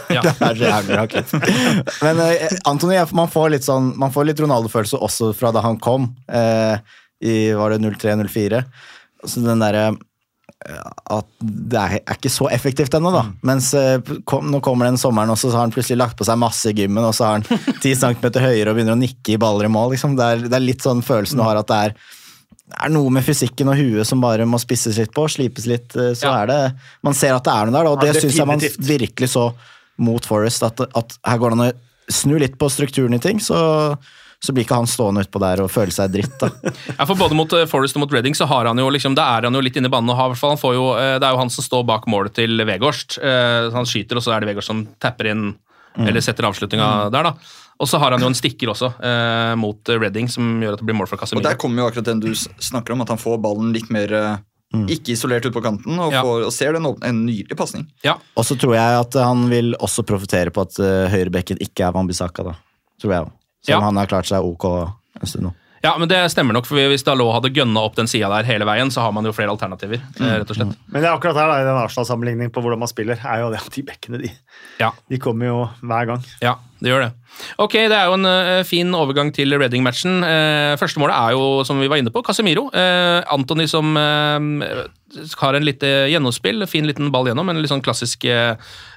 Ja. 0.14 0.22
Men 2.04 2.20
eh, 2.22 2.48
Antony, 2.70 2.98
man 3.12 3.28
får 3.28 3.50
litt 3.50 3.66
sånn 3.66 3.92
Man 3.98 4.12
får 4.14 4.28
litt 4.30 4.38
Ronaldo-følelse 4.40 5.00
også 5.02 5.32
fra 5.36 5.50
da 5.52 5.60
han 5.64 5.78
kom. 5.82 6.14
Eh, 6.30 6.78
I 7.20 7.52
var 7.58 7.70
det 7.74 7.80
03-04. 7.82 8.64
Så 9.26 9.42
den 9.42 9.58
derre 9.58 9.88
eh, 9.88 9.98
at 10.66 11.26
det 11.40 11.78
er, 11.78 11.92
er 12.02 12.16
ikke 12.18 12.30
så 12.34 12.48
effektivt 12.50 12.94
ennå, 12.98 13.12
da. 13.14 13.20
Mens 13.46 13.70
eh, 13.78 14.00
kom, 14.28 14.48
nå 14.50 14.58
kommer 14.64 14.88
den 14.88 14.98
sommeren 15.00 15.30
også, 15.30 15.52
så 15.52 15.60
har 15.60 15.68
han 15.68 15.72
plutselig 15.72 16.00
lagt 16.00 16.18
på 16.18 16.26
seg 16.26 16.38
masse 16.42 16.72
i 16.72 16.74
gymmen, 16.76 17.04
og 17.06 17.14
så 17.16 17.28
har 17.28 17.36
han 17.38 17.46
10 17.84 17.94
centimeter 18.00 18.42
høyere 18.42 18.72
og 18.72 18.76
begynner 18.80 18.96
å 18.96 19.00
nikke 19.00 19.36
i 19.36 19.40
baller 19.40 19.68
i 19.68 19.72
mål. 19.72 19.92
Liksom. 19.94 20.16
Det, 20.18 20.26
er, 20.34 20.42
det 20.50 20.58
er 20.58 20.64
litt 20.66 20.82
sånn 20.84 21.00
følelsen 21.06 21.38
du 21.40 21.44
har 21.46 21.60
at 21.62 21.70
det 21.70 21.82
er 21.88 21.94
er 22.84 22.90
noe 22.92 23.08
med 23.08 23.24
fysikken 23.24 23.70
og 23.72 23.78
huet 23.80 24.04
som 24.04 24.20
bare 24.20 24.44
må 24.44 24.58
spisses 24.60 24.98
litt 25.00 25.14
på, 25.16 25.22
slipes 25.32 25.64
litt. 25.70 25.94
eh, 25.96 26.10
Så 26.12 26.26
Ja. 26.28 26.42
er 26.42 26.46
det 26.50 26.58
Man 27.06 27.14
ser 27.16 27.32
at 27.32 27.46
det 27.46 27.54
er 27.54 27.64
noe 27.70 27.72
der, 27.78 27.84
da, 27.86 27.90
og 27.94 28.02
Ja, 28.04 28.12
det 28.12 28.20
syns 28.20 28.36
jeg 28.36 28.46
man 28.50 28.60
virkelig 28.60 29.30
så 29.32 29.46
mot 29.96 30.26
Forest. 30.28 30.62
At, 30.66 30.82
at 30.84 31.16
her 31.24 31.38
går 31.40 31.54
det 31.54 31.56
an 31.58 31.64
å 31.70 32.12
snu 32.12 32.36
litt 32.38 32.58
på 32.60 32.68
strukturen 32.68 33.16
i 33.16 33.22
ting, 33.24 33.40
så, 33.40 33.96
så 34.44 34.54
blir 34.54 34.64
ikke 34.64 34.76
han 34.78 34.86
stående 34.86 35.24
utpå 35.26 35.40
der 35.42 35.64
og 35.64 35.70
føle 35.72 35.94
seg 35.94 36.12
dritt, 36.14 36.34
da. 36.38 36.50
Ja, 36.98 37.06
for 37.08 37.18
Både 37.18 37.36
mot 37.38 37.52
eh, 37.58 37.66
Forest 37.70 37.98
og 37.98 38.04
mot 38.04 38.12
Reading 38.14 38.36
så 38.38 38.46
har 38.46 38.68
han 38.70 38.78
jo 38.78 38.88
liksom, 38.94 39.16
da 39.18 39.26
er 39.36 39.48
han 39.48 39.58
jo 39.58 39.62
litt 39.64 39.76
inne 39.80 39.90
i 39.90 39.94
banen. 39.94 40.10
og 40.14 40.18
har, 40.20 40.30
hvert 40.32 40.40
fall- 40.40 40.54
han 40.54 40.60
får 40.62 40.74
jo, 40.76 40.84
eh, 40.94 41.14
Det 41.18 41.26
er 41.26 41.34
jo 41.34 41.40
han 41.42 41.50
som 41.50 41.66
står 41.66 41.86
bak 41.88 42.06
målet 42.06 42.36
til 42.38 42.62
Vegårst. 42.68 43.18
Eh, 43.18 43.70
Han 43.74 43.88
skyter, 43.88 44.20
og 44.20 44.22
så 44.22 44.34
er 44.36 44.40
det 44.44 44.52
Vegårst 44.52 44.70
som 44.70 44.86
tapper 45.02 45.32
inn 45.32 45.48
eller 45.98 46.22
setter 46.22 46.46
avslutninga 46.46 47.10
der. 47.10 47.24
da. 47.26 47.32
Og 47.82 47.88
så 47.90 47.98
har 47.98 48.12
han 48.14 48.22
jo 48.22 48.28
en 48.30 48.36
stikker 48.36 48.70
også 48.70 48.92
eh, 49.02 49.54
mot 49.58 49.78
Redding, 49.88 50.02
Reading, 50.04 50.28
som 50.30 50.60
gjør 50.62 50.76
at 50.76 50.78
det 50.78 50.86
blir 50.86 50.94
mål 50.94 51.08
for 51.10 51.18
Og 51.18 51.42
der 51.42 51.58
kommer 51.58 51.82
jo 51.82 51.88
akkurat 51.90 52.04
den 52.06 52.20
du 52.22 52.30
snakker 52.34 52.92
om, 52.94 53.02
at 53.02 53.08
han 53.08 53.18
får 53.18 53.40
ballen 53.42 53.72
litt 53.74 53.90
mer 53.90 54.38
mm. 54.74 54.86
ikke 54.92 55.14
isolert 55.14 55.46
ut 55.46 55.54
på 55.54 55.62
kanten, 55.64 55.98
og, 55.98 56.12
Ja. 56.12 56.22
får, 56.22 56.44
og 56.46 56.52
ser 56.52 56.72
den 56.72 56.86
en 56.86 57.26
nydelig 57.26 57.56
pasning. 57.56 57.86
Ja, 58.04 58.16
Og 58.36 58.44
så 58.44 58.58
tror 58.58 58.74
jeg 58.74 59.00
at 59.00 59.14
han 59.14 59.48
vil 59.50 59.74
også 59.74 60.04
profitere 60.06 60.50
på 60.50 60.62
at 60.62 60.78
uh, 60.78 61.08
høyrebekken 61.10 61.58
ikke 61.60 61.86
er 61.88 61.92
Wambisaka, 61.96 62.42
da. 62.44 62.54
Tror 63.00 63.12
jeg 63.14 63.24
jo. 63.24 63.32
Selv 63.68 63.78
om 63.78 63.82
Ja. 63.84 63.86
han 63.92 64.00
har 64.02 64.10
klart 64.10 64.26
seg 64.32 64.40
ok 64.48 64.64
en 65.20 65.26
stund 65.28 65.44
nå. 65.50 65.54
ja, 65.84 65.92
men 66.00 66.08
det 66.10 66.18
stemmer 66.32 66.56
nok, 66.56 66.66
for 66.66 66.74
hvis 66.90 67.04
Dalot 67.06 67.36
hadde 67.36 67.52
gønna 67.54 67.84
opp 67.86 67.94
den 67.94 68.08
sida 68.10 68.26
der 68.32 68.46
hele 68.48 68.66
veien, 68.66 68.90
så 68.90 69.04
har 69.04 69.12
man 69.14 69.24
jo 69.28 69.30
flere 69.36 69.52
alternativer. 69.54 70.00
Mm. 70.18 70.26
rett 70.40 70.50
og 70.50 70.56
slett. 70.58 70.72
Men 70.90 71.02
det 71.04 71.06
er 71.08 71.14
akkurat 71.14 71.38
her 71.38 71.52
da, 71.52 71.58
i 71.62 71.66
den 71.68 71.78
Arsenal-sammenligningen 71.84 72.50
på 72.54 72.62
hvordan 72.64 72.80
man 72.82 72.90
spiller, 72.90 73.14
er 73.22 73.44
jo 73.44 73.50
det 73.52 73.60
at 73.62 73.70
de 73.76 73.84
bekkene 73.86 74.18
de, 74.24 74.30
Ja. 74.80 74.90
de 75.08 75.18
kommer 75.22 75.46
jo 75.46 75.60
hver 75.82 76.06
gang. 76.10 76.24
Ja, 76.42 76.56
det 76.82 76.90
gjør 76.90 77.04
det. 77.06 77.12
Ok, 77.62 77.72
det 77.86 77.94
er 77.94 78.06
jo 78.10 78.14
en 78.18 78.26
uh, 78.26 78.64
fin 78.66 78.90
overgang 78.94 79.30
til 79.34 79.54
Reading-matchen. 79.54 80.18
Uh, 80.26 80.74
første 80.80 80.98
målet 80.98 81.14
er 81.14 81.36
jo, 81.38 81.62
som 81.64 81.78
vi 81.78 81.86
var 81.90 81.98
inne 82.02 82.10
på, 82.10 82.24
Casemiro. 82.26 82.66
Uh, 82.74 83.22
Anthony 83.30 83.66
som 83.70 83.94
eh, 83.96 84.86
har 85.40 85.54
en 85.54 85.64
lite 85.64 85.86
gjennomspill, 86.10 86.66
fin 86.66 86.86
liten 86.86 87.10
ball 87.14 87.26
gjennom, 87.30 87.48
en 87.48 87.62
litt 87.62 87.70
sånn 87.70 87.82
klassisk 87.86 88.26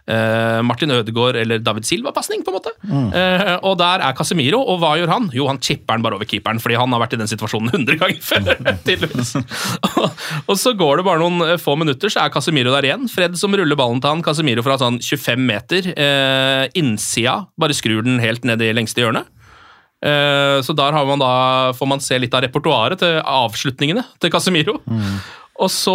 eh, 0.07 0.61
Martin 0.65 0.91
Ødegaard 0.95 1.35
eller 1.41 1.59
David 1.59 1.85
Silva-pasning, 1.89 2.43
på 2.45 2.51
en 2.53 2.57
måte. 2.57 2.73
Eh, 3.17 3.53
og 3.67 3.77
der 3.81 4.03
er 4.07 4.15
Casemiro, 4.17 4.59
og 4.61 4.79
hva 4.81 4.93
gjør 4.99 5.11
han? 5.13 5.29
Jo, 5.35 5.47
han 5.51 5.59
chipper 5.61 5.97
den 5.99 6.05
bare 6.05 6.17
over 6.17 6.25
keeperen, 6.29 6.61
fordi 6.63 6.77
han 6.79 6.91
har 6.95 7.03
vært 7.03 7.13
i 7.17 7.21
den 7.21 7.29
situasjonen 7.31 7.73
100 7.77 7.99
ganger 8.01 8.21
før, 8.21 8.47
tydeligvis. 8.87 9.35
og, 9.37 10.23
og 10.47 10.55
så 10.61 10.73
går 10.77 11.01
det 11.01 11.07
bare 11.09 11.21
noen 11.23 11.41
eh, 11.49 11.57
få 11.61 11.75
minutter, 11.79 12.09
så 12.13 12.25
er 12.25 12.33
Casemiro 12.33 12.73
der 12.75 12.89
igjen. 12.89 13.09
Fred 13.11 13.37
som 13.39 13.53
ruller 13.57 13.79
ballen 13.79 14.01
til 14.03 14.13
han, 14.15 14.23
Casemiro 14.25 14.63
fra 14.65 14.79
sånn 14.81 15.01
25 15.03 15.45
meter, 15.51 15.91
eh, 15.95 16.65
innsida, 16.79 17.41
bare 17.59 17.75
skrur 17.77 18.03
den 18.07 18.19
helt 18.23 18.43
ned 18.47 18.61
i 18.65 18.71
lengste 18.75 19.03
hjørnet. 19.03 19.29
Eh, 20.01 20.57
Så 20.65 20.73
der 20.73 20.95
man 21.05 21.19
da, 21.21 21.71
får 21.77 21.87
man 21.87 21.99
se 22.01 22.17
litt 22.17 22.33
av 22.33 22.41
repertoaret 22.41 22.97
til 23.03 23.19
avslutningene 23.21 24.01
til 24.19 24.31
Casemiro. 24.33 24.79
Og 25.61 25.69
så 25.69 25.93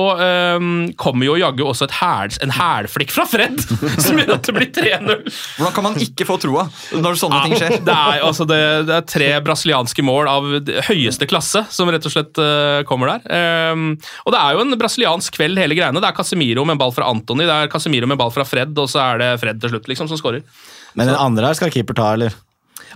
um, 0.58 0.68
kommer 0.98 1.26
jo 1.26 1.36
jaggu 1.40 1.64
også 1.66 1.88
et 1.88 1.96
hæl, 1.98 2.36
en 2.44 2.54
hælflikk 2.54 3.10
fra 3.14 3.26
Fred, 3.28 3.58
som 4.04 4.20
gjør 4.20 4.36
at 4.36 4.46
det 4.46 4.54
blir 4.54 4.70
3-0. 4.76 5.24
Hvordan 5.58 5.74
kan 5.74 5.86
man 5.88 5.98
ikke 6.02 6.28
få 6.28 6.38
troa 6.42 6.66
når 6.94 7.18
sånne 7.18 7.42
ting 7.46 7.56
skjer? 7.58 7.76
Det 7.86 7.96
er, 7.96 8.22
altså 8.26 8.46
det, 8.48 8.60
det 8.86 8.94
er 9.00 9.08
tre 9.10 9.30
brasilianske 9.46 10.06
mål 10.06 10.30
av 10.30 10.48
høyeste 10.90 11.28
klasse 11.30 11.64
som 11.74 11.90
rett 11.90 12.06
og 12.06 12.14
slett 12.14 12.42
uh, 12.42 12.84
kommer 12.88 13.16
der. 13.16 13.74
Um, 13.74 13.88
og 14.24 14.34
det 14.34 14.42
er 14.42 14.54
jo 14.54 14.64
en 14.64 14.78
brasiliansk 14.78 15.40
kveld, 15.40 15.58
hele 15.58 15.78
greiene. 15.78 16.02
Det 16.02 16.12
er 16.12 16.18
Casemiro 16.20 16.66
med 16.66 16.78
en 16.78 16.84
ball 16.84 16.94
fra 16.94 17.10
Antony, 17.10 17.48
det 17.48 17.58
er 17.58 17.72
Casemiro 17.72 18.06
med 18.06 18.20
en 18.20 18.22
ball 18.22 18.34
fra 18.34 18.46
Fred, 18.46 18.76
og 18.78 18.90
så 18.92 19.02
er 19.08 19.22
det 19.24 19.30
Fred 19.42 19.62
til 19.62 19.74
slutt 19.74 19.90
liksom 19.90 20.10
som 20.10 20.20
skårer. 20.20 20.46
Men 20.96 21.10
den 21.10 21.18
andre 21.18 21.50
her 21.50 21.58
skal 21.58 21.74
keeper 21.74 21.96
ta, 21.98 22.12
eller? 22.16 22.38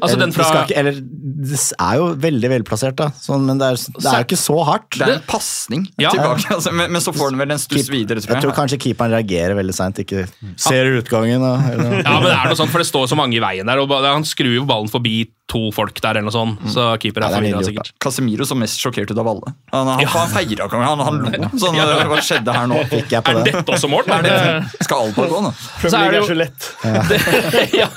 Altså 0.00 0.16
eller, 0.16 0.24
den 0.26 0.32
fra 0.34 0.44
det 0.50 0.60
ikke, 0.66 0.78
eller 0.80 1.00
det 1.00 1.58
er 1.80 1.96
jo 2.00 2.06
veldig 2.20 2.50
velplassert, 2.52 2.96
da. 2.98 3.08
Sånn, 3.20 3.46
men 3.48 3.60
det 3.60 3.68
er, 3.72 3.80
det 3.96 4.10
er 4.10 4.22
jo 4.22 4.26
ikke 4.28 4.38
så 4.40 4.56
hardt. 4.68 4.88
Det 4.98 5.06
er 5.06 5.14
en 5.18 5.26
pasning 5.28 5.86
Ja. 6.00 6.10
tilbake, 6.14 6.50
altså, 6.56 6.72
men, 6.76 6.92
men 6.92 7.04
så 7.04 7.12
får 7.16 7.32
den 7.34 7.40
vel 7.42 7.54
en 7.56 7.62
stuss 7.62 7.88
videre, 7.92 8.20
tror 8.20 8.34
Jeg 8.34 8.40
jeg. 8.40 8.44
tror 8.48 8.56
kanskje 8.56 8.80
keeperen 8.86 9.14
reagerer 9.16 9.56
veldig 9.58 9.76
seint, 9.76 10.00
ikke 10.04 10.26
ser 10.60 10.90
utgangen. 11.00 11.40
Da, 11.44 11.54
eller. 11.72 11.98
Ja, 12.04 12.16
men 12.20 12.28
det 12.30 12.36
er 12.38 12.48
noe 12.52 12.60
sånt, 12.60 12.72
for 12.72 12.82
det 12.84 12.88
står 12.90 13.10
så 13.12 13.18
mange 13.18 13.38
i 13.38 13.44
veien 13.44 13.68
der, 13.68 13.82
og 13.84 13.92
han 14.04 14.26
skrur 14.28 14.52
jo 14.60 14.64
ballen 14.68 14.90
forbi 14.92 15.22
to 15.50 15.64
folk 15.74 15.96
der, 15.98 16.14
eller 16.20 16.28
noe 16.28 16.34
sånt, 16.34 16.60
så 16.70 16.84
keeper 17.02 17.24
er 17.26 17.32
ja, 17.32 17.38
er 17.40 17.42
forvirra 17.42 17.62
sikkert. 17.66 17.88
Casemiro 18.04 18.46
som 18.46 18.60
mest 18.62 18.78
sjokkert 18.78 19.10
ut 19.10 19.18
av 19.18 19.26
alle. 19.32 19.50
Han, 19.74 19.88
han, 19.96 20.04
han 20.12 20.30
feira 20.30 20.68
ikke 20.68 20.78
engang, 20.78 21.00
han, 21.02 21.02
han 21.08 21.40
lo. 21.42 21.50
Sånn, 21.58 21.78
hva 22.12 22.20
skjedde 22.22 22.54
her 22.54 22.68
nå? 22.70 22.78
Fikk 22.92 23.16
jeg 23.16 23.24
på 23.26 23.32
Er 23.34 23.40
det? 23.40 23.54
dette 23.56 23.74
også 23.74 23.90
mål? 23.90 24.06
Er 24.14 24.28
det, 24.28 24.36
Skal 24.86 25.08
alt 25.08 25.18
bare 25.18 25.32
gå 25.32 25.40
nå? 25.48 25.50
så 25.58 25.90
er 25.90 25.90
det 25.90 26.04
er 26.04 26.16
jo, 26.20 26.28
så 26.30 26.38
lett. 26.38 26.68
ja. 27.80 27.88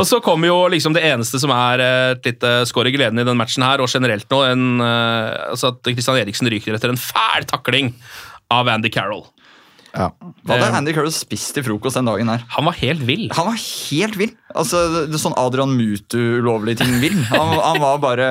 Og 0.00 0.06
så 0.08 0.22
kommer 0.24 0.48
jo 0.48 0.56
liksom 0.72 0.95
det 0.96 1.04
eneste 1.06 1.40
som 1.42 1.52
er 1.54 1.82
eh, 1.84 2.10
et 2.16 2.28
lite 2.30 2.52
skår 2.70 2.90
i 2.90 2.96
gleden 2.96 3.22
i 3.22 3.26
den 3.26 3.38
matchen 3.38 3.64
her, 3.66 3.82
og 3.82 3.90
generelt 3.92 4.28
nå, 4.32 4.42
en, 4.48 4.66
eh, 4.82 5.32
altså 5.52 5.74
at 5.74 5.92
Christian 5.92 6.20
Eriksen 6.20 6.50
ryker 6.52 6.76
etter 6.76 6.92
en 6.92 7.00
fæl 7.00 7.48
takling 7.48 7.94
av 8.52 8.68
Andy 8.72 8.92
Carroll. 8.92 9.24
Ja. 9.96 10.10
Hva 10.44 10.58
hadde 10.58 10.76
Andy 10.76 10.92
Carroll 10.92 11.14
spist 11.14 11.54
til 11.56 11.64
frokost 11.64 11.96
den 11.96 12.08
dagen 12.08 12.28
her? 12.28 12.42
Han 12.52 12.66
var 12.68 12.76
helt 12.82 13.04
vill. 13.08 13.28
Han 13.36 13.48
var 13.48 13.56
helt 13.56 14.18
vill. 14.20 14.34
Altså, 14.52 14.82
det, 14.92 15.04
det 15.12 15.16
er 15.16 15.22
sånn 15.22 15.38
Adrian 15.40 15.72
Mutu-ulovlige 15.72 16.82
ting 16.82 16.98
vill. 17.00 17.16
Han, 17.30 17.54
han 17.56 17.80
var 17.80 18.02
bare 18.02 18.28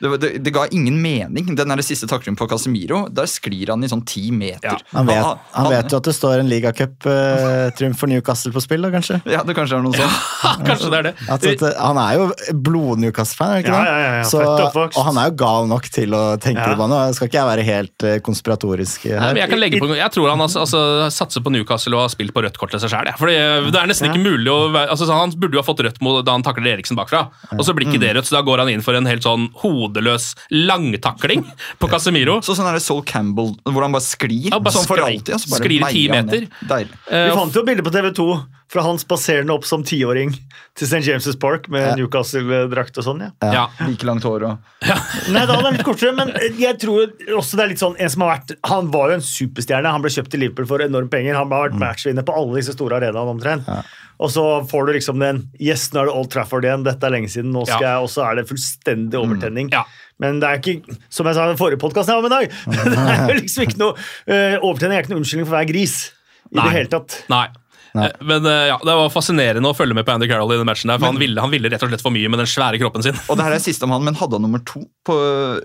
det, 0.00 0.10
det, 0.22 0.28
det 0.46 0.52
ga 0.54 0.66
ingen 0.74 1.00
mening. 1.02 1.54
Den 1.58 1.72
der 1.74 1.82
siste 1.82 2.06
taklingen 2.10 2.36
på 2.38 2.46
Casemiro, 2.50 3.04
der 3.10 3.26
sklir 3.30 3.72
han 3.72 3.82
i 3.82 3.88
sånn 3.90 4.04
ti 4.06 4.28
meter. 4.34 4.70
Ja. 4.70 4.78
Han 4.94 5.08
vet, 5.10 5.46
han 5.54 5.70
vet 5.72 5.90
jo 5.92 5.98
at 5.98 6.06
det 6.10 6.14
står 6.14 6.42
en 6.44 6.50
ligacup-triumf 6.50 7.98
for 7.98 8.10
Newcastle 8.10 8.52
på 8.54 8.62
spill, 8.64 8.84
da, 8.86 8.92
kanskje? 8.94 9.20
Ja, 9.34 9.42
det 9.46 9.56
kanskje 9.58 9.78
er 9.78 9.84
noe 9.84 9.96
sånt. 9.96 10.26
Kanskje 10.68 10.90
det 10.92 10.98
er 11.00 11.06
det. 11.08 11.14
At, 11.30 11.44
at, 11.50 11.64
han 11.78 11.98
er 12.00 12.14
jo 12.18 12.28
blod-Newcastle-fan, 12.68 13.50
er 13.50 13.54
han 13.58 13.64
ikke 13.64 13.74
Ja, 13.74 13.80
det? 13.82 13.90
ja, 13.90 13.98
ja, 13.98 14.14
ja, 14.18 14.24
Så, 14.28 14.42
og 14.88 15.02
han 15.08 15.18
er 15.20 15.30
jo 15.30 15.34
gal 15.42 15.68
nok 15.70 15.88
til 15.92 16.14
å 16.16 16.22
tenke 16.40 16.62
Ja. 16.62 16.70
det 16.72 16.78
på. 16.80 16.88
Nå 16.90 16.98
skal 17.16 17.28
ikke 17.30 17.38
jeg 17.40 17.48
være 17.50 17.64
helt 17.66 18.06
eh, 18.08 18.18
konspiratorisk 18.24 19.06
Nei, 19.08 19.14
her. 19.18 19.34
men 19.34 19.42
jeg 19.42 19.52
kan 19.52 19.60
legge 19.62 19.80
på 19.82 19.90
Jeg 19.98 20.14
tror 20.14 20.30
han 20.32 20.42
altså, 20.44 20.62
altså, 20.64 20.80
satser 21.14 21.44
på 21.44 21.52
Newcastle 21.54 21.96
og 21.98 22.06
har 22.06 22.12
spilt 22.14 22.34
på 22.34 22.42
rødt 22.44 22.58
kort 22.60 22.72
til 22.74 22.82
seg 22.82 22.92
sjøl. 22.94 23.10
Det 23.18 23.82
er 23.82 23.90
nesten 23.90 24.08
ikke 24.10 24.22
mulig 24.22 24.50
å 24.52 24.58
være 24.74 24.92
altså, 24.94 25.08
Han 25.12 25.34
burde 25.36 25.58
jo 25.58 25.62
ha 25.62 25.66
fått 25.66 25.82
rødt 25.86 26.00
mot- 26.04 26.22
da 26.26 26.34
han 26.34 26.44
takler 26.46 26.72
Eriksen 26.74 26.98
bakfra, 26.98 27.26
og 27.54 27.62
så 27.64 27.72
blir 27.76 27.88
ikke 27.88 28.00
det 28.02 28.14
rødt, 28.16 28.26
så 28.28 28.38
da 28.38 28.42
går 28.46 28.62
han 28.64 28.70
inn 28.72 28.82
for 28.84 28.96
en 28.98 29.06
helt 29.08 29.24
sånn 29.24 29.48
hodeløs 29.88 30.30
langtakling 30.52 31.44
på 31.80 31.88
Casemiro. 31.90 32.38
Så 32.44 32.54
sånn 32.58 32.68
er 32.70 32.78
det 32.78 32.84
Sol 32.84 33.02
Campbell, 33.08 33.54
hvor 33.66 33.82
han 33.86 33.92
bare 33.96 34.04
sklir. 34.06 34.50
Ja, 34.52 34.60
bare 34.60 34.76
sånn 34.76 34.86
for 34.88 35.00
alltid. 35.02 35.34
Altså 35.36 35.50
bare 35.54 35.64
sklir 35.64 35.82
i 35.88 35.90
ti 35.96 36.06
meter. 36.12 36.46
Deilig. 36.68 36.94
Vi 37.08 37.18
Eh, 37.18 37.34
fant 37.34 37.54
jo 37.56 37.64
bilde 37.66 37.82
på 37.82 37.90
TV 37.94 38.10
2 38.14 38.28
fra 38.68 38.82
han 38.84 38.98
spaserende 39.00 39.54
opp 39.54 39.64
som 39.64 39.80
tiåring 39.82 40.34
til 40.76 40.84
St. 40.86 41.00
James' 41.06 41.38
Park 41.40 41.70
med 41.72 41.96
Newcastle-drakt 41.96 42.98
og 43.00 43.04
sånn. 43.06 43.22
ja. 43.24 43.52
ja. 43.54 43.62
Like 43.88 44.04
langt 44.04 44.22
hår 44.28 44.44
og 44.44 44.58
Nei, 45.32 45.46
da 45.48 45.54
hadde 45.56 45.64
han 45.64 45.74
litt 45.78 45.86
kortere, 45.86 46.12
men 46.14 46.34
jeg 46.60 46.76
tror 46.78 47.08
også 47.38 47.56
det 47.58 47.64
er 47.64 47.70
litt 47.72 47.80
sånn 47.82 47.96
en 47.98 48.10
som 48.12 48.22
har 48.26 48.34
vært, 48.36 48.52
Han 48.68 48.90
var 48.92 49.10
jo 49.10 49.14
en 49.18 49.24
superstjerne. 49.24 49.90
Han 49.90 50.04
ble 50.04 50.12
kjøpt 50.12 50.30
til 50.34 50.40
Liverpool 50.44 50.68
for 50.68 50.84
enorme 50.84 51.08
penger. 51.10 51.34
Han 51.40 51.48
har 51.50 51.70
vært 51.70 51.80
matchvinner 51.80 52.22
på 52.28 52.36
alle 52.36 52.60
disse 52.60 52.76
store 52.76 53.00
arenaene 53.00 53.32
omtrent. 53.32 53.66
Og 54.18 54.30
så 54.34 54.44
får 54.66 54.86
du 54.88 54.92
liksom 54.96 55.20
den 55.22 55.44
Yes, 55.62 55.88
nå 55.94 56.00
er 56.02 56.08
det 56.10 56.14
Old 56.18 56.30
Trafford 56.32 56.64
igjen. 56.66 56.82
Dette 56.86 57.06
er 57.06 57.14
lenge 57.14 57.30
siden. 57.30 57.52
Nå 57.54 57.64
skal 57.68 57.82
Ja. 57.82 57.92
jeg, 57.94 58.02
Og 58.02 58.10
så 58.10 58.24
er 58.26 58.34
det 58.40 58.48
fullstendig 58.48 59.14
overtenning. 59.20 59.70
Ja. 59.72 59.84
Men 60.18 60.40
det 60.42 60.48
er 60.48 60.58
ikke, 60.58 60.96
som 61.08 61.26
jeg 61.26 61.34
sa 61.38 61.44
i 61.46 61.52
den 61.52 61.60
forrige 61.60 61.78
podkasten 61.78 62.14
jeg 62.14 62.22
var 62.22 62.28
med 62.28 62.34
i 62.34 62.38
dag, 62.40 62.56
det 62.90 62.98
er 62.98 63.28
jo 63.30 63.38
liksom 63.38 63.62
ikke 63.68 63.78
noe 63.78 63.94
uh, 63.94 64.56
Overtenning 64.66 64.98
er 64.98 65.04
ikke 65.04 65.12
noe 65.14 65.20
unnskyldning 65.22 65.46
for 65.46 65.54
være 65.60 65.70
gris. 65.70 65.96
i 66.50 66.56
det 66.58 66.72
hele 66.72 66.88
tatt. 66.88 67.24
Nei. 67.30 67.46
Eh, 67.94 68.10
Men 68.20 68.46
eh, 68.46 68.66
ja, 68.68 68.76
Det 68.84 68.94
var 69.00 69.08
fascinerende 69.12 69.70
å 69.70 69.76
følge 69.76 69.96
med 69.96 70.04
på 70.06 70.12
Andy 70.12 70.28
Carroll 70.28 70.52
i 70.52 70.58
den 70.60 70.68
matchen. 70.68 70.90
der, 70.92 70.98
for 71.00 71.08
han, 71.12 71.18
ville, 71.20 71.40
han 71.40 71.50
ville 71.52 71.70
rett 71.72 71.82
og 71.82 71.92
slett 71.92 72.04
for 72.04 72.14
mye 72.14 72.28
med 72.28 72.42
den 72.42 72.50
svære 72.50 72.80
kroppen 72.82 73.04
sin. 73.06 73.16
Og 73.28 73.38
det 73.38 73.46
her 73.46 73.56
er 73.56 73.62
siste 73.64 73.88
om 73.88 73.94
han, 73.96 74.04
men 74.04 74.18
hadde 74.18 74.38
han 74.38 74.44
nummer 74.44 74.62
to 74.68 74.84
på 75.08 75.16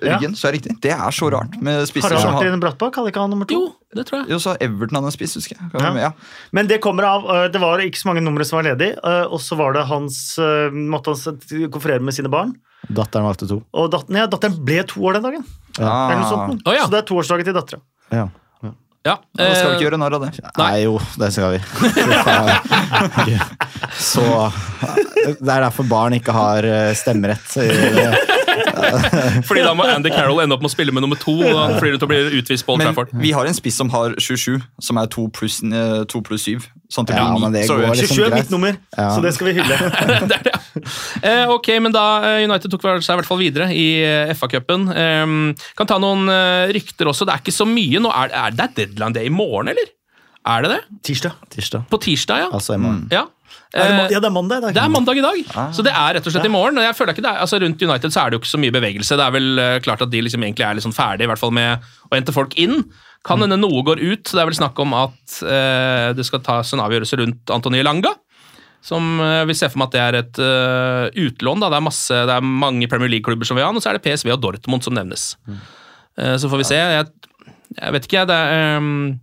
ryggen, 0.01 0.35
så 0.39 0.47
er 0.47 0.55
det 0.55 0.61
riktig. 0.61 0.75
Det 0.85 0.93
er 0.95 1.15
så 1.15 1.29
rart 1.33 1.57
med 1.61 1.83
spisser 1.89 2.09
Harald 2.13 2.23
som 2.23 2.37
har 2.37 2.43
Martin 2.47 2.63
Brattbakk 2.63 2.99
hadde 3.01 3.13
ikke 3.13 3.23
han 3.25 3.33
nummer 3.35 3.49
to? 3.49 3.59
Jo, 3.59 3.71
det 3.97 4.05
tror 4.09 4.21
jeg. 4.21 4.31
Jo, 4.33 4.39
så 4.43 4.55
Everton 4.63 4.99
han 5.01 5.09
en 5.09 5.15
spist, 5.15 5.39
husker 5.39 5.57
jeg. 5.59 5.71
Ja. 5.81 5.93
Ja. 6.07 6.11
Men 6.55 6.69
det 6.71 6.79
kommer 6.83 7.07
av 7.09 7.27
Det 7.53 7.61
var 7.61 7.83
ikke 7.83 7.99
så 7.99 8.09
mange 8.11 8.23
numre 8.25 8.45
som 8.47 8.59
var 8.61 8.69
ledig, 8.71 8.93
øh, 9.03 9.25
og 9.27 9.41
så 9.43 9.57
var 9.59 9.75
det 9.75 9.87
hans 9.91 10.21
måtte 10.73 11.13
han 11.15 11.69
konferere 11.73 12.03
med 12.03 12.15
sine 12.15 12.31
barn. 12.31 12.55
Datteren 12.91 13.23
valgte 13.27 13.47
to. 13.47 13.61
Og 13.71 13.91
datteren, 13.93 14.17
ja, 14.19 14.27
datteren 14.27 14.57
ble 14.65 14.81
to 14.87 15.03
år 15.07 15.15
den 15.17 15.23
dagen. 15.27 15.43
Eller 15.79 16.17
noe 16.19 16.29
sånt. 16.29 16.65
Oh, 16.67 16.73
ja. 16.75 16.83
Så 16.83 16.91
det 16.91 16.99
er 16.99 17.05
toårsdagen 17.07 17.47
til 17.47 17.55
dattera. 17.55 17.79
Ja. 18.11 18.25
Ja, 19.03 19.17
Da 19.35 19.49
skal 19.51 19.55
vi 19.55 19.67
eh, 19.67 19.73
ikke 19.75 19.83
gjøre 19.89 19.97
narr 19.99 20.13
av 20.15 20.21
det. 20.23 20.29
Nei, 20.57 20.83
jo, 20.85 20.93
det 21.19 21.27
skal 21.35 21.57
vi. 21.57 21.59
Så 23.99 24.23
Det 25.23 25.51
er 25.51 25.65
derfor 25.65 25.87
barn 25.91 26.15
ikke 26.15 26.35
har 26.35 26.63
eh, 26.67 26.93
stemmerett. 26.95 27.57
Fordi 29.47 29.63
da 29.65 29.73
må 29.77 29.85
Andy 29.89 30.09
Carroll 30.13 30.41
ende 30.43 30.55
opp 30.55 30.61
med 30.63 30.69
å 30.69 30.73
spille 30.73 30.93
med 30.95 31.03
nummer 31.05 31.19
to. 31.21 31.33
og 31.39 31.53
da 31.53 31.79
flyr 31.79 31.95
det 31.95 31.99
til 32.01 32.07
å 32.07 32.11
bli 32.11 32.19
utvist 32.41 32.65
på 32.67 32.73
Old 32.75 32.83
Men 32.83 32.91
Trafford. 32.93 33.13
vi 33.23 33.31
har 33.35 33.45
en 33.49 33.57
spiss 33.57 33.77
som 33.79 33.89
har 33.93 34.15
27, 34.19 34.61
som 34.81 34.97
er 35.01 35.07
2 35.13 35.27
pluss, 35.35 35.61
eh, 35.63 36.03
2 36.09 36.21
pluss 36.25 36.45
7. 36.49 36.67
Sånn 36.93 37.07
til 37.09 37.15
Ja, 37.17 37.25
men 37.41 37.51
det 37.55 37.65
Så- 37.65 37.77
går 37.79 37.95
liksom 37.95 38.15
27 38.17 38.25
er 38.27 38.35
mitt 38.35 38.51
nummer, 38.53 38.77
Ja. 38.97 39.09
så 39.15 39.21
det 39.25 39.33
skal 39.33 39.47
vi 39.47 39.53
hylle. 39.59 39.77
det 40.29 40.37
er 40.37 40.43
det. 40.49 40.55
Eh, 41.23 41.45
ok, 41.49 41.67
men 41.81 41.91
da 41.95 42.05
eh, 42.23 42.43
United 42.45 42.69
tok 42.71 42.81
seg 43.01 43.15
i 43.15 43.19
hvert 43.21 43.29
fall 43.29 43.41
videre 43.41 43.69
i 43.73 43.87
eh, 44.03 44.33
FA-cupen. 44.37 44.89
Eh, 44.93 45.33
kan 45.79 45.87
ta 45.89 45.97
noen 46.01 46.27
eh, 46.29 46.73
rykter 46.75 47.09
også. 47.09 47.25
Det 47.25 47.33
er 47.37 47.41
ikke 47.45 47.55
så 47.55 47.65
mye. 47.69 47.99
Nå 48.03 48.11
er, 48.13 48.29
er 48.45 48.51
det 48.51 48.69
deadline 48.75 49.13
day 49.13 49.25
i 49.25 49.33
morgen, 49.33 49.69
eller? 49.73 49.89
Er 50.45 50.61
det 50.65 50.71
det? 50.73 50.81
Tirsdag. 51.07 51.31
Tirsdag. 51.49 51.85
På 51.89 51.97
tirsdag, 52.03 52.37
ja. 52.45 52.49
Altså 52.51 52.75
i 52.75 52.77
morgen. 52.83 53.07
ja. 53.13 53.25
Er 53.73 53.89
det, 53.89 53.93
Eh, 54.03 54.11
ja, 54.13 54.19
det 54.21 54.29
er 54.29 54.33
mandag 54.33 54.57
i 54.57 54.61
dag. 54.61 54.73
Det 54.75 54.81
er 54.83 54.89
mandag 54.93 55.17
i 55.17 55.23
dag, 55.25 55.39
så 55.73 55.81
det 55.85 55.93
er 55.93 56.13
rett 56.13 56.27
og 56.27 56.33
slett 56.35 56.45
i 56.45 56.51
morgen. 56.53 56.77
og 56.77 56.83
jeg 56.85 56.95
føler 56.95 57.15
ikke 57.15 57.25
det 57.25 57.31
er, 57.31 57.39
altså 57.41 57.59
Rundt 57.61 57.81
United 57.81 58.13
så 58.13 58.21
er 58.21 58.29
det 58.29 58.37
jo 58.37 58.41
ikke 58.43 58.53
så 58.53 58.61
mye 58.61 58.75
bevegelse. 58.75 59.17
Det 59.17 59.25
er 59.25 59.33
vel 59.33 59.59
eh, 59.59 59.79
klart 59.81 60.03
at 60.05 60.11
de 60.11 60.21
liksom 60.21 60.43
egentlig 60.45 60.67
er 60.67 60.77
liksom 60.77 60.93
sånn 60.93 60.99
ferdig 60.99 61.25
i 61.25 61.31
hvert 61.31 61.41
fall 61.41 61.55
med 61.55 61.81
å 61.81 62.13
hente 62.13 62.35
folk 62.35 62.53
inn. 62.53 62.83
Kan 63.25 63.41
hende 63.41 63.57
noe 63.57 63.81
går 63.87 64.03
ut. 64.03 64.29
Det 64.29 64.39
er 64.41 64.49
vel 64.49 64.59
snakk 64.59 64.77
om 64.83 64.93
at 64.99 65.39
eh, 65.41 66.11
det 66.13 66.25
skal 66.27 66.43
tas 66.45 66.73
en 66.75 66.83
avgjørelse 66.83 67.17
rundt 67.23 67.53
Antony 67.55 67.81
Langa. 67.81 68.13
Som 68.83 69.15
eh, 69.23 69.45
vi 69.47 69.55
ser 69.55 69.71
for 69.71 69.79
meg 69.79 69.89
at 69.89 69.95
det 69.95 70.01
er 70.03 70.17
et 70.19 70.39
uh, 70.43 71.05
utlån. 71.25 71.63
da, 71.63 71.69
Det 71.71 71.79
er, 71.79 71.85
masse, 71.85 72.17
det 72.27 72.35
er 72.35 72.43
mange 72.43 72.89
Premier 72.91 73.09
League-klubber 73.13 73.47
som 73.47 73.55
vil 73.55 73.63
ha 73.63 73.71
han, 73.71 73.79
og 73.79 73.85
så 73.85 73.93
er 73.93 73.97
det 73.97 74.03
PSV 74.03 74.33
og 74.35 74.41
Dortmund 74.43 74.83
som 74.83 74.95
nevnes. 74.97 75.31
Eh, 76.19 76.35
så 76.35 76.51
får 76.51 76.61
vi 76.61 76.67
se. 76.67 76.79
Jeg, 76.81 77.07
jeg 77.79 77.95
vet 77.95 78.09
ikke, 78.09 78.19
jeg. 78.19 78.29
Det 78.29 78.35
er, 78.35 78.77
um, 78.83 79.15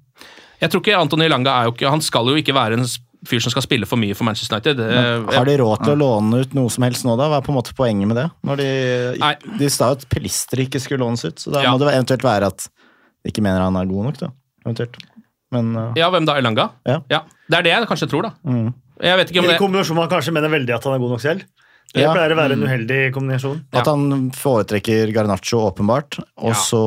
jeg 0.62 0.72
tror 0.72 0.82
ikke 0.82 0.96
Antony 0.98 1.28
Langa 1.28 1.52
er 1.58 1.68
jo 1.68 1.74
ikke 1.76 1.92
Han 1.92 2.02
skal 2.04 2.26
jo 2.28 2.40
ikke 2.40 2.56
være 2.56 2.80
en 2.80 2.88
fyr 3.28 3.42
som 3.44 3.52
skal 3.52 3.64
spille 3.66 3.86
for 3.88 4.00
mye 4.00 4.14
for 4.16 4.24
Manchester 4.28 4.56
United. 4.56 4.78
Men, 4.80 5.26
Har 5.34 5.44
de 5.48 5.56
råd 5.60 5.84
til 5.84 5.92
å 5.92 5.98
låne 6.00 6.40
ut 6.44 6.54
noe 6.56 6.70
som 6.72 6.84
helst 6.86 7.04
nå, 7.04 7.16
da? 7.20 7.26
Hva 7.28 7.40
er 7.40 7.46
på 7.46 7.52
en 7.52 7.58
måte 7.58 7.74
poenget 7.76 8.08
med 8.08 8.16
det? 8.16 8.26
Når 8.48 8.56
de, 8.62 8.68
Nei. 9.20 9.34
de 9.60 9.68
sa 9.72 9.90
jo 9.92 9.98
at 10.00 10.06
pilister 10.12 10.62
ikke 10.64 10.80
skulle 10.80 11.04
lånes 11.04 11.24
ut, 11.28 11.36
så 11.42 11.52
da 11.52 11.62
Ja. 11.66 11.72
må 11.74 11.78
det 11.82 11.92
eventuelt 11.92 12.24
være 12.24 12.48
at 12.52 12.68
de 12.68 13.32
ikke 13.32 13.42
mener 13.44 13.60
han 13.66 13.76
er 13.76 13.84
god 13.90 14.04
nok, 14.08 14.18
da. 14.22 14.30
Eventuelt. 14.64 14.96
Men 15.52 15.74
uh, 15.76 15.92
Ja, 15.98 16.08
hvem 16.14 16.24
da? 16.28 16.38
Elanga? 16.40 16.70
Ja. 16.86 17.00
Det 17.10 17.58
er 17.58 17.62
det 17.66 17.72
jeg 17.74 17.88
kanskje 17.90 18.08
tror, 18.08 18.22
da. 18.30 18.32
mm. 18.46 18.70
Jeg 19.00 19.16
vet 19.16 19.30
ikke 19.32 19.40
om 19.40 19.50
I 19.50 19.54
kombinasjon 19.56 19.96
med 19.96 20.04
at 20.04 20.10
han 20.12 20.18
kanskje 20.20 20.32
mener 20.36 20.50
veldig 20.52 20.74
at 20.76 20.84
han 20.84 20.92
er 20.94 21.00
god 21.00 21.10
nok 21.14 21.20
selv. 21.22 21.44
Det 21.92 22.04
Ja. 22.04 22.12
pleier 22.14 22.30
å 22.30 22.36
være 22.38 22.52
en 22.54 22.62
uheldig 22.62 22.98
kombinasjon. 23.12 23.64
At 23.74 23.86
han 23.90 24.30
foretrekker 24.30 25.10
Garnaccio, 25.12 25.58
åpenbart. 25.72 26.20
Og 26.38 26.54
så 26.54 26.80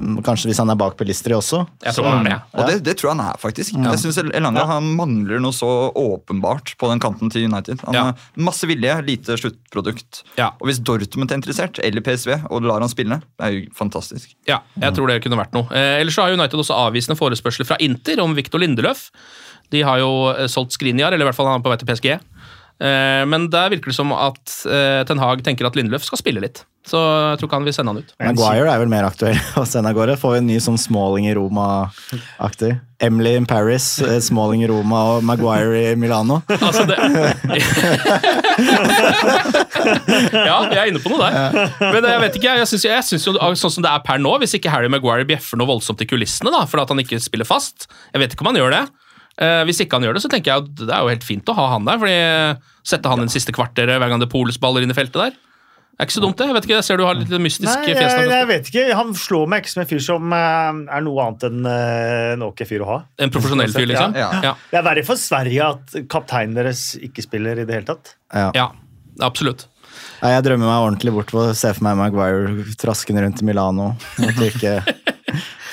mm, 0.00 0.16
kanskje 0.26 0.48
hvis 0.50 0.58
han 0.58 0.70
er 0.72 0.78
bak 0.80 0.96
Pelistri 0.98 1.36
også. 1.36 1.60
Jeg 1.84 1.94
tror 1.94 2.08
han 2.10 2.26
er 2.26 2.30
det. 2.30 2.38
Og 2.58 2.66
det, 2.66 2.76
det 2.88 2.96
tror 2.98 3.12
jeg 3.12 3.16
han 3.16 3.22
er, 3.28 3.38
faktisk. 3.38 3.76
Jeg 3.78 4.00
synes 4.02 4.18
Elanga 4.34 4.64
han 4.66 4.88
mangler 4.98 5.38
noe 5.44 5.54
så 5.54 5.70
åpenbart 5.94 6.74
på 6.80 6.90
den 6.90 6.98
kanten 7.04 7.30
til 7.30 7.46
United. 7.46 7.80
Han 7.86 7.94
Ja. 7.94 8.02
har 8.10 8.14
Masse 8.36 8.66
vilje, 8.66 8.96
lite 9.06 9.36
sluttprodukt. 9.38 10.22
Ja. 10.36 10.50
Og 10.60 10.66
hvis 10.68 10.80
Dortmund 10.82 11.30
er 11.30 11.38
interessert, 11.38 11.78
eller 11.82 12.00
PSV, 12.02 12.40
og 12.50 12.62
lar 12.66 12.80
han 12.82 12.88
spille, 12.90 13.20
det 13.38 13.46
er 13.46 13.54
jo 13.54 13.66
fantastisk. 13.78 14.34
Ja, 14.48 14.60
jeg 14.80 14.94
tror 14.98 15.06
det 15.08 15.22
kunne 15.22 15.38
vært 15.38 15.52
noe. 15.54 15.68
Eh, 15.70 16.00
ellers 16.02 16.14
så 16.18 16.26
har 16.26 16.32
United 16.34 16.58
også 16.58 16.74
avvisende 16.74 17.16
forespørsler 17.18 17.66
fra 17.70 17.76
Inter 17.78 18.18
om 18.20 18.34
Victor 18.34 18.58
Lindeløf. 18.58 19.10
De 19.70 19.82
har 19.84 19.98
jo 20.00 20.30
eh, 20.34 20.46
solgt 20.48 20.72
Skriniar, 20.72 21.12
eller 21.12 21.26
i 21.26 21.28
hvert 21.30 21.36
fall 21.36 21.46
han 21.46 21.60
er 21.60 21.64
på 21.64 21.70
vei 21.70 21.76
til 21.78 21.86
PSG. 21.86 22.18
Eh, 22.78 23.24
men 23.26 23.48
der 23.50 23.72
virker 23.72 23.90
det 23.90 23.96
som 23.96 24.12
at 24.14 24.58
eh, 24.70 25.02
Ten 25.08 25.18
Hag 25.18 25.42
tenker 25.46 25.66
at 25.66 25.74
Lindeløf 25.78 26.04
skal 26.06 26.20
spille 26.20 26.42
litt. 26.42 26.62
Så 26.88 26.96
jeg 26.96 27.40
tror 27.40 27.48
ikke 27.50 27.58
han 27.58 27.66
vil 27.66 27.74
sende 27.76 27.92
han 27.92 28.00
ut. 28.00 28.12
Maguire 28.22 28.70
er 28.72 28.78
vel 28.80 28.88
mer 28.88 29.04
aktuell 29.08 29.36
å 29.60 29.64
sende 29.68 29.90
av 29.90 29.96
gårde. 29.98 30.14
Får 30.20 30.36
vi 30.36 30.38
en 30.40 30.46
ny 30.48 30.58
sånn 30.62 30.78
Smalling 30.80 31.26
i 31.28 31.34
Roma-aktig. 31.36 32.70
Emily 33.04 33.34
in 33.38 33.46
Paris, 33.50 33.98
eh, 34.02 34.16
Smalling 34.24 34.62
i 34.64 34.68
Roma 34.70 35.02
og 35.16 35.26
Maguire 35.26 35.90
i 35.90 35.96
Milano. 35.98 36.40
Altså 36.68 36.86
det 36.88 36.96
Ja, 40.48 40.56
jeg 40.70 40.78
er 40.78 40.88
inne 40.90 41.02
på 41.02 41.12
noe 41.12 41.28
der. 41.28 41.74
Men 41.82 42.08
jeg 42.08 42.22
vet 42.24 42.38
ikke, 42.40 42.54
jeg 42.62 42.70
syns, 42.70 42.86
jeg 42.88 43.06
syns 43.10 43.26
jo 43.28 43.34
sånn 43.38 43.74
som 43.78 43.84
det 43.84 43.90
er 43.92 44.06
per 44.06 44.22
nå, 44.22 44.32
hvis 44.42 44.56
ikke 44.58 44.72
Harry 44.72 44.90
Maguire 44.90 45.26
bjeffer 45.28 45.60
noe 45.60 45.70
voldsomt 45.70 46.02
i 46.02 46.08
kulissene 46.08 46.52
da, 46.54 46.64
fordi 46.68 46.86
at 46.86 46.94
han 46.94 47.02
ikke 47.04 47.20
spiller 47.22 47.48
fast 47.48 47.86
Jeg 48.12 48.22
vet 48.22 48.34
ikke 48.34 48.46
om 48.46 48.50
han 48.52 48.60
gjør 48.62 48.74
det. 48.74 48.84
Eh, 49.38 49.60
hvis 49.68 49.84
ikke 49.84 49.98
han 49.98 50.06
gjør 50.06 50.16
det, 50.18 50.24
så 50.24 50.30
tenker 50.32 50.50
jeg 50.50 50.64
at 50.64 50.80
det 50.80 50.94
er 50.94 51.04
jo 51.04 51.12
helt 51.12 51.26
fint 51.26 51.50
å 51.50 51.54
ha 51.54 51.68
han 51.76 51.86
der. 51.86 52.00
fordi 52.02 52.16
Sette 52.88 53.12
han 53.12 53.22
inn 53.22 53.30
siste 53.30 53.54
kvarteret 53.54 54.00
hver 54.00 54.10
gang 54.10 54.22
det 54.22 54.30
poles 54.32 54.58
baller 54.60 54.82
inn 54.82 54.94
i 54.94 54.96
feltet 54.96 55.20
der. 55.20 55.36
Det 55.98 56.04
er 56.04 56.06
ikke 56.06 56.14
så 56.14 56.22
dumt, 56.22 56.38
det. 56.38 56.46
Jeg 56.46 56.54
vet 56.54 56.66
ikke, 56.68 56.74
jeg 56.76 56.86
ser 56.86 56.98
du 57.00 57.02
har 57.08 57.16
litt 57.18 57.32
mystisk 57.42 57.72
Nei, 57.72 57.88
fjes. 57.88 57.96
jeg, 57.98 58.26
jeg 58.30 58.46
vet 58.46 58.68
ikke. 58.70 58.82
Han 58.94 59.08
slår 59.18 59.48
meg 59.50 59.64
ikke 59.64 59.72
som 59.72 59.80
en 59.82 59.88
fyr 59.90 60.02
som 60.04 60.34
eh, 60.36 60.82
er 60.94 61.02
noe 61.02 61.24
annet 61.24 61.46
enn 61.48 61.66
eh, 61.66 62.26
en 62.36 62.44
ok 62.46 62.62
fyr 62.70 62.84
å 62.84 62.90
ha. 62.92 62.98
En 63.18 63.32
profesjonell 63.34 63.74
fyr, 63.74 63.88
liksom? 63.90 64.14
Ja. 64.14 64.28
Ja. 64.44 64.52
Det 64.70 64.78
er 64.78 64.86
verre 64.86 65.02
for 65.06 65.18
Sverige 65.18 65.72
at 65.74 65.96
kapteinen 66.10 66.54
deres 66.54 66.92
ikke 67.02 67.26
spiller 67.26 67.58
i 67.58 67.66
det 67.66 67.80
hele 67.80 67.90
tatt. 67.90 68.14
Ja. 68.30 68.52
ja 68.54 68.68
absolutt. 69.26 69.66
Nei, 70.18 70.32
jeg 70.34 70.46
drømmer 70.48 70.66
meg 70.66 70.86
ordentlig 70.86 71.14
bort 71.14 71.30
på 71.34 71.44
å 71.46 71.54
se 71.56 71.70
for 71.76 71.86
meg 71.86 71.98
Maguire 72.00 72.74
traskende 72.80 73.22
rundt 73.26 73.42
i 73.42 73.46
Milano. 73.46 73.92
At 74.18 74.40
ikke 74.48 74.80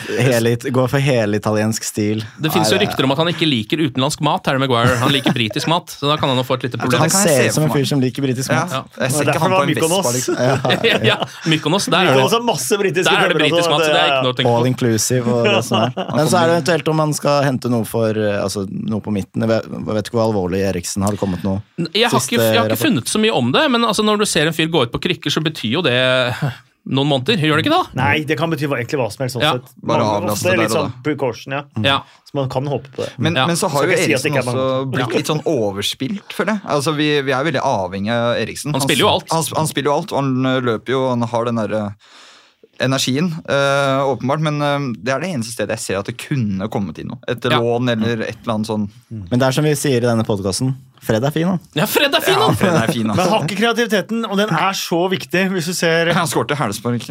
hele, 0.10 0.56
Gå 0.56 0.88
for 0.88 1.00
helitaliensk 1.00 1.84
stil. 1.84 2.24
Det 2.42 2.52
finnes 2.54 2.72
jo 2.72 2.80
rykter 2.80 3.08
om 3.08 3.14
at 3.16 3.22
han 3.22 3.30
ikke 3.32 3.48
liker 3.48 3.82
utenlandsk 3.86 4.22
mat. 4.26 4.48
Harry 4.50 4.62
Maguire. 4.62 4.98
Han 5.02 5.14
liker 5.14 5.36
britisk 5.36 5.70
mat, 5.72 5.92
så 5.92 6.10
da 6.10 6.18
kan 6.20 6.32
han 6.32 6.40
jo 6.40 6.46
få 6.48 6.58
et 6.60 6.68
lite 6.68 6.80
problem. 6.82 7.06
Han 7.06 7.14
ser 7.14 7.48
ut 7.48 7.56
som 7.56 7.66
en 7.68 7.74
fyr 7.74 7.88
som 7.90 8.02
liker 8.04 8.26
britisk 8.26 8.52
Ja. 8.52 8.66
mat. 8.66 9.00
Jeg 9.00 9.12
ser 9.16 9.32
ikke 9.32 9.42
han 9.42 9.56
på 9.56 9.62
en 9.64 9.72
Mykonos. 9.72 10.06
Vespa, 10.06 10.12
liksom. 10.12 10.36
ja, 10.92 11.00
ja, 11.10 11.18
Mykonos, 11.50 11.90
der 11.92 12.12
er 12.12 12.16
Det 12.16 12.26
er 12.26 12.30
der 12.30 12.46
er 12.76 12.92
det 12.92 13.06
klubber 13.06 13.40
britisk 13.40 13.70
mat, 13.70 13.86
så 13.86 13.92
det 13.92 14.02
er 14.02 14.12
ikke 14.12 14.24
noe 14.24 14.34
å 14.34 14.38
tenke 14.40 14.56
All 14.56 14.70
inclusive 14.70 15.36
og 15.36 15.50
det 15.50 15.64
som 15.66 15.82
er. 15.82 15.96
Men 16.18 16.32
så 16.32 16.42
er 16.42 16.48
det 16.52 16.58
eventuelt 16.60 16.92
om 16.94 17.00
man 17.02 17.16
skal 17.18 17.44
hente 17.48 17.72
noe 17.72 17.88
for 17.90 18.20
eh, 18.20 18.42
altså, 18.42 18.66
noe 18.70 19.02
på 19.02 19.14
midten. 19.16 19.46
Jeg 19.46 19.52
vet, 19.52 20.06
ikke 20.06 20.20
hvor 20.20 20.28
alvorlig 20.30 20.64
Eriksen 20.66 21.06
har 21.06 21.18
kommet 21.20 21.44
noe. 21.46 21.62
Jeg 21.94 22.10
har, 22.12 22.20
ikke, 22.20 22.42
jeg 22.42 22.60
har 22.60 22.70
ikke 22.70 22.84
funnet 22.84 23.12
så 23.12 23.22
mye 23.22 23.34
om 23.36 23.52
det, 23.56 23.66
men 23.72 23.88
altså, 23.88 24.06
når 24.06 24.24
du 24.24 24.26
ser 24.36 24.52
en 24.52 24.56
fyr 24.56 24.70
gå 24.72 24.84
ut 24.86 24.94
på 24.94 25.00
krykker, 25.08 25.32
så 25.34 25.42
betyr 25.44 25.78
jo 25.80 25.82
det 25.86 25.96
noen 26.86 27.08
måneder. 27.10 27.40
Gjør 27.42 27.58
det 27.58 27.64
ikke 27.66 27.72
da? 27.74 27.84
Nei, 27.98 28.20
det 28.30 28.36
kan 28.38 28.52
bety 28.52 28.68
egentlig 28.70 29.00
hva 29.02 29.08
som 29.10 29.24
helst. 29.24 29.34
Sånn 29.40 29.42
Ja. 29.42 29.54
sett. 29.58 29.72
Bare 29.82 30.04
Man- 30.04 30.12
avlaste 30.22 30.52
der 30.52 30.66
og 30.68 30.74
sånn 30.76 30.92
precaution, 31.02 31.56
ja. 31.58 31.64
Ja. 31.82 31.96
Så 32.30 32.36
man 32.38 32.50
kan 32.54 32.68
håpe 32.70 32.92
på 32.94 33.02
det. 33.08 33.14
Men, 33.18 33.34
Ja. 33.40 33.48
men 33.50 33.56
så 33.58 33.70
har 33.72 33.82
Så 33.82 33.90
jo 33.90 33.96
Eriksen 33.98 34.22
si 34.22 34.38
er 34.38 34.44
også 34.44 34.92
blitt 34.92 35.16
litt 35.16 35.26
sånn 35.32 35.42
overspilt, 35.50 36.30
føler 36.38 36.54
jeg. 36.54 36.62
Altså, 36.76 36.94
vi, 36.96 37.08
vi 37.26 37.32
er 37.34 37.44
veldig 37.48 37.64
avhengig 37.66 38.12
av 38.14 38.36
Eriksen. 38.38 38.72
Han 38.78 38.82
spiller 38.86 39.02
jo 39.02 39.10
alt. 39.16 39.32
Han, 39.34 39.44
han 39.56 39.68
spiller 39.68 39.90
jo 39.90 39.96
alt, 39.98 40.12
og 40.14 40.22
han 40.22 40.62
løper 40.62 40.94
jo, 40.94 41.02
og 41.08 41.10
han 41.18 41.28
har 41.34 41.46
den 41.50 41.56
derre 41.64 41.82
energien, 42.80 43.32
øh, 43.50 44.00
åpenbart. 44.14 44.42
Men 44.42 44.62
øh, 44.62 44.94
det 45.02 45.14
er 45.14 45.20
det 45.22 45.30
eneste 45.34 45.54
stedet 45.56 45.70
jeg 45.78 45.80
ser 45.80 46.00
at 46.00 46.06
det 46.12 46.18
kunne 46.22 46.68
kommet 46.70 47.00
inn 47.00 47.08
noe. 47.08 47.20
Et 47.28 47.42
Ja. 47.44 47.58
lån 47.58 47.90
eller 47.90 48.22
et 48.30 48.38
eller 48.44 48.54
annet 48.60 48.68
sånn. 48.68 48.90
Men 49.10 49.40
det 49.40 49.42
er 49.48 49.52
som 49.52 49.64
vi 49.64 49.72
sier 49.74 49.98
i 50.04 50.06
denne 50.06 50.26
podkasten. 50.28 50.76
Fred 51.06 51.24
er 51.28 51.32
fin, 51.36 51.46
han. 51.48 51.60
Ja, 51.78 51.86
Fred 51.90 52.16
er 52.18 52.24
fin, 52.26 52.38
Ja! 52.40 52.56
Fred 52.58 52.76
er 52.80 52.88
fin, 52.92 53.06
Men 53.08 53.14
altså. 53.14 53.30
har 53.36 53.44
ikke 53.46 53.58
kreativiteten, 53.60 54.24
og 54.26 54.38
den 54.40 54.50
er 54.56 54.74
så 54.80 55.02
viktig 55.12 55.44
hvis 55.54 55.68
du 55.70 55.74
ser 55.78 56.10
Han 56.18 56.28
skårte 56.30 56.58
hælspark. 56.58 57.06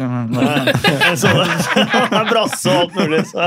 brasse 2.31 2.71
og 2.71 2.75
alt 2.85 2.95
mulig. 2.99 3.21
Så. 3.31 3.41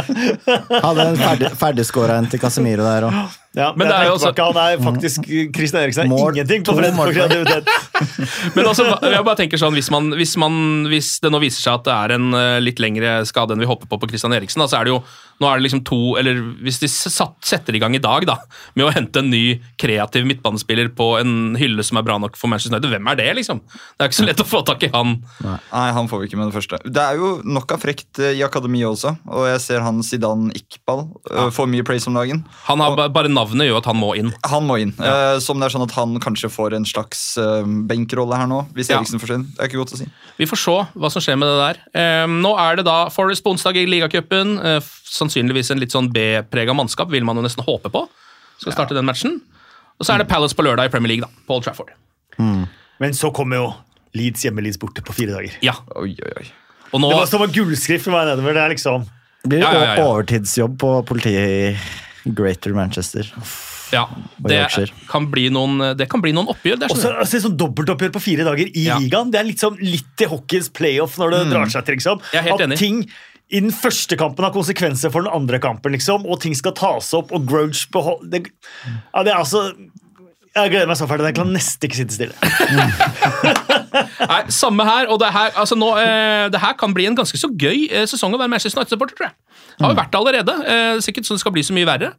Hadde 0.73 1.01
en 1.13 1.21
ferdig, 1.21 1.49
ferdigskåra 1.61 2.15
en 2.23 2.29
til 2.33 2.41
Casemiro 2.43 2.83
der 2.87 3.03
òg. 3.11 3.15
Ja, 3.57 3.73
Men 3.73 3.87
men 3.87 3.89
det 3.89 3.97
er 3.97 4.05
jo 4.11 4.15
også- 4.19 4.35
Han 4.37 4.57
er 4.61 4.77
faktisk 4.77 5.25
Kristian 5.55 5.83
Eriksen 5.83 6.05
er 6.05 6.09
Mål- 6.09 6.35
ingenting 6.35 6.65
på 6.65 6.77
freden 6.77 6.97
Fred 6.97 7.15
på 7.15 7.15
kreativitet. 7.17 7.69
Men 8.55 8.67
altså, 8.67 8.85
jeg 8.85 9.25
bare 9.25 9.37
tenker 9.37 9.59
sånn, 9.59 9.73
hvis, 9.75 9.91
man, 9.91 10.11
hvis, 10.13 10.37
man, 10.37 10.85
hvis 10.87 11.19
det 11.21 11.33
nå 11.33 11.41
viser 11.41 11.63
seg 11.63 11.79
at 11.81 11.85
det 11.89 11.95
er 11.95 12.15
en 12.19 12.35
eh, 12.35 12.61
litt 12.61 12.79
lengre 12.79 13.25
skade 13.25 13.53
enn 13.57 13.59
vi 13.59 13.67
håper 13.67 13.89
på 13.89 13.99
på 13.99 14.09
Kristian 14.11 14.33
Eriksen, 14.37 14.61
da, 14.61 14.69
så 14.69 14.79
er 14.79 14.85
det 14.85 14.93
jo 14.93 15.01
nå 15.39 15.47
er 15.47 15.59
det 15.59 15.69
liksom 15.69 15.85
to, 15.87 16.17
eller 16.19 16.39
Hvis 16.67 16.81
de 16.83 16.89
satt, 16.91 17.37
setter 17.47 17.77
i 17.77 17.81
gang 17.83 17.95
i 17.95 18.03
dag 18.03 18.27
da, 18.29 18.39
med 18.79 18.89
å 18.89 18.93
hente 18.95 19.23
en 19.23 19.31
ny 19.31 19.61
kreativ 19.81 20.27
midtbanespiller 20.27 20.91
på 20.99 21.13
en 21.21 21.55
hylle 21.59 21.85
som 21.87 22.01
er 22.01 22.07
bra 22.07 22.19
nok 22.19 22.37
for 22.39 22.51
Manchester 22.51 22.75
United, 22.75 22.91
hvem 22.91 23.11
er 23.13 23.21
det, 23.21 23.29
liksom? 23.39 23.63
Det 23.63 24.05
er 24.05 24.11
ikke 24.11 24.19
så 24.19 24.27
lett 24.27 24.43
å 24.43 24.49
få 24.49 24.63
tak 24.67 24.83
i 24.87 24.91
han. 24.93 25.19
Nei, 25.45 25.89
han 25.95 26.11
får 26.11 26.23
vi 26.23 26.31
ikke 26.31 26.41
med 26.41 26.51
det 26.51 26.59
første. 26.59 26.81
Det 26.85 27.05
er 27.05 27.21
jo 27.21 27.37
nok 27.47 27.75
av 27.75 27.83
frekt 27.83 28.19
øh, 28.23 28.35
i 28.35 28.43
akademiet 28.47 28.91
også, 28.91 29.15
og 29.31 29.47
jeg 29.53 29.63
ser 29.63 29.85
han 29.87 30.03
Zidane 30.07 30.51
Iqbal 30.59 31.05
ja. 31.31 31.49
får 31.55 31.71
mye 31.71 31.87
praise 31.87 32.11
om 32.11 32.19
dagen. 32.19 32.43
Han 32.67 32.83
har 32.83 32.97
og... 32.97 33.15
bare 33.15 33.33
navnet 33.39 33.69
gjør 33.71 33.79
at 33.81 33.89
han 33.89 33.97
må 34.01 34.11
inn. 34.19 34.33
Han 34.51 34.67
må 34.69 34.77
inn. 34.83 34.93
Eh, 34.99 35.39
som 35.45 35.59
det 35.63 35.69
er 35.69 35.75
sånn 35.77 35.87
at 35.87 35.95
han 35.97 36.19
kanskje 36.23 36.51
får 36.53 36.77
en 36.77 36.87
slags 36.89 37.23
eh, 37.41 37.63
benkrolle 37.91 38.37
her 38.43 38.51
nå, 38.51 38.61
hvis 38.77 38.91
Ja. 38.93 38.99
Eriksen 39.01 39.23
forsvinner. 39.23 39.49
Det 39.55 39.63
er 39.65 39.71
ikke 39.71 39.81
godt 39.81 39.95
å 39.97 40.01
si. 40.03 40.09
Vi 40.39 40.49
får 40.51 40.63
se 40.67 40.77
hva 40.99 41.11
som 41.15 41.25
skjer 41.25 41.39
med 41.41 41.49
det 41.49 41.59
der. 41.63 41.81
Eh, 42.03 42.27
nå 42.35 42.53
er 42.59 42.81
det 42.81 42.85
da 42.91 42.99
Forest 43.15 43.45
på 43.47 43.55
onsdag 43.55 43.79
i 43.81 43.87
ligacupen. 43.89 44.57
Eh, 44.61 44.81
sannsynligvis 45.09 45.71
en 45.73 45.81
litt 45.81 45.95
sånn 45.95 46.11
B-prega 46.13 46.75
mannskap, 46.77 47.09
vil 47.15 47.25
man 47.25 47.39
jo 47.41 47.47
nesten 47.47 47.65
håpe 47.67 47.89
på. 47.95 48.05
Skal 48.61 48.75
starte 48.75 48.97
den 48.99 49.07
matchen. 49.09 49.39
Og 49.99 50.07
så 50.07 50.15
er 50.15 50.23
det 50.23 50.29
Palace 50.31 50.55
på 50.55 50.63
lørdag 50.67 50.91
i 50.91 50.93
Premier 50.93 51.15
League, 51.15 51.27
da, 51.27 51.45
på 51.49 51.57
Old 51.57 51.65
Trafford. 51.67 51.95
Men 52.39 53.15
så 53.15 53.31
kommer 53.35 53.59
jo 53.59 53.69
Leeds 54.19 54.45
hjemme, 54.47 54.63
Leeds 54.65 54.79
borte 54.81 55.03
på 55.07 55.15
fire 55.15 55.35
dager. 55.37 55.55
Ja. 55.63 55.75
Oi, 55.99 56.15
oi, 56.23 56.33
oi. 56.43 56.47
Og 56.93 57.03
nå 57.03 57.11
Det 57.13 57.19
var 57.21 57.27
som 57.31 57.43
en 57.45 57.53
gullskrift 57.53 58.07
for 58.07 58.15
meg 58.15 58.29
nedover. 58.31 58.55
Det 58.57 58.63
er 58.63 58.73
liksom 58.75 59.05
Blir 59.45 59.61
det 59.61 59.65
Ja, 59.67 59.73
ja, 59.73 59.81
ja, 59.85 59.95
ja. 59.99 60.05
overtidsjobb 60.07 60.79
på 60.81 60.93
politiet 61.07 61.77
Greater 62.35 62.75
Manchester? 62.77 63.27
Ja, 63.93 64.03
det 64.45 64.67
kan 65.09 65.31
bli 65.33 65.47
noen, 65.49 65.97
det 65.97 66.09
kan 66.13 66.21
bli 66.21 66.33
noen 66.37 66.51
oppgjør. 66.53 66.79
Det 66.83 66.91
Og 66.91 66.97
så 66.99 67.07
sånn. 67.09 67.19
altså, 67.23 67.41
sånn 67.47 67.57
dobbeltoppgjør 67.57 68.13
på 68.13 68.21
fire 68.21 68.45
dager 68.45 68.69
i 68.69 68.85
Ja. 68.85 68.99
ligaen. 68.99 69.31
Det 69.33 69.41
er 69.41 69.45
litt, 69.49 69.59
sånn, 69.61 69.79
litt 69.81 70.05
til 70.17 70.29
hockeyens 70.29 70.69
playoff 70.69 71.17
når 71.17 71.31
det 71.31 71.51
drar 71.55 71.67
seg 71.73 71.85
til. 71.87 71.95
liksom. 71.97 72.21
Jeg 72.33 72.41
er 72.45 72.49
helt 72.51 72.61
At 72.61 72.69
enig. 72.69 72.79
ting 72.79 73.01
i 73.51 73.61
den 73.61 73.71
første 73.73 74.15
kampen 74.19 74.45
har 74.45 74.53
konsekvenser 74.53 75.11
for 75.11 75.23
den 75.23 75.33
andre 75.33 75.59
kampen, 75.59 75.93
liksom, 75.93 76.27
og 76.29 76.41
ting 76.43 76.55
skal 76.55 76.73
tas 76.73 77.15
opp, 77.15 77.33
og 77.33 77.47
grudge 77.49 77.87
behold... 77.91 78.29
Det, 78.31 78.45
ja, 79.15 79.23
det 79.25 79.33
er 79.33 79.39
altså 79.39 79.73
Jeg 80.59 80.73
gleder 80.75 80.89
meg 80.91 80.99
så 80.99 81.07
fælt. 81.09 81.25
Jeg 81.29 81.37
kan 81.39 81.51
nesten 81.55 81.89
ikke 81.89 81.99
sitte 82.01 82.17
stille. 82.17 82.35
Nei, 84.33 84.41
Samme 84.53 84.85
her. 84.89 85.09
og 85.13 85.21
det 85.23 85.31
her, 85.35 85.53
altså 85.57 85.77
nå, 85.79 85.91
eh, 86.03 86.47
det 86.53 86.61
her 86.63 86.75
kan 86.79 86.95
bli 86.97 87.07
en 87.09 87.17
ganske 87.19 87.39
så 87.41 87.51
gøy 87.51 87.87
eh, 87.91 88.07
sesong 88.11 88.35
å 88.35 88.41
være 88.41 88.53
Manchester 88.53 88.81
United-supporter, 88.81 89.19
tror 89.19 89.31
jeg. 89.31 89.37
Det 89.79 89.87
har 89.87 89.93
jo 89.95 89.99
vært 90.01 90.13
det 90.15 90.21
allerede. 90.21 90.57
Eh, 90.65 90.87
er 90.97 91.05
sikkert 91.05 91.29
sånn 91.29 91.39
det 91.39 91.45
skal 91.45 91.55
bli 91.55 91.65
så 91.67 91.77
mye 91.77 91.89
verre. 91.89 92.13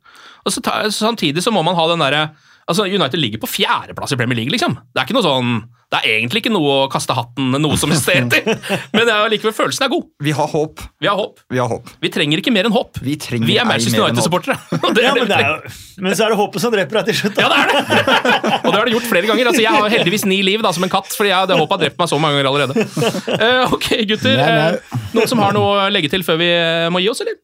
Og 0.46 0.56
så 0.56 0.64
ta, 0.66 0.82
Samtidig 0.94 1.44
så 1.46 1.54
må 1.54 1.64
man 1.66 1.78
ha 1.78 1.90
den 1.92 2.06
derre 2.06 2.30
altså 2.70 2.86
United 2.86 3.18
ligger 3.18 3.42
på 3.42 3.50
fjerdeplass 3.50 4.14
i 4.14 4.18
Premier 4.20 4.38
League, 4.38 4.54
liksom. 4.54 4.78
Det 4.94 5.02
er 5.02 5.08
ikke 5.08 5.18
noe 5.18 5.26
sånn, 5.26 5.56
det 5.90 5.98
er 6.04 6.20
egentlig 6.20 6.44
ikke 6.44 6.52
noe 6.54 6.74
å 6.84 6.90
kaste 6.92 7.16
hatten 7.18 7.56
noe 7.58 7.78
som 7.82 7.90
helst 7.90 8.10
etter, 8.14 8.46
men 8.94 9.08
det 9.08 9.14
er 9.14 9.32
likevel 9.34 9.56
følelsen 9.58 9.88
er 9.88 9.90
god. 9.90 10.04
Vi 10.22 10.34
har 10.38 10.50
håp. 10.52 10.84
Vi 11.02 11.10
har 11.10 11.18
håp. 11.18 11.42
Vi 11.50 11.58
har 11.58 11.72
håp. 11.72 11.90
Vi 12.04 12.12
trenger 12.14 12.42
ikke 12.44 12.54
mer 12.54 12.70
enn 12.70 12.76
håp. 12.76 13.00
Vi 13.02 13.16
Vi 13.18 13.56
er 13.58 13.66
Manchester. 13.66 14.04
United-supportere. 14.06 14.58
Ja, 15.00 15.14
men, 15.16 15.30
det 15.30 15.38
er 15.38 15.48
jo, 15.48 15.72
men 16.04 16.14
så 16.18 16.26
er 16.26 16.34
det 16.34 16.38
håpet 16.38 16.62
som 16.62 16.74
dreper 16.74 17.00
deg 17.00 17.10
til 17.10 17.18
slutt. 17.22 17.38
da. 17.38 17.46
Ja, 17.46 17.50
det 17.50 17.60
er 17.60 17.70
det! 17.72 18.54
Og 18.66 18.70
det 18.70 18.76
har 18.76 18.90
det 18.90 18.94
gjort 18.94 19.08
flere 19.10 19.30
ganger. 19.30 19.50
Altså, 19.50 19.64
jeg 19.64 19.74
har 19.74 19.94
heldigvis 19.94 20.26
ni 20.30 20.40
liv 20.46 20.64
da, 20.66 20.74
som 20.76 20.86
en 20.86 20.92
katt, 20.92 21.10
fordi 21.16 21.32
jeg, 21.32 21.50
det 21.50 21.58
håpet 21.58 21.76
har 21.76 21.82
drept 21.86 22.02
meg 22.02 22.12
så 22.12 22.20
mange 22.22 22.38
ganger 22.38 22.52
allerede. 22.52 22.86
Uh, 23.32 23.74
ok, 23.78 23.88
gutter. 24.12 24.38
Nei, 24.38 24.52
nei. 24.60 24.70
eh, 24.76 25.08
noen 25.16 25.32
som 25.32 25.42
har 25.42 25.56
noe 25.56 25.72
å 25.72 25.90
legge 25.94 26.12
til 26.12 26.26
før 26.28 26.38
vi 26.42 26.52
eh, 26.52 26.90
må 26.94 27.02
gi 27.02 27.10
oss, 27.14 27.24
eller? 27.26 27.40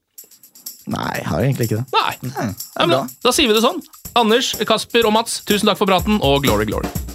Nei, 0.94 1.10
jeg 1.22 1.30
har 1.32 1.48
egentlig 1.48 1.70
ikke 1.72 1.82
det. 1.82 1.88
Nei. 1.96 2.16
Nei 2.36 2.50
men 2.86 2.96
da, 2.98 3.04
da 3.26 3.34
sier 3.34 3.50
vi 3.50 3.58
det 3.58 3.66
sånn. 3.66 3.82
Anders, 4.20 4.54
Kasper 4.68 5.10
og 5.10 5.16
Mats, 5.18 5.42
tusen 5.48 5.72
takk 5.72 5.82
for 5.82 5.90
praten, 5.90 6.22
og 6.22 6.44
glory, 6.46 6.70
glory. 6.70 7.15